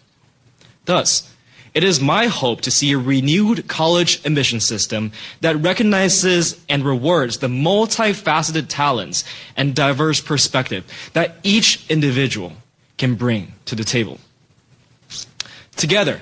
Thus, 0.83 1.33
it 1.77 1.83
is 1.83 2.01
my 2.01 2.25
hope 2.25 2.61
to 2.61 2.71
see 2.71 2.91
a 2.91 2.97
renewed 2.97 3.67
college 3.67 4.19
admission 4.25 4.59
system 4.59 5.11
that 5.41 5.55
recognizes 5.57 6.59
and 6.67 6.83
rewards 6.83 7.37
the 7.37 7.47
multifaceted 7.47 8.65
talents 8.67 9.23
and 9.55 9.75
diverse 9.75 10.19
perspective 10.19 10.83
that 11.13 11.35
each 11.43 11.85
individual 11.87 12.53
can 12.97 13.13
bring 13.13 13.53
to 13.65 13.75
the 13.75 13.83
table. 13.83 14.17
Together, 15.75 16.19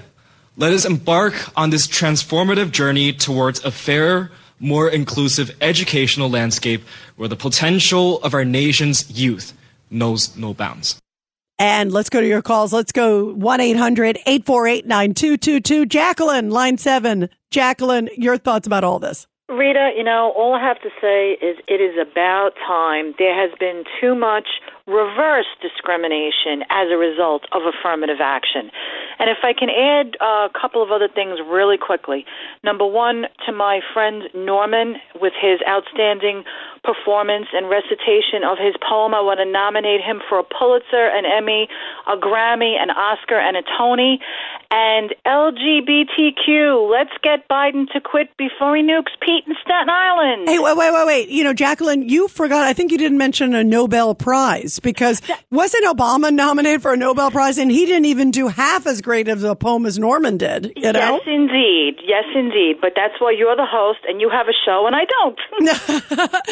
let 0.57 0.73
us 0.73 0.84
embark 0.84 1.34
on 1.56 1.69
this 1.69 1.88
transformative 1.88 2.72
journey 2.72 3.14
towards 3.14 3.64
a 3.64 3.72
fairer, 3.72 4.32
more 4.60 4.90
inclusive 4.90 5.56
educational 5.61 6.30
landscape 6.30 6.84
where 7.15 7.30
the 7.30 7.38
potential 7.38 8.22
of 8.23 8.34
our 8.34 8.44
nation's 8.44 9.10
youth 9.10 9.53
knows 9.90 10.36
no 10.36 10.53
bounds. 10.53 10.99
And 11.57 11.91
let's 11.91 12.10
go 12.10 12.19
to 12.19 12.27
your 12.27 12.41
calls. 12.41 12.73
Let's 12.73 12.91
go 12.91 13.34
1 13.34 13.61
800 13.61 14.18
848 14.26 14.86
9222. 14.86 15.86
Jacqueline, 15.86 16.49
line 16.49 16.77
seven. 16.77 17.30
Jacqueline, 17.52 18.10
your 18.18 18.38
thoughts 18.38 18.68
about 18.68 18.84
all 18.84 18.99
this. 18.99 19.27
Rita, 19.48 19.91
you 19.95 20.03
know, 20.03 20.34
all 20.36 20.56
I 20.56 20.61
have 20.61 20.82
to 20.82 20.90
say 20.99 21.34
is 21.34 21.57
it 21.68 21.80
is 21.80 21.95
about 22.02 22.52
time. 22.68 23.14
There 23.19 23.36
has 23.40 23.52
been 23.60 23.84
too 24.02 24.15
much 24.15 24.48
reverse 24.87 25.49
discrimination 25.61 26.61
as 26.69 26.93
a 26.93 26.97
result 26.97 27.43
of 27.51 27.63
affirmative 27.65 28.21
action. 28.21 28.69
And 29.17 29.29
if 29.29 29.41
I 29.41 29.53
can 29.53 29.69
add 29.69 30.13
a 30.21 30.49
couple 30.53 30.83
of 30.83 30.91
other 30.91 31.07
things 31.07 31.39
really 31.41 31.77
quickly. 31.77 32.25
Number 32.63 32.85
one, 32.85 33.25
to 33.47 33.51
my 33.51 33.81
friend 33.93 34.29
Norman, 34.35 34.95
with 35.19 35.33
his 35.33 35.59
outstanding 35.67 36.43
performance 36.83 37.47
and 37.53 37.67
recitation 37.67 38.45
of 38.45 38.59
his 38.61 38.75
poem, 38.87 39.15
I 39.15 39.21
want 39.21 39.39
to 39.39 39.49
nominate 39.49 40.01
him 40.01 40.21
for 40.29 40.37
a 40.37 40.43
Pulitzer, 40.43 41.09
an 41.09 41.25
Emmy, 41.25 41.67
a 42.05 42.15
Grammy, 42.15 42.77
an 42.77 42.91
Oscar, 42.91 43.39
and 43.39 43.57
a 43.57 43.63
Tony. 43.77 44.19
And 44.69 45.15
LGBTQ, 45.25 46.91
let's 46.91 47.15
get 47.23 47.47
Biden 47.49 47.89
to 47.93 48.01
quit 48.01 48.37
before 48.37 48.75
he 48.75 48.83
nukes 48.83 49.17
Pete 49.19 49.45
in 49.47 49.55
Staten 49.65 49.89
Island. 49.89 50.47
Hey, 50.47 50.59
wait, 50.59 50.77
wait, 50.77 50.93
wait, 50.93 51.07
wait. 51.07 51.29
You 51.29 51.43
know, 51.43 51.53
Jacqueline, 51.53 52.07
you 52.07 52.27
forgot. 52.27 52.67
I 52.67 52.73
think 52.73 52.91
you 52.91 52.99
didn't 52.99 53.17
mention 53.17 53.55
a 53.55 53.63
Nobel 53.63 54.13
Prize 54.13 54.74
because 54.80 55.22
wasn't 55.52 55.85
Obama 55.85 56.34
nominated 56.34 56.81
for 56.81 56.93
a 56.93 56.97
Nobel 56.97 57.31
Prize 57.31 57.57
and 57.57 57.72
he 57.72 57.85
didn't 57.85 58.06
even 58.06 58.31
do 58.31 58.47
half 58.47 58.85
as 58.88 59.02
great 59.02 59.27
of 59.27 59.43
a 59.43 59.56
poem 59.56 59.85
as 59.85 59.99
Norman 59.99 60.38
did, 60.38 60.73
you 60.76 60.91
know? 60.91 61.19
Yes, 61.19 61.22
indeed. 61.27 61.95
Yes, 62.06 62.26
indeed. 62.35 62.77
But 62.81 62.93
that's 62.95 63.14
why 63.19 63.31
you're 63.31 63.56
the 63.56 63.65
host 63.65 63.99
and 64.07 64.22
you 64.22 64.30
have 64.30 64.47
a 64.47 64.53
show 64.65 64.88
and 64.88 64.95
I 64.95 65.06
don't. 65.06 65.39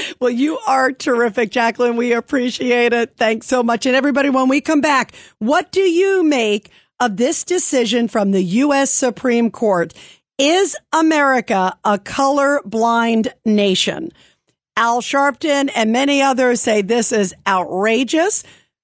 Well, 0.20 0.32
you 0.32 0.58
are 0.68 0.92
terrific, 0.92 1.52
Jacqueline. 1.52 1.96
We 1.98 2.14
appreciate 2.14 2.94
it. 2.94 3.16
Thanks 3.18 3.48
so 3.48 3.64
much. 3.64 3.86
And 3.86 3.96
everybody, 3.96 4.30
when 4.30 4.48
we 4.48 4.62
come 4.62 4.82
back, 4.82 5.14
what 5.40 5.72
do 5.72 5.82
you 5.82 6.24
make 6.24 6.70
of 7.00 7.18
this 7.18 7.44
decision 7.44 8.08
from 8.08 8.32
the 8.32 8.44
U.S. 8.44 8.92
Supreme 8.92 9.52
Court? 9.52 9.94
Is 10.38 10.76
America 10.92 11.78
a 11.84 12.00
color 12.00 12.62
blind 12.66 13.34
nation? 13.46 14.12
Al 14.76 15.02
Sharpton 15.02 15.70
and 15.76 15.92
many 15.92 16.22
others 16.22 16.62
say 16.62 16.82
this 16.82 17.12
is 17.12 17.34
outrageous. 17.48 18.44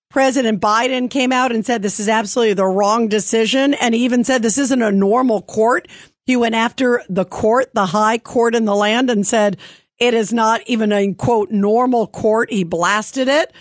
President 0.10 0.62
Biden 0.62 1.10
came 1.10 1.32
out 1.32 1.52
and 1.52 1.66
said 1.66 1.82
this 1.82 2.00
is 2.00 2.10
absolutely 2.10 2.54
the 2.54 2.66
wrong 2.66 3.08
decision. 3.08 3.74
And 3.76 3.94
he 3.94 4.04
even 4.06 4.24
said 4.24 4.42
this 4.42 4.58
isn't 4.58 4.82
a 4.82 4.92
normal 4.92 5.42
court. 5.42 5.88
He 6.26 6.36
went 6.36 6.56
after 6.56 7.04
the 7.10 7.26
court, 7.26 7.72
the 7.74 7.88
high 7.88 8.18
court 8.18 8.56
in 8.56 8.66
the 8.66 8.76
land 8.76 9.10
and 9.10 9.26
said 9.26 9.58
it 9.98 10.14
is 10.14 10.32
not 10.32 10.62
even 10.68 10.92
a 10.92 11.14
quote 11.14 11.52
normal 11.52 12.08
court. 12.08 12.52
He 12.52 12.64
blasted 12.64 13.28
it. 13.28 13.52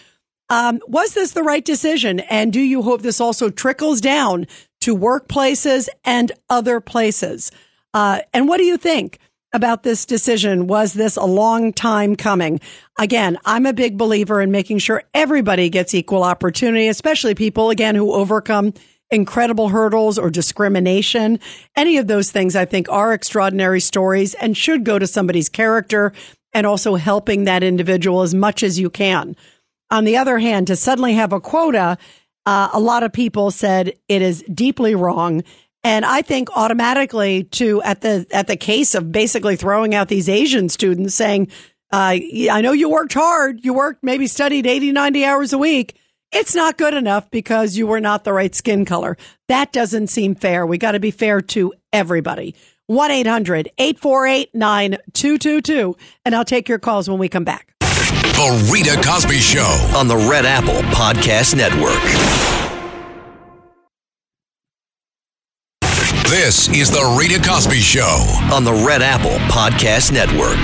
Um, 0.51 0.81
was 0.87 1.13
this 1.13 1.33
the 1.33 1.43
right 1.43 1.65
decision? 1.65 2.21
And 2.21 2.53
do 2.53 2.61
you 2.61 2.83
hope 2.83 3.03
this 3.03 3.21
also 3.21 3.51
trickles 3.51 4.01
down 4.01 4.47
to 4.81 4.97
workplaces 4.97 5.89
and 6.05 6.33
other 6.49 6.81
places. 6.81 7.51
Uh, 7.95 8.21
and 8.33 8.49
what 8.49 8.59
do 8.59 8.65
you 8.65 8.77
think 8.77 9.19
about 9.53 9.83
this 9.83 10.05
decision? 10.05 10.67
Was 10.67 10.93
this 10.93 11.17
a 11.17 11.25
long 11.25 11.73
time 11.73 12.17
coming? 12.17 12.61
Again, 12.99 13.39
I'm 13.45 13.67
a 13.67 13.73
big 13.73 13.97
believer 13.97 14.41
in 14.41 14.51
making 14.51 14.79
sure 14.79 15.03
everybody 15.15 15.71
gets 15.71 15.95
equal 15.95 16.23
opportunity, 16.23 16.89
especially 16.89 17.35
people, 17.35 17.71
again, 17.71 17.95
who 17.95 18.13
overcome 18.13 18.75
incredible 19.11 19.69
hurdles 19.69 20.19
or 20.19 20.31
discrimination. 20.31 21.41
Any 21.77 21.97
of 21.97 22.07
those 22.07 22.31
things 22.31 22.55
I 22.55 22.65
think 22.65 22.89
are 22.91 23.13
extraordinary 23.13 23.81
stories 23.81 24.35
and 24.35 24.57
should 24.57 24.85
go 24.85 24.99
to 24.99 25.07
somebody's 25.07 25.49
character 25.49 26.13
and 26.53 26.67
also 26.67 26.97
helping 26.97 27.45
that 27.45 27.63
individual 27.63 28.23
as 28.23 28.35
much 28.35 28.63
as 28.63 28.79
you 28.79 28.91
can. 28.91 29.37
On 29.91 30.05
the 30.05 30.17
other 30.19 30.39
hand, 30.39 30.67
to 30.67 30.77
suddenly 30.77 31.15
have 31.15 31.33
a 31.33 31.41
quota, 31.41 31.97
uh, 32.45 32.69
a 32.73 32.81
lot 32.81 33.03
of 33.03 33.13
people 33.13 33.51
said 33.51 33.95
it 34.09 34.23
is 34.23 34.45
deeply 34.53 34.95
wrong. 34.95 35.43
And 35.85 36.05
I 36.05 36.23
think 36.23 36.51
automatically 36.57 37.45
to 37.45 37.81
at 37.83 38.01
the 38.01 38.27
at 38.31 38.47
the 38.47 38.57
case 38.57 38.95
of 38.95 39.13
basically 39.13 39.57
throwing 39.57 39.95
out 39.95 40.09
these 40.09 40.29
Asian 40.29 40.69
students 40.69 41.15
saying, 41.15 41.49
uh, 41.93 42.19
I 42.51 42.61
know 42.63 42.73
you 42.73 42.91
worked 42.91 43.15
hard, 43.15 43.65
you 43.65 43.73
worked 43.73 44.03
maybe 44.03 44.27
studied 44.27 44.67
80, 44.67 44.93
90 44.93 45.25
hours 45.25 45.53
a 45.53 45.59
week. 45.59 45.97
It's 46.31 46.55
not 46.55 46.77
good 46.77 46.93
enough 46.93 47.31
because 47.31 47.77
you 47.77 47.87
were 47.87 48.01
not 48.01 48.25
the 48.25 48.35
right 48.35 48.55
skin 48.55 48.85
color. 48.85 49.17
That 49.49 49.73
doesn't 49.73 50.09
seem 50.09 50.35
fair. 50.35 50.67
We 50.67 50.77
got 50.77 50.93
to 50.93 51.01
be 51.01 51.11
fair 51.11 51.41
to 51.41 51.73
everybody. 51.93 52.55
1 52.89 53.11
800 53.11 53.71
848 53.79 54.55
9222. 54.55 55.97
And 56.25 56.35
I'll 56.35 56.45
take 56.45 56.69
your 56.69 56.79
calls 56.79 57.09
when 57.09 57.19
we 57.19 57.29
come 57.29 57.45
back. 57.45 57.75
The 57.81 58.71
Rita 58.73 59.01
Cosby 59.03 59.39
Show. 59.39 59.93
on 59.97 60.07
the 60.07 60.17
Red 60.17 60.45
Apple 60.45 60.83
Podcast 60.93 61.57
Network. 61.57 62.68
This 66.31 66.69
is 66.69 66.91
The 66.91 67.17
Rita 67.19 67.43
Cosby 67.43 67.81
Show. 67.81 68.23
On 68.53 68.63
the 68.63 68.75
Red 68.75 69.01
Apple 69.01 69.39
Podcast 69.49 70.13
Network. 70.13 70.59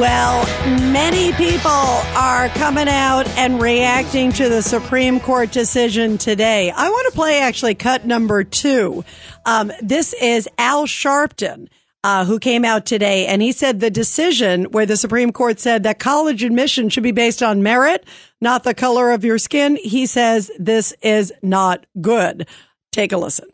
Well, 0.00 0.46
many 0.90 1.34
people 1.34 1.68
are 1.68 2.48
coming 2.48 2.88
out 2.88 3.28
and 3.36 3.60
reacting 3.60 4.32
to 4.32 4.48
the 4.48 4.62
Supreme 4.62 5.20
Court 5.20 5.52
decision 5.52 6.16
today. 6.16 6.70
I 6.70 6.88
want 6.88 7.12
to 7.12 7.14
play 7.14 7.40
actually 7.40 7.74
cut 7.74 8.06
number 8.06 8.44
two. 8.44 9.04
Um, 9.44 9.70
this 9.82 10.14
is 10.14 10.48
Al 10.56 10.86
Sharpton. 10.86 11.68
Uh, 12.04 12.22
who 12.26 12.38
came 12.38 12.66
out 12.66 12.84
today 12.84 13.26
and 13.26 13.40
he 13.40 13.50
said 13.50 13.80
the 13.80 13.90
decision 13.90 14.64
where 14.64 14.84
the 14.84 14.94
Supreme 14.94 15.32
Court 15.32 15.58
said 15.58 15.84
that 15.84 15.98
college 15.98 16.44
admission 16.44 16.90
should 16.90 17.02
be 17.02 17.12
based 17.12 17.42
on 17.42 17.62
merit, 17.62 18.04
not 18.42 18.62
the 18.62 18.74
color 18.74 19.10
of 19.12 19.24
your 19.24 19.38
skin. 19.38 19.76
He 19.76 20.04
says 20.04 20.50
this 20.58 20.92
is 21.00 21.32
not 21.40 21.86
good. 22.02 22.46
Take 22.92 23.12
a 23.12 23.16
listen. 23.16 23.48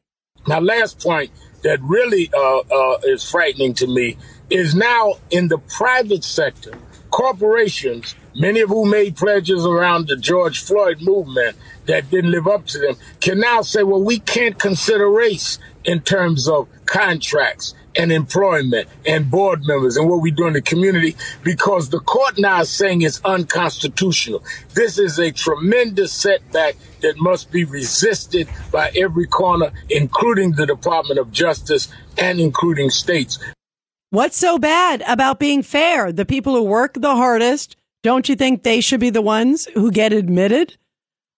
Now, 0.48 0.58
last 0.58 0.98
point 0.98 1.30
that 1.62 1.80
really 1.80 2.28
uh, 2.34 2.58
uh, 2.58 2.98
is 3.04 3.22
frightening 3.22 3.72
to 3.74 3.86
me 3.86 4.16
is 4.50 4.74
now 4.74 5.14
in 5.30 5.46
the 5.46 5.58
private 5.58 6.24
sector, 6.24 6.72
corporations, 7.10 8.16
many 8.34 8.58
of 8.62 8.70
whom 8.70 8.90
made 8.90 9.16
pledges 9.16 9.64
around 9.64 10.08
the 10.08 10.16
George 10.16 10.60
Floyd 10.60 11.00
movement 11.02 11.56
that 11.86 12.10
didn't 12.10 12.32
live 12.32 12.48
up 12.48 12.66
to 12.66 12.80
them, 12.80 12.96
can 13.20 13.38
now 13.38 13.62
say, 13.62 13.84
well, 13.84 14.02
we 14.02 14.18
can't 14.18 14.58
consider 14.58 15.08
race 15.08 15.60
in 15.84 16.00
terms 16.00 16.48
of 16.48 16.66
contracts 16.86 17.74
and 17.96 18.12
employment 18.12 18.88
and 19.06 19.30
board 19.30 19.64
members 19.64 19.96
and 19.96 20.08
what 20.08 20.20
we 20.20 20.30
do 20.30 20.46
in 20.46 20.52
the 20.52 20.62
community 20.62 21.16
because 21.42 21.90
the 21.90 22.00
court 22.00 22.38
now 22.38 22.60
is 22.60 22.70
saying 22.70 23.02
it's 23.02 23.20
unconstitutional. 23.24 24.44
This 24.74 24.98
is 24.98 25.18
a 25.18 25.32
tremendous 25.32 26.12
setback 26.12 26.76
that 27.00 27.16
must 27.16 27.50
be 27.50 27.64
resisted 27.64 28.48
by 28.70 28.90
every 28.94 29.26
corner, 29.26 29.72
including 29.88 30.52
the 30.52 30.66
Department 30.66 31.18
of 31.18 31.32
Justice 31.32 31.88
and 32.18 32.40
including 32.40 32.90
states. 32.90 33.38
What's 34.10 34.36
so 34.36 34.58
bad 34.58 35.02
about 35.06 35.38
being 35.38 35.62
fair? 35.62 36.12
The 36.12 36.26
people 36.26 36.54
who 36.54 36.64
work 36.64 36.94
the 36.94 37.14
hardest, 37.14 37.76
don't 38.02 38.28
you 38.28 38.34
think 38.34 38.62
they 38.62 38.80
should 38.80 39.00
be 39.00 39.10
the 39.10 39.22
ones 39.22 39.66
who 39.74 39.92
get 39.92 40.12
admitted? 40.12 40.76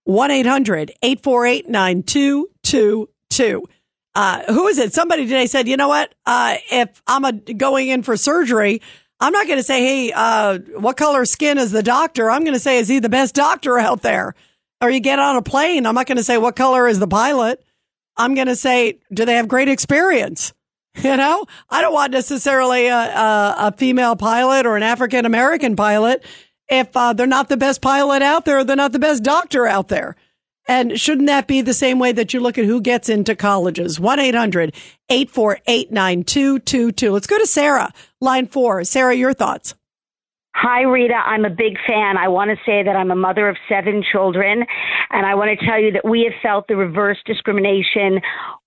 1 0.05 0.31
800 0.31 0.93
848 1.03 1.69
9222. 1.69 3.69
Uh, 4.14 4.52
who 4.52 4.66
is 4.68 4.78
it? 4.78 4.93
Somebody 4.93 5.24
today 5.24 5.47
said, 5.47 5.68
you 5.68 5.76
know 5.76 5.89
what? 5.89 6.14
Uh, 6.26 6.56
if 6.70 7.02
I'm 7.06 7.24
a, 7.24 7.32
going 7.32 7.89
in 7.89 8.02
for 8.02 8.16
surgery, 8.16 8.82
I'm 9.20 9.32
not 9.32 9.47
going 9.47 9.59
to 9.59 9.62
say, 9.62 9.80
hey, 9.80 10.12
uh, 10.14 10.59
what 10.78 10.97
color 10.97 11.24
skin 11.24 11.59
is 11.59 11.70
the 11.70 11.82
doctor? 11.82 12.30
I'm 12.30 12.43
going 12.43 12.55
to 12.55 12.60
say, 12.60 12.78
is 12.78 12.89
he 12.89 12.98
the 12.98 13.09
best 13.09 13.34
doctor 13.34 13.78
out 13.78 14.02
there? 14.02 14.34
Or 14.80 14.90
you 14.90 15.01
get 15.01 15.18
on 15.18 15.36
a 15.36 15.43
plane, 15.43 15.86
I'm 15.86 15.94
not 15.94 16.06
going 16.06 16.18
to 16.18 16.24
say, 16.24 16.39
what 16.39 16.56
color 16.56 16.89
is 16.89 16.98
the 16.98 17.06
pilot? 17.06 17.64
I'm 18.16 18.34
going 18.34 18.48
to 18.48 18.56
say, 18.56 18.98
do 19.12 19.24
they 19.24 19.34
have 19.34 19.48
great 19.48 19.68
experience? 19.68 20.52
You 20.94 21.16
know, 21.16 21.47
I 21.70 21.80
don't 21.80 21.94
want 21.94 22.12
necessarily 22.12 22.89
a, 22.89 22.98
a, 22.98 23.55
a 23.59 23.72
female 23.72 24.14
pilot 24.14 24.66
or 24.66 24.76
an 24.76 24.82
African 24.82 25.24
American 25.24 25.74
pilot 25.74 26.22
if 26.72 26.97
uh, 26.97 27.12
they're 27.12 27.26
not 27.26 27.48
the 27.48 27.56
best 27.56 27.82
pilot 27.82 28.22
out 28.22 28.44
there, 28.44 28.64
they're 28.64 28.76
not 28.76 28.93
the 28.93 28.98
best 28.98 29.22
doctor 29.22 29.66
out 29.66 29.89
there. 29.89 30.16
And 30.68 30.98
shouldn't 30.98 31.26
that 31.26 31.47
be 31.47 31.60
the 31.60 31.74
same 31.74 31.98
way 31.98 32.12
that 32.12 32.32
you 32.32 32.40
look 32.40 32.59
at 32.59 32.64
who 32.64 32.80
gets 32.80 33.09
into 33.09 33.34
colleges? 33.34 33.98
1 33.98 34.18
800 34.18 34.74
848 35.09 35.90
9222. 35.90 37.10
Let's 37.10 37.26
go 37.26 37.39
to 37.39 37.47
Sarah, 37.47 37.93
line 38.20 38.47
four. 38.47 38.84
Sarah, 38.84 39.14
your 39.14 39.34
thoughts. 39.34 39.74
Hi, 40.55 40.82
Rita. 40.82 41.14
I'm 41.14 41.47
a 41.47 41.51
big 41.51 41.78
fan. 41.89 42.18
I 42.18 42.28
want 42.28 42.51
to 42.51 42.56
say 42.66 42.82
that 42.82 42.94
I'm 42.94 43.10
a 43.10 43.16
mother 43.16 43.48
of 43.48 43.56
seven 43.70 44.05
children, 44.12 44.64
and 45.10 45.26
I 45.26 45.34
want 45.34 45.59
to 45.59 45.66
tell 45.66 45.80
you 45.80 45.93
that 45.93 46.05
we 46.05 46.28
have 46.30 46.39
felt 46.43 46.68
the 46.68 46.76
reverse 46.76 47.16
discrimination 47.24 48.20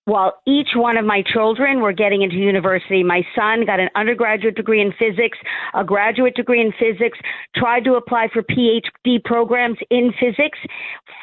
while 0.05 0.33
each 0.47 0.69
one 0.75 0.97
of 0.97 1.05
my 1.05 1.23
children 1.33 1.81
were 1.81 1.93
getting 1.93 2.23
into 2.23 2.37
university. 2.37 3.03
My 3.03 3.21
son 3.35 3.65
got 3.65 3.79
an 3.79 3.89
undergraduate 3.95 4.55
degree 4.55 4.81
in 4.81 4.93
physics, 4.97 5.37
a 5.73 5.83
graduate 5.83 6.35
degree 6.35 6.61
in 6.61 6.71
physics, 6.79 7.19
tried 7.55 7.83
to 7.85 7.95
apply 7.95 8.29
for 8.33 8.41
PhD 8.41 9.23
programs 9.23 9.77
in 9.89 10.11
physics. 10.19 10.57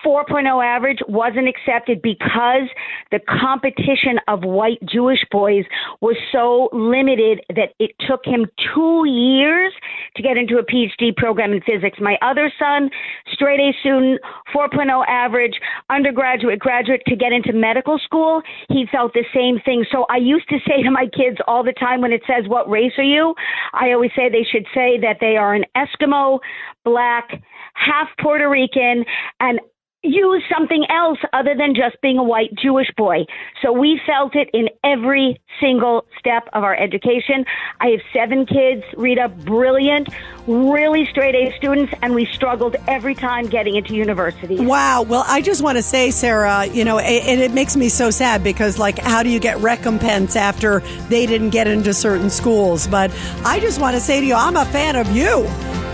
4.0 0.04 0.64
average 0.64 0.98
wasn't 1.08 1.48
accepted 1.48 2.02
because 2.02 2.68
the 3.10 3.20
competition 3.20 4.18
of 4.28 4.42
white 4.42 4.78
Jewish 4.84 5.20
boys 5.30 5.64
was 6.00 6.16
so 6.30 6.68
limited 6.72 7.40
that 7.54 7.74
it 7.78 7.92
took 8.06 8.24
him 8.24 8.46
two 8.74 9.04
years 9.06 9.72
to 10.16 10.22
get 10.22 10.36
into 10.36 10.58
a 10.58 10.64
PhD 10.64 11.16
program 11.16 11.52
in 11.52 11.60
physics. 11.62 11.98
My 12.00 12.16
other 12.22 12.52
son, 12.58 12.90
straight 13.32 13.60
A 13.60 13.72
student, 13.80 14.20
4.0 14.54 15.04
average, 15.08 15.54
undergraduate, 15.90 16.58
graduate 16.58 17.02
to 17.06 17.16
get 17.16 17.32
into 17.32 17.52
medical 17.52 17.98
school. 17.98 18.42
He 18.68 18.86
felt 18.90 19.12
the 19.14 19.24
same 19.34 19.60
thing. 19.64 19.84
So 19.90 20.06
I 20.10 20.16
used 20.16 20.48
to 20.48 20.58
say 20.66 20.82
to 20.82 20.90
my 20.90 21.06
kids 21.06 21.38
all 21.46 21.62
the 21.62 21.72
time 21.72 22.00
when 22.00 22.12
it 22.12 22.22
says, 22.26 22.48
What 22.48 22.68
race 22.68 22.92
are 22.98 23.04
you? 23.04 23.34
I 23.72 23.92
always 23.92 24.10
say 24.16 24.28
they 24.28 24.46
should 24.50 24.66
say 24.74 24.98
that 25.00 25.18
they 25.20 25.36
are 25.36 25.54
an 25.54 25.64
Eskimo, 25.76 26.38
black, 26.84 27.42
half 27.74 28.08
Puerto 28.20 28.48
Rican, 28.48 29.04
and 29.40 29.60
use 30.02 30.42
something 30.52 30.84
else 30.90 31.18
other 31.32 31.54
than 31.56 31.74
just 31.74 32.00
being 32.02 32.18
a 32.18 32.22
white 32.22 32.52
Jewish 32.54 32.88
boy. 32.96 33.24
So 33.62 33.72
we 33.72 34.00
felt 34.04 34.34
it 34.34 34.50
in 34.52 34.68
every 34.82 35.40
single 35.60 36.04
step 36.18 36.48
of 36.52 36.64
our 36.64 36.74
education. 36.74 37.44
I 37.80 37.88
have 37.90 38.00
seven 38.12 38.44
kids, 38.44 38.82
Rita, 38.96 39.28
brilliant, 39.28 40.08
really 40.46 41.06
straight 41.06 41.36
A 41.36 41.56
students, 41.56 41.92
and 42.02 42.14
we 42.14 42.26
struggled 42.26 42.74
every 42.88 43.14
time 43.14 43.46
getting 43.46 43.76
into 43.76 43.94
university. 43.94 44.58
Wow. 44.58 45.02
Well, 45.02 45.24
I 45.26 45.40
just 45.40 45.62
want 45.62 45.78
to 45.78 45.82
say, 45.82 46.10
Sarah, 46.10 46.66
you 46.66 46.84
know, 46.84 46.98
and 46.98 47.40
it, 47.40 47.52
makes 47.52 47.76
me 47.76 47.90
so 47.90 48.10
sad 48.10 48.42
because, 48.42 48.78
like, 48.78 48.98
how 48.98 49.22
do 49.22 49.28
you 49.28 49.38
get 49.38 49.58
recompense 49.58 50.36
after 50.36 50.80
they 51.10 51.26
didn't 51.26 51.50
get 51.50 51.66
into 51.66 51.92
certain 51.92 52.30
schools? 52.30 52.86
But 52.86 53.12
I 53.44 53.60
just 53.60 53.78
want 53.78 53.94
to 53.94 54.00
say 54.00 54.20
to 54.20 54.26
you, 54.26 54.34
I'm 54.34 54.56
a 54.56 54.64
fan 54.64 54.96
of 54.96 55.14
you. 55.14 55.44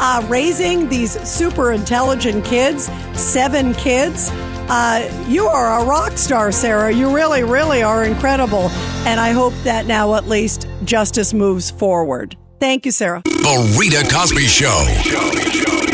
Uh, 0.01 0.25
raising 0.29 0.89
these 0.89 1.21
super 1.29 1.73
intelligent 1.73 2.45
kids, 2.45 2.85
seven 3.15 3.75
kids. 3.99 4.31
Uh, 4.71 5.27
you 5.29 5.47
are 5.47 5.81
a 5.81 5.85
rock 5.85 6.19
star, 6.19 6.53
Sarah. 6.53 6.93
You 6.93 7.13
really, 7.15 7.43
really 7.43 7.83
are 7.83 8.05
incredible. 8.05 8.69
And 9.09 9.19
I 9.19 9.31
hope 9.31 9.55
that 9.65 9.87
now 9.87 10.15
at 10.15 10.29
least 10.29 10.69
justice 10.85 11.35
moves 11.35 11.71
forward. 11.71 12.37
Thank 12.61 12.87
you, 12.87 12.93
Sarah. 12.93 13.23
The 13.25 13.77
Rita 13.79 14.09
Cosby 14.13 14.47
Show. 14.47 15.88